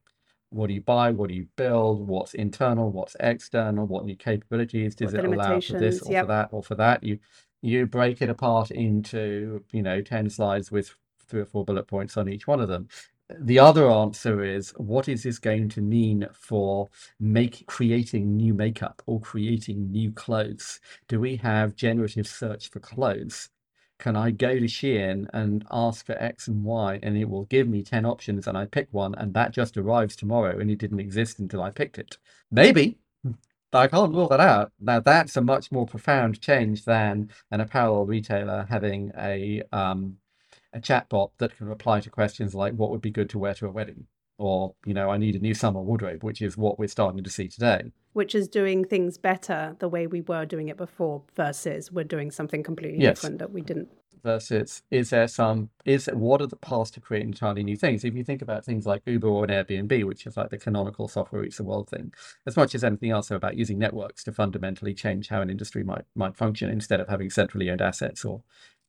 what 0.49 0.67
do 0.67 0.73
you 0.73 0.81
buy? 0.81 1.11
What 1.11 1.29
do 1.29 1.35
you 1.35 1.47
build? 1.55 2.07
What's 2.07 2.33
internal? 2.33 2.91
What's 2.91 3.15
external? 3.19 3.85
What 3.85 4.05
new 4.05 4.15
capabilities 4.15 4.95
does 4.95 5.13
it 5.13 5.25
allow 5.25 5.61
for 5.61 5.79
this 5.79 6.01
or 6.01 6.11
yep. 6.11 6.23
for 6.23 6.27
that 6.27 6.49
or 6.51 6.63
for 6.63 6.75
that? 6.75 7.03
You 7.03 7.19
you 7.63 7.87
break 7.87 8.21
it 8.21 8.29
apart 8.29 8.71
into 8.71 9.63
you 9.71 9.81
know 9.81 10.01
ten 10.01 10.29
slides 10.29 10.71
with 10.71 10.95
three 11.27 11.41
or 11.41 11.45
four 11.45 11.65
bullet 11.65 11.87
points 11.87 12.17
on 12.17 12.29
each 12.29 12.47
one 12.47 12.59
of 12.59 12.67
them. 12.67 12.87
The 13.39 13.57
other 13.57 13.89
answer 13.89 14.43
is 14.43 14.71
what 14.77 15.07
is 15.07 15.23
this 15.23 15.39
going 15.39 15.69
to 15.69 15.81
mean 15.81 16.27
for 16.33 16.89
make 17.19 17.65
creating 17.67 18.35
new 18.35 18.53
makeup 18.53 19.01
or 19.07 19.19
creating 19.21 19.91
new 19.91 20.11
clothes? 20.11 20.79
Do 21.07 21.19
we 21.19 21.37
have 21.37 21.75
generative 21.75 22.27
search 22.27 22.69
for 22.69 22.79
clothes? 22.79 23.49
can 23.99 24.17
I 24.17 24.31
go 24.31 24.55
to 24.55 24.65
Shein 24.65 25.27
and 25.33 25.65
ask 25.71 26.05
for 26.05 26.21
X 26.21 26.49
and 26.49 26.63
Y 26.65 26.99
and 27.01 27.17
it 27.17 27.29
will 27.29 27.45
give 27.45 27.69
me 27.69 27.83
10 27.83 28.05
options 28.05 28.47
and 28.47 28.57
I 28.57 28.65
pick 28.65 28.89
one 28.91 29.15
and 29.15 29.33
that 29.33 29.53
just 29.53 29.77
arrives 29.77 30.17
tomorrow 30.17 30.59
and 30.59 30.69
it 30.69 30.79
didn't 30.79 30.99
exist 30.99 31.39
until 31.39 31.61
I 31.61 31.69
picked 31.69 31.97
it? 31.97 32.17
Maybe. 32.51 32.97
But 33.73 33.79
I 33.79 33.87
can't 33.87 34.13
rule 34.13 34.27
that 34.27 34.39
out. 34.39 34.71
Now 34.79 34.99
that's 34.99 35.35
a 35.35 35.41
much 35.41 35.71
more 35.71 35.87
profound 35.87 36.39
change 36.39 36.85
than 36.85 37.31
an 37.49 37.59
apparel 37.59 38.05
retailer 38.05 38.67
having 38.69 39.11
a 39.17 39.63
um, 39.71 40.17
a 40.73 40.79
chatbot 40.79 41.31
that 41.39 41.57
can 41.57 41.67
reply 41.67 41.99
to 42.01 42.09
questions 42.11 42.53
like 42.53 42.73
what 42.73 42.91
would 42.91 43.01
be 43.01 43.09
good 43.09 43.31
to 43.31 43.39
wear 43.39 43.55
to 43.55 43.65
a 43.65 43.71
wedding 43.71 44.05
or 44.39 44.73
you 44.85 44.93
know 44.93 45.11
i 45.11 45.17
need 45.17 45.35
a 45.35 45.39
new 45.39 45.53
summer 45.53 45.79
wardrobe 45.79 46.23
which 46.23 46.41
is 46.41 46.57
what 46.57 46.79
we're 46.79 46.87
starting 46.87 47.23
to 47.23 47.29
see 47.29 47.47
today 47.47 47.91
which 48.13 48.33
is 48.33 48.47
doing 48.47 48.83
things 48.83 49.17
better 49.17 49.75
the 49.77 49.87
way 49.87 50.07
we 50.07 50.21
were 50.21 50.45
doing 50.45 50.69
it 50.69 50.77
before 50.77 51.21
versus 51.35 51.91
we're 51.91 52.03
doing 52.03 52.31
something 52.31 52.63
completely 52.63 52.99
yes. 52.99 53.15
different 53.15 53.37
that 53.37 53.51
we 53.51 53.61
didn't 53.61 53.89
versus 54.23 54.81
is 54.89 55.09
there 55.09 55.27
some 55.27 55.69
is 55.85 56.09
what 56.13 56.41
are 56.41 56.47
the 56.47 56.55
paths 56.55 56.91
to 56.91 57.01
create 57.01 57.23
entirely 57.23 57.63
new 57.63 57.75
things? 57.75 58.03
If 58.03 58.15
you 58.15 58.23
think 58.23 58.41
about 58.41 58.65
things 58.65 58.85
like 58.85 59.03
uber 59.05 59.27
or 59.27 59.43
an 59.43 59.49
airbnb 59.49 60.05
which 60.05 60.25
is 60.25 60.37
like 60.37 60.49
the 60.49 60.57
canonical 60.57 61.07
software 61.07 61.43
eats 61.43 61.57
the 61.57 61.63
world 61.63 61.89
thing. 61.89 62.13
As 62.45 62.55
much 62.55 62.73
as 62.73 62.83
anything 62.83 63.11
else 63.11 63.27
they're 63.27 63.37
about 63.37 63.57
using 63.57 63.77
networks 63.79 64.23
to 64.25 64.31
fundamentally 64.31 64.93
change 64.93 65.27
how 65.27 65.41
an 65.41 65.49
industry 65.49 65.83
might 65.83 66.05
might 66.15 66.35
function. 66.37 66.69
Instead 66.69 66.99
of 66.99 67.09
having 67.09 67.29
centrally 67.29 67.69
owned 67.69 67.81
assets 67.81 68.23
or 68.25 68.41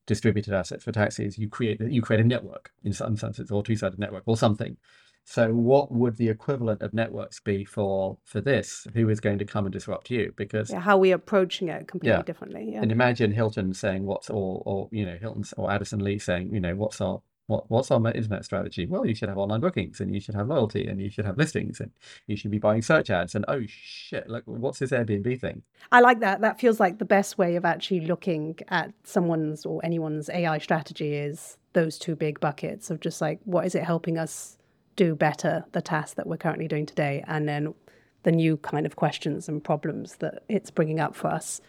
distributed 0.07 0.53
assets 0.53 0.85
for 0.85 0.92
taxis 0.92 1.38
you 1.38 1.49
create 1.49 1.81
you 1.81 2.03
create 2.03 2.20
a 2.20 2.29
network 2.29 2.73
in 2.85 2.92
some 2.92 3.16
senses 3.16 3.51
or 3.51 3.62
two-sided 3.62 3.99
network 3.99 4.23
or 4.27 4.37
something 4.37 4.77
so 5.25 5.53
what 5.53 5.91
would 5.91 6.17
the 6.17 6.29
equivalent 6.29 6.83
of 6.83 6.93
networks 6.93 7.41
be 7.41 7.65
for 7.65 8.19
for 8.25 8.41
this? 8.41 8.87
Who 8.95 9.09
is 9.09 9.21
going 9.21 9.39
to 9.39 9.45
come 9.45 9.65
and 9.65 9.73
disrupt 9.73 10.11
you? 10.11 10.33
Because 10.37 10.71
yeah, 10.71 10.81
how 10.81 10.99
we 10.99 11.13
approaching 11.13 11.69
it 11.69 11.89
completely 11.89 12.19
yeah. 12.19 12.23
differently. 12.23 12.73
Yeah. 12.73 12.83
And 12.83 12.93
imagine 12.93 13.33
Hilton 13.33 13.73
saying 13.73 14.05
what's 14.05 14.29
or 14.29 14.63
or 14.67 14.89
you 14.93 15.07
know 15.07 15.17
Hilton 15.17 15.45
or 15.57 15.71
Addison 15.73 16.05
Lee 16.05 16.19
saying 16.19 16.53
you 16.53 16.61
know 16.61 16.77
what's 16.77 17.01
our 17.01 17.23
what 17.47 17.71
what's 17.71 17.91
our 17.91 18.07
internet 18.13 18.45
strategy? 18.45 18.87
Well, 18.87 19.07
you 19.07 19.15
should 19.15 19.31
have 19.31 19.39
online 19.39 19.61
bookings 19.61 19.99
and 20.01 20.15
you 20.15 20.21
should 20.21 20.35
have 20.35 20.49
loyalty 20.49 20.87
and 20.87 21.01
you 21.01 21.11
should 21.11 21.25
have 21.25 21.39
listings 21.39 21.81
and 21.81 21.91
you 22.27 22.37
should 22.37 22.51
be 22.51 22.59
buying 22.59 22.83
search 22.83 23.09
ads 23.09 23.35
and 23.35 23.47
oh 23.49 23.63
shit, 23.67 24.29
like 24.29 24.43
what's 24.47 24.79
this 24.79 24.91
Airbnb 24.91 25.41
thing? 25.41 25.63
I 25.91 26.01
like 26.01 26.21
that. 26.21 26.43
That 26.43 26.61
feels 26.61 26.81
like 26.81 26.99
the 26.99 27.05
best 27.07 27.39
way 27.39 27.57
of 27.57 27.65
actually 27.65 28.01
looking 28.01 28.59
at 28.69 28.93
someone's 29.05 29.65
or 29.65 29.81
anyone's 29.85 30.29
AI 30.29 30.59
strategy 30.59 31.15
is 31.15 31.57
those 31.73 31.99
two 31.99 32.15
big 32.15 32.41
buckets 32.41 32.91
of 32.91 33.01
just 33.01 33.21
like 33.21 33.41
what 33.45 33.67
is 33.67 33.75
it 33.75 33.85
helping 33.85 34.19
us 34.19 34.59
do 34.96 35.14
better 35.14 35.64
the 35.72 35.83
task 35.83 36.16
that 36.16 36.26
we're 36.26 36.37
currently 36.37 36.68
doing 36.68 36.87
today 36.87 37.24
and 37.26 37.48
then 37.48 37.74
the 38.22 38.33
new 38.33 38.57
kind 38.59 38.87
of 38.87 38.96
questions 38.96 39.48
and 39.48 39.62
problems 39.62 40.16
that 40.16 40.42
it's 40.48 40.70
bringing 40.70 41.00
up 41.00 41.14
for 41.14 41.28
us 41.28 41.61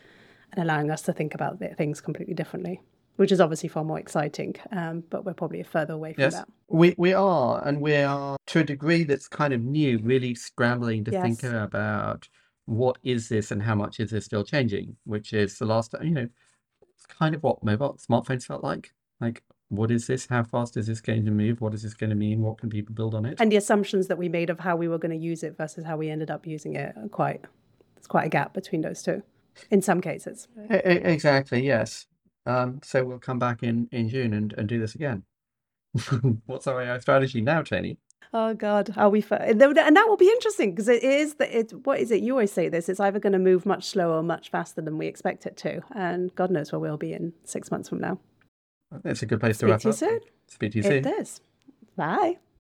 and 0.53 0.63
allowing 0.63 0.89
us 0.89 1.01
to 1.01 1.13
think 1.13 1.33
about 1.33 1.59
things 1.77 2.01
completely 2.01 2.33
differently 2.33 2.81
which 3.17 3.31
is 3.31 3.39
obviously 3.39 3.69
far 3.69 3.83
more 3.83 3.99
exciting 3.99 4.55
um, 4.71 5.03
but 5.09 5.25
we're 5.25 5.33
probably 5.33 5.63
further 5.63 5.93
away 5.93 6.13
from 6.13 6.23
yes, 6.23 6.35
that. 6.35 6.47
We, 6.67 6.95
we 6.97 7.13
are 7.13 7.65
and 7.67 7.81
we 7.81 7.95
are 7.95 8.37
to 8.47 8.59
a 8.59 8.63
degree 8.63 9.03
that's 9.03 9.27
kind 9.27 9.53
of 9.53 9.61
new 9.61 9.99
really 9.99 10.35
scrambling 10.35 11.03
to 11.05 11.11
yes. 11.11 11.23
think 11.23 11.43
about 11.43 12.27
what 12.65 12.97
is 13.03 13.29
this 13.29 13.51
and 13.51 13.61
how 13.61 13.75
much 13.75 13.99
is 13.99 14.11
this 14.11 14.25
still 14.25 14.43
changing 14.43 14.95
which 15.03 15.33
is 15.33 15.57
the 15.57 15.65
last 15.65 15.93
you 16.01 16.11
know 16.11 16.27
it's 17.05 17.05
kind 17.05 17.35
of 17.35 17.43
what 17.43 17.63
mobile 17.63 17.97
smartphones 17.97 18.45
felt 18.45 18.63
like. 18.63 18.93
Like 19.21 19.43
what 19.69 19.91
is 19.91 20.07
this? 20.07 20.27
How 20.27 20.43
fast 20.43 20.77
is 20.77 20.87
this 20.87 21.01
going 21.01 21.25
to 21.25 21.31
move? 21.31 21.61
What 21.61 21.73
is 21.73 21.83
this 21.83 21.93
going 21.93 22.11
to 22.11 22.15
mean? 22.15 22.41
What 22.41 22.59
can 22.59 22.69
people 22.69 22.93
build 22.93 23.15
on 23.15 23.25
it? 23.25 23.39
And 23.39 23.51
the 23.51 23.57
assumptions 23.57 24.07
that 24.07 24.17
we 24.17 24.29
made 24.29 24.49
of 24.49 24.59
how 24.59 24.75
we 24.75 24.87
were 24.87 24.97
going 24.97 25.17
to 25.17 25.23
use 25.23 25.43
it 25.43 25.57
versus 25.57 25.85
how 25.85 25.97
we 25.97 26.09
ended 26.09 26.29
up 26.29 26.45
using 26.45 26.75
it 26.75 26.95
are 26.97 27.07
quite 27.09 27.41
there's 27.95 28.07
quite 28.07 28.25
a 28.25 28.29
gap 28.29 28.53
between 28.53 28.81
those 28.81 29.01
two 29.01 29.23
in 29.71 29.81
some 29.81 30.01
cases. 30.01 30.47
Exactly, 30.69 31.65
yes. 31.65 32.07
Um, 32.45 32.79
so 32.83 33.03
we'll 33.03 33.19
come 33.19 33.39
back 33.39 33.63
in, 33.63 33.89
in 33.91 34.09
June 34.09 34.33
and, 34.33 34.53
and 34.53 34.67
do 34.67 34.79
this 34.79 34.93
again. 34.93 35.23
What's 36.45 36.67
our 36.67 36.81
AI 36.81 36.99
strategy 36.99 37.41
now, 37.41 37.63
Toni? 37.63 37.97
Oh 38.33 38.53
God, 38.53 38.93
are 38.97 39.09
we? 39.09 39.21
Fa- 39.21 39.41
and 39.41 39.61
that 39.61 40.05
will 40.07 40.17
be 40.17 40.27
interesting 40.27 40.71
because 40.71 40.89
it 40.89 41.03
is 41.03 41.35
that 41.35 41.57
it. 41.57 41.85
What 41.85 41.99
is 41.99 42.11
it? 42.11 42.21
You 42.21 42.33
always 42.33 42.51
say 42.51 42.67
this. 42.67 42.89
It's 42.89 42.99
either 42.99 43.19
going 43.19 43.33
to 43.33 43.39
move 43.39 43.65
much 43.65 43.85
slower 43.85 44.17
or 44.17 44.23
much 44.23 44.49
faster 44.51 44.81
than 44.81 44.97
we 44.97 45.07
expect 45.07 45.45
it 45.45 45.55
to, 45.57 45.81
and 45.95 46.35
God 46.35 46.51
knows 46.51 46.71
where 46.71 46.79
we'll 46.79 46.97
be 46.97 47.13
in 47.13 47.33
six 47.45 47.71
months 47.71 47.87
from 47.87 47.99
now. 47.99 48.19
That's 49.03 49.21
a 49.21 49.25
good 49.25 49.39
place 49.39 49.57
to 49.59 49.67
wrap 49.67 49.81
Speak 49.81 49.95
to 49.95 50.05
you 50.05 50.11
up. 50.15 50.21
Soon. 50.21 50.31
Speak 50.47 50.71
to 50.71 50.77
you 50.77 50.83
soon. 50.83 51.05
It 51.05 51.19
is. 51.19 51.41
Bye. 51.95 52.37